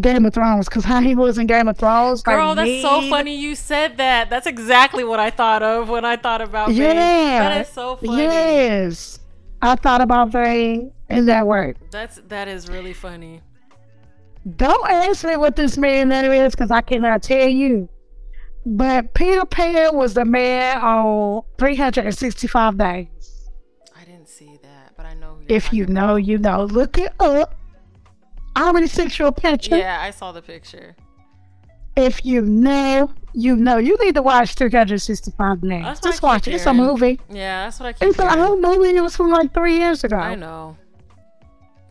Game 0.00 0.26
of 0.26 0.34
Thrones 0.34 0.68
because 0.68 0.84
how 0.84 1.00
he 1.00 1.14
was 1.14 1.38
in 1.38 1.46
Game 1.46 1.68
of 1.68 1.78
Thrones. 1.78 2.26
like, 2.26 2.36
Girl, 2.36 2.54
that's 2.56 2.82
so 2.82 3.08
funny 3.08 3.36
you 3.36 3.54
said 3.54 3.96
that. 3.98 4.28
That's 4.28 4.46
exactly 4.46 5.04
what 5.04 5.20
I 5.20 5.30
thought 5.30 5.62
of 5.62 5.88
when 5.88 6.04
I 6.04 6.16
thought 6.16 6.40
about. 6.40 6.72
Yeah, 6.72 7.48
That 7.48 7.60
is 7.60 7.68
so 7.68 7.96
funny. 7.96 8.22
Yes, 8.22 9.20
I 9.62 9.76
thought 9.76 10.00
about 10.00 10.30
Vane 10.30 10.90
and 11.08 11.28
that 11.28 11.46
worked. 11.46 11.92
That's 11.92 12.20
that 12.28 12.48
is 12.48 12.68
really 12.68 12.92
funny. 12.92 13.40
Don't 14.56 14.90
ask 14.90 15.24
me 15.24 15.36
what 15.36 15.56
this 15.56 15.78
man 15.78 16.08
name 16.08 16.32
is 16.32 16.54
because 16.54 16.70
I 16.70 16.80
cannot 16.80 17.22
tell 17.22 17.48
you. 17.48 17.88
But 18.66 19.12
Peter 19.14 19.44
Pan 19.44 19.94
was 19.94 20.14
the 20.14 20.24
man 20.24 20.80
on 20.80 21.42
365 21.58 22.78
days. 22.78 23.08
I 23.94 24.04
didn't 24.04 24.28
see 24.28 24.58
that, 24.62 24.92
but 24.96 25.04
I 25.06 25.14
know 25.14 25.38
If 25.48 25.72
you 25.72 25.86
know, 25.86 26.16
you 26.16 26.38
know. 26.38 26.64
Look 26.64 26.96
it 26.98 27.12
up. 27.20 27.54
I 28.56 28.68
already 28.68 28.86
sent 28.86 29.18
you 29.18 29.26
a 29.26 29.32
picture. 29.32 29.76
Yeah, 29.76 30.00
I 30.00 30.10
saw 30.10 30.32
the 30.32 30.40
picture. 30.42 30.96
If 31.96 32.24
you 32.24 32.40
know, 32.42 33.10
you 33.34 33.54
know. 33.56 33.76
You 33.76 33.96
need 34.00 34.14
to 34.14 34.22
watch 34.22 34.54
365 34.54 35.60
days. 35.60 35.82
That's 35.84 36.00
what 36.00 36.06
I 36.06 36.10
Just 36.10 36.22
watch 36.22 36.48
it. 36.48 36.54
It's 36.54 36.66
a 36.66 36.72
movie. 36.74 37.20
Yeah, 37.28 37.64
that's 37.66 37.78
what 37.80 37.86
I 37.86 37.92
keep 37.92 38.08
It's 38.08 38.18
an 38.18 38.28
hearing. 38.30 38.44
old 38.44 38.60
movie. 38.60 38.96
It 38.96 39.00
was 39.00 39.14
from 39.14 39.30
like 39.30 39.52
three 39.52 39.76
years 39.78 40.02
ago. 40.04 40.16
I 40.16 40.34
know. 40.34 40.76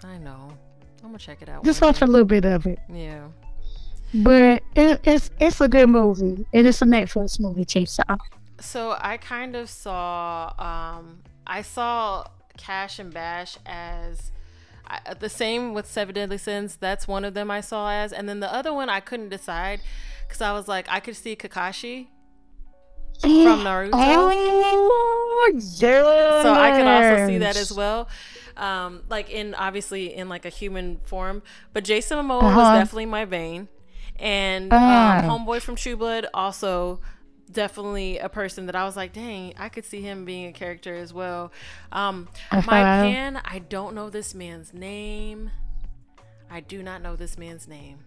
I 0.03 0.17
know. 0.17 0.49
I'm 1.03 1.09
gonna 1.09 1.19
check 1.19 1.41
it 1.41 1.49
out. 1.49 1.63
Just 1.63 1.81
watch 1.81 2.01
a 2.01 2.05
little 2.07 2.25
bit 2.25 2.45
of 2.45 2.65
it. 2.65 2.79
Yeah. 2.91 3.27
But 4.13 4.63
it, 4.75 4.99
it's 5.03 5.29
it's 5.39 5.59
a 5.61 5.67
good 5.67 5.89
movie. 5.89 6.45
And 6.53 6.67
it's 6.67 6.81
a 6.81 6.85
Netflix 6.85 7.39
movie 7.39 7.65
too. 7.65 7.85
So 7.85 8.03
So 8.59 8.95
I 8.99 9.17
kind 9.17 9.55
of 9.55 9.69
saw 9.69 10.53
um 10.59 11.19
I 11.47 11.61
saw 11.61 12.25
Kas 12.57 12.99
and 12.99 13.13
Bash 13.13 13.57
as 13.65 14.31
I, 14.87 15.13
the 15.15 15.29
same 15.29 15.73
with 15.73 15.87
Seven 15.87 16.13
Deadly 16.13 16.37
Sins. 16.37 16.77
That's 16.79 17.07
one 17.07 17.25
of 17.25 17.33
them 17.33 17.49
I 17.49 17.61
saw 17.61 17.89
as, 17.89 18.13
and 18.13 18.27
then 18.29 18.39
the 18.41 18.53
other 18.53 18.73
one 18.73 18.89
I 18.89 18.99
couldn't 18.99 19.29
decide 19.29 19.79
because 20.27 20.41
I 20.41 20.51
was 20.51 20.67
like 20.67 20.85
I 20.89 20.99
could 20.99 21.15
see 21.15 21.35
Kakashi 21.35 22.07
from 23.21 23.63
Naruto. 23.63 23.91
Oh 23.93 25.51
yes. 25.55 26.43
so 26.43 26.53
I 26.53 26.71
could 26.71 26.87
also 26.87 27.27
see 27.27 27.37
that 27.39 27.55
as 27.55 27.71
well. 27.71 28.09
Um, 28.57 29.03
like 29.09 29.29
in 29.31 29.55
obviously 29.55 30.13
in 30.13 30.29
like 30.29 30.45
a 30.45 30.49
human 30.49 30.99
form, 31.05 31.41
but 31.73 31.83
Jason 31.83 32.17
Momoa 32.19 32.43
was 32.43 32.53
Uh-huh. 32.53 32.75
definitely 32.75 33.05
my 33.07 33.25
Vane, 33.25 33.67
and 34.19 34.69
Ah. 34.71 35.19
um, 35.19 35.45
Homeboy 35.45 35.61
from 35.61 35.75
True 35.75 35.95
Blood 35.97 36.27
also 36.33 36.99
definitely 37.51 38.17
a 38.17 38.29
person 38.29 38.65
that 38.67 38.75
I 38.75 38.83
was 38.85 38.95
like, 38.95 39.13
dang, 39.13 39.53
I 39.57 39.69
could 39.69 39.85
see 39.85 40.01
him 40.01 40.25
being 40.25 40.47
a 40.47 40.53
character 40.53 40.95
as 40.95 41.13
well. 41.13 41.51
Um, 41.91 42.27
my 42.51 42.61
pan, 42.61 43.41
I 43.45 43.59
don't 43.59 43.93
know 43.95 44.09
this 44.09 44.33
man's 44.33 44.73
name. 44.73 45.51
I 46.49 46.61
do 46.61 46.81
not 46.81 47.01
know 47.01 47.15
this 47.15 47.37
man's 47.37 47.67
name. 47.67 47.99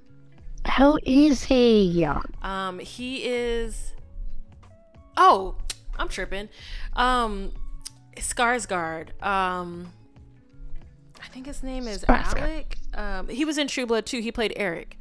Who 0.78 0.98
is 1.04 1.44
he? 1.44 2.04
Um, 2.42 2.78
he 2.80 3.24
is. 3.24 3.92
Oh, 5.16 5.54
I'm 5.96 6.08
tripping. 6.08 6.48
Um, 6.94 7.52
Skarsgård. 8.16 9.20
Um, 9.22 9.92
I 11.22 11.26
think 11.28 11.46
his 11.46 11.62
name 11.62 11.86
is 11.86 12.04
Skarsgård. 12.04 12.40
Alec. 12.40 12.78
Um, 12.94 13.28
he 13.28 13.44
was 13.44 13.58
in 13.58 13.68
True 13.68 13.86
Blood 13.86 14.06
too. 14.06 14.20
He 14.20 14.32
played 14.32 14.52
Eric. 14.56 14.98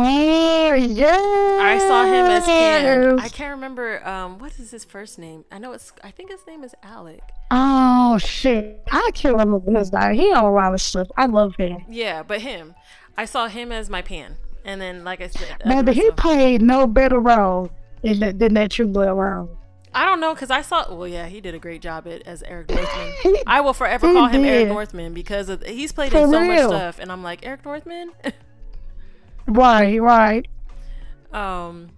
Oh 0.00 0.74
yeah. 0.74 1.58
I 1.60 1.76
saw 1.78 2.04
him 2.04 2.26
as 2.26 2.44
Pan. 2.44 3.18
I 3.18 3.28
can't 3.28 3.50
remember. 3.50 4.06
Um, 4.06 4.38
what 4.38 4.56
is 4.60 4.70
his 4.70 4.84
first 4.84 5.18
name? 5.18 5.44
I 5.50 5.58
know 5.58 5.72
it's. 5.72 5.92
I 6.04 6.12
think 6.12 6.30
his 6.30 6.46
name 6.46 6.62
is 6.62 6.72
Alec. 6.84 7.20
Oh 7.50 8.16
shit! 8.18 8.80
I 8.92 9.10
can't 9.12 9.36
remember 9.36 9.58
his 9.76 9.92
name. 9.92 10.14
He 10.14 10.32
on 10.32 10.44
a 10.44 10.52
lot 10.52 10.72
of 10.72 10.80
stuff. 10.80 11.08
I 11.16 11.26
love 11.26 11.56
him. 11.56 11.84
Yeah, 11.88 12.22
but 12.22 12.42
him. 12.42 12.76
I 13.16 13.24
saw 13.24 13.48
him 13.48 13.72
as 13.72 13.90
my 13.90 14.00
Pan, 14.00 14.36
and 14.64 14.80
then 14.80 15.02
like 15.02 15.20
I 15.20 15.26
said, 15.26 15.56
but 15.64 15.94
he 15.94 16.08
played 16.12 16.62
no 16.62 16.86
better 16.86 17.18
role 17.18 17.68
in 18.04 18.20
that, 18.20 18.38
than 18.38 18.54
that 18.54 18.70
True 18.70 18.86
Blood 18.86 19.16
role. 19.16 19.58
I 19.92 20.04
don't 20.04 20.20
know 20.20 20.32
because 20.32 20.52
I 20.52 20.62
saw. 20.62 20.94
Well, 20.94 21.08
yeah, 21.08 21.26
he 21.26 21.40
did 21.40 21.56
a 21.56 21.58
great 21.58 21.82
job 21.82 22.06
at, 22.06 22.24
as 22.24 22.44
Eric 22.44 22.70
Northman. 23.24 23.42
I 23.48 23.62
will 23.62 23.74
forever 23.74 24.12
call 24.12 24.28
him 24.28 24.44
Eric. 24.44 24.68
Northman 24.68 25.12
because 25.12 25.48
of, 25.48 25.64
he's 25.64 25.90
played 25.90 26.12
For 26.12 26.18
in 26.18 26.30
so 26.30 26.44
much 26.44 26.60
stuff, 26.60 27.00
and 27.00 27.10
I'm 27.10 27.24
like 27.24 27.44
Eric 27.44 27.64
Northman. 27.64 28.12
Right, 29.48 30.00
right. 30.00 30.46
um, 31.32 31.88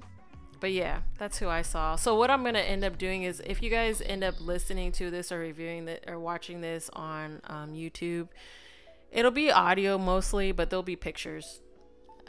but 0.61 0.73
yeah, 0.73 1.01
that's 1.19 1.39
who 1.39 1.49
I 1.49 1.63
saw. 1.63 1.97
So 1.97 2.15
what 2.17 2.31
I'm 2.31 2.45
gonna 2.45 2.61
end 2.61 2.85
up 2.85 2.97
doing 2.99 3.25
is, 3.25 3.41
if 3.45 3.63
you 3.63 3.71
guys 3.71 4.01
end 4.01 4.23
up 4.23 4.35
listening 4.41 4.93
to 4.93 5.11
this 5.11 5.33
or 5.33 5.39
reviewing 5.41 5.89
it 5.89 6.05
or 6.07 6.19
watching 6.19 6.61
this 6.61 6.91
on 6.93 7.41
um, 7.49 7.73
YouTube, 7.73 8.29
it'll 9.11 9.31
be 9.31 9.51
audio 9.51 9.99
mostly, 9.99 10.53
but 10.53 10.71
there'll 10.71 10.83
be 10.83 10.97
pictures 10.97 11.61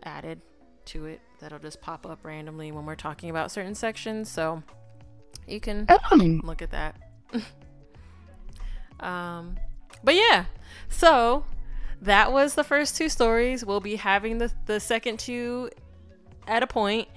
added 0.04 0.42
to 0.86 1.06
it 1.06 1.22
that'll 1.40 1.60
just 1.60 1.80
pop 1.82 2.06
up 2.06 2.20
randomly 2.24 2.72
when 2.72 2.86
we're 2.86 2.96
talking 2.96 3.30
about 3.30 3.52
certain 3.52 3.76
sections. 3.76 4.30
So 4.30 4.64
you 5.48 5.60
can 5.60 5.86
Um, 6.12 6.42
look 6.44 6.62
at 6.62 6.72
that. 6.72 6.96
um, 9.00 9.58
but 10.04 10.16
yeah, 10.16 10.46
so 10.90 11.46
that 12.02 12.32
was 12.32 12.56
the 12.56 12.64
first 12.64 12.98
two 12.98 13.10
stories. 13.10 13.66
We'll 13.66 13.80
be 13.80 13.96
having 13.96 14.40
the 14.40 14.52
the 14.66 14.80
second 14.80 15.20
two 15.20 15.70
at 16.48 16.64
a 16.64 16.68
point. 16.68 17.08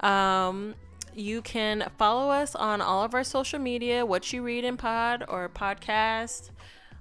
Um, 0.00 0.74
you 1.14 1.40
can 1.40 1.90
follow 1.96 2.30
us 2.30 2.54
on 2.54 2.80
all 2.82 3.02
of 3.02 3.14
our 3.14 3.24
social 3.24 3.58
media, 3.58 4.04
what 4.04 4.32
you 4.32 4.42
read 4.42 4.64
in 4.64 4.76
pod 4.76 5.24
or 5.28 5.48
podcast. 5.48 6.50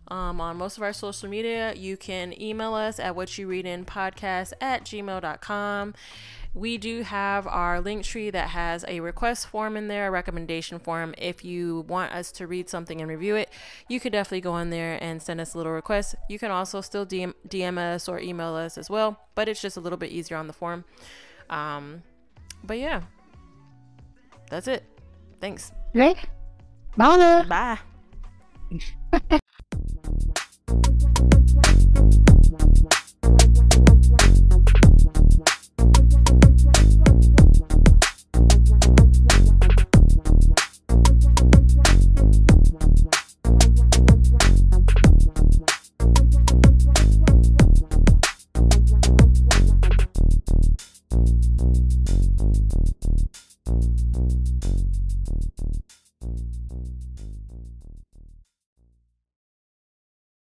Um, 0.07 0.39
on 0.39 0.57
most 0.57 0.77
of 0.77 0.83
our 0.83 0.93
social 0.93 1.27
media, 1.27 1.73
you 1.73 1.97
can 1.97 2.39
email 2.39 2.75
us 2.75 2.99
at 2.99 3.15
what 3.15 3.37
you 3.37 3.47
read 3.47 3.65
in 3.65 3.85
podcast 3.85 4.53
at 4.61 4.85
gmail.com. 4.85 5.95
We 6.55 6.77
do 6.77 7.03
have 7.03 7.45
our 7.47 7.81
link 7.81 8.05
tree 8.05 8.29
that 8.29 8.49
has 8.49 8.85
a 8.87 9.01
request 9.01 9.47
form 9.47 9.75
in 9.75 9.89
there, 9.89 10.07
a 10.07 10.11
recommendation 10.11 10.79
form. 10.79 11.13
If 11.17 11.43
you 11.43 11.81
want 11.89 12.13
us 12.13 12.31
to 12.33 12.47
read 12.47 12.69
something 12.69 13.01
and 13.01 13.09
review 13.09 13.35
it, 13.35 13.49
you 13.89 13.99
could 13.99 14.13
definitely 14.13 14.39
go 14.39 14.55
in 14.57 14.69
there 14.69 14.97
and 15.03 15.21
send 15.21 15.41
us 15.41 15.53
a 15.53 15.57
little 15.57 15.73
request. 15.73 16.15
You 16.29 16.39
can 16.39 16.51
also 16.51 16.79
still 16.79 17.05
DM, 17.05 17.33
DM 17.49 17.77
us 17.77 18.07
or 18.07 18.21
email 18.21 18.55
us 18.55 18.77
as 18.77 18.89
well, 18.89 19.19
but 19.35 19.49
it's 19.49 19.61
just 19.61 19.75
a 19.75 19.81
little 19.81 19.97
bit 19.97 20.11
easier 20.11 20.37
on 20.37 20.47
the 20.47 20.53
form. 20.53 20.85
Um, 21.49 22.03
but 22.63 22.79
yeah, 22.79 23.01
that's 24.49 24.69
it. 24.69 24.85
Thanks. 25.41 25.73
yeah. 25.93 27.43
Bye. 27.49 27.79
Bye. 29.11 29.39